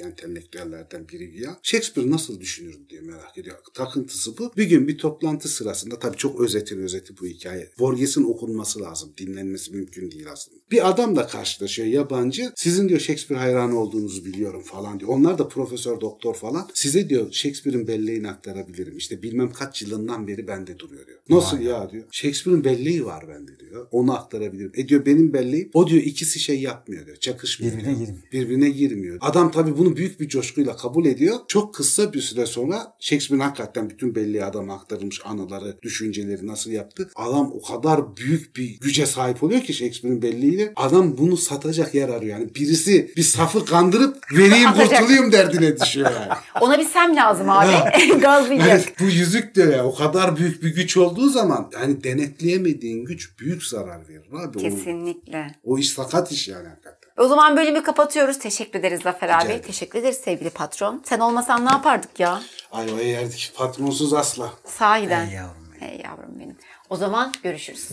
entelektüellerden 0.00 1.08
biri 1.08 1.40
ya. 1.42 1.58
Shakespeare 1.62 2.10
nasıl 2.10 2.40
düşünürdü 2.40 2.88
diye 2.90 3.00
merak 3.00 3.38
ediyor. 3.38 3.56
Takıntısı 3.74 4.38
bu. 4.38 4.52
Bir 4.56 4.64
gün 4.64 4.88
bir 4.88 4.98
toplantı 4.98 5.48
sırasında 5.86 5.98
tabii 5.98 6.16
çok 6.16 6.40
özeti 6.40 6.78
özeti 6.78 7.14
bu 7.20 7.26
hikaye. 7.26 7.70
Borges'in 7.78 8.24
okunması 8.24 8.80
lazım. 8.80 9.12
Dinlenmesi 9.18 9.72
mümkün 9.72 10.10
değil 10.10 10.26
aslında. 10.32 10.56
Bir 10.70 10.88
adamla 10.88 11.26
karşılaşıyor 11.26 11.88
yabancı. 11.88 12.52
Sizin 12.56 12.88
diyor 12.88 13.00
Shakespeare 13.00 13.40
hayranı 13.40 13.80
olduğunuzu 13.80 14.24
biliyorum 14.24 14.62
falan 14.62 15.00
diyor. 15.00 15.10
Onlar 15.10 15.38
da 15.38 15.48
profesör 15.48 16.00
doktor 16.00 16.34
falan. 16.34 16.68
Size 16.74 17.08
diyor 17.08 17.32
Shakespeare'in 17.32 17.86
belleğini 17.86 18.28
aktarabilirim. 18.28 18.96
İşte 18.96 19.22
bilmem 19.22 19.52
kaç 19.52 19.82
yılından 19.82 20.26
beri 20.26 20.48
bende 20.48 20.78
duruyor 20.78 21.06
diyor. 21.06 21.18
Nasıl 21.28 21.60
ya 21.60 21.90
diyor. 21.90 22.04
Shakespeare'in 22.10 22.64
belleği 22.64 23.04
var 23.04 23.28
bende 23.28 23.58
diyor. 23.58 23.86
Onu 23.90 24.14
aktarabilirim. 24.14 24.72
E 24.74 24.88
diyor 24.88 25.06
benim 25.06 25.32
belleğim. 25.32 25.70
O 25.74 25.86
diyor 25.86 26.02
ikisi 26.02 26.40
şey 26.40 26.60
yapmıyor 26.60 27.06
diyor. 27.06 27.16
Çakışmıyor. 27.16 27.72
Birbirine 27.72 27.96
diyor. 27.96 28.06
girmiyor. 28.06 28.32
Birbirine 28.32 28.70
girmiyor. 28.70 29.18
Adam 29.20 29.50
tabii 29.52 29.78
bunu 29.78 29.96
büyük 29.96 30.20
bir 30.20 30.28
coşkuyla 30.28 30.76
kabul 30.76 31.06
ediyor. 31.06 31.36
Çok 31.48 31.74
kısa 31.74 32.12
bir 32.12 32.20
süre 32.20 32.46
sonra 32.46 32.96
Shakespeare'in 33.00 33.44
hakikaten 33.44 33.90
bütün 33.90 34.14
belleği 34.14 34.44
adama 34.44 34.74
aktarılmış 34.74 35.20
anıları, 35.24 35.75
düşünceleri 35.82 36.46
nasıl 36.46 36.70
yaptı. 36.70 37.10
Adam 37.16 37.52
o 37.52 37.62
kadar 37.62 38.16
büyük 38.16 38.56
bir 38.56 38.80
güce 38.80 39.06
sahip 39.06 39.42
oluyor 39.42 39.60
ki 39.60 39.74
Shakespeare'in 39.74 40.22
belleğiyle. 40.22 40.72
Adam 40.76 41.18
bunu 41.18 41.36
satacak 41.36 41.94
yer 41.94 42.08
arıyor. 42.08 42.38
Yani 42.38 42.54
birisi 42.54 43.12
bir 43.16 43.22
safı 43.22 43.64
kandırıp 43.64 44.32
vereyim 44.32 44.72
kurtulayım 44.72 45.32
derdine 45.32 45.80
düşüyor 45.80 46.10
yani. 46.20 46.32
Ona 46.60 46.78
bir 46.78 46.84
sem 46.84 47.16
lazım 47.16 47.50
abi. 47.50 47.72
Gazlayacak. 48.20 48.68
Yani 48.68 48.82
bu 49.00 49.04
yüzük 49.04 49.54
diyor 49.54 49.72
ya 49.72 49.84
o 49.86 49.94
kadar 49.94 50.36
büyük 50.36 50.62
bir 50.62 50.74
güç 50.74 50.96
olduğu 50.96 51.28
zaman 51.30 51.70
yani 51.72 52.04
denetleyemediğin 52.04 53.04
güç 53.04 53.38
büyük 53.38 53.62
zarar 53.64 54.08
verir 54.08 54.26
abi. 54.44 54.58
Kesinlikle. 54.58 55.54
o 55.64 55.78
iş 55.78 55.90
sakat 55.90 56.32
iş 56.32 56.48
yani 56.48 56.68
hakikaten. 56.68 56.96
O 57.18 57.28
zaman 57.28 57.56
bölümü 57.56 57.82
kapatıyoruz. 57.82 58.38
Teşekkür 58.38 58.78
ederiz 58.78 59.00
Zafer 59.02 59.28
abi. 59.28 59.44
ederim. 59.46 59.62
Teşekkür 59.66 59.98
ederiz 59.98 60.16
sevgili 60.24 60.50
patron. 60.50 61.02
Sen 61.04 61.20
olmasan 61.20 61.66
ne 61.66 61.70
yapardık 61.70 62.20
ya? 62.20 62.42
Ayvayı 62.72 63.08
yerdik 63.08 63.52
patronsuz 63.56 64.14
asla. 64.14 64.52
Sahiden. 64.64 65.26
Ey 65.28 65.34
yavrum. 65.34 65.65
Ey 65.80 66.00
yavrum 66.04 66.40
benim. 66.40 66.56
O 66.90 66.96
zaman 66.96 67.32
görüşürüz. 67.42 67.90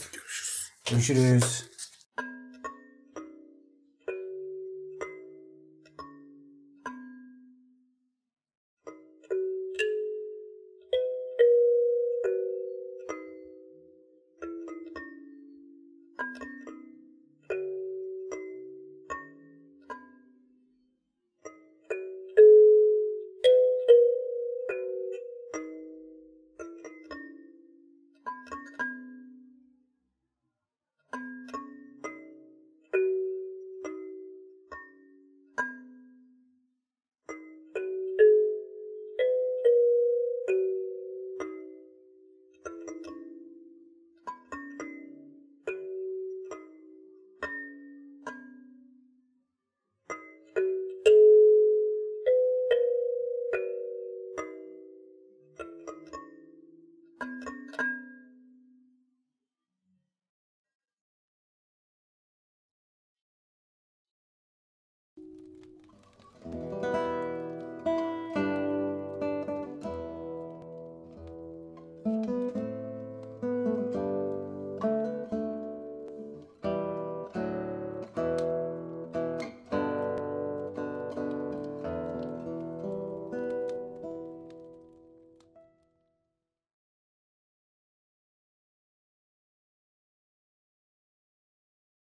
Görüşürüz. 0.90 1.73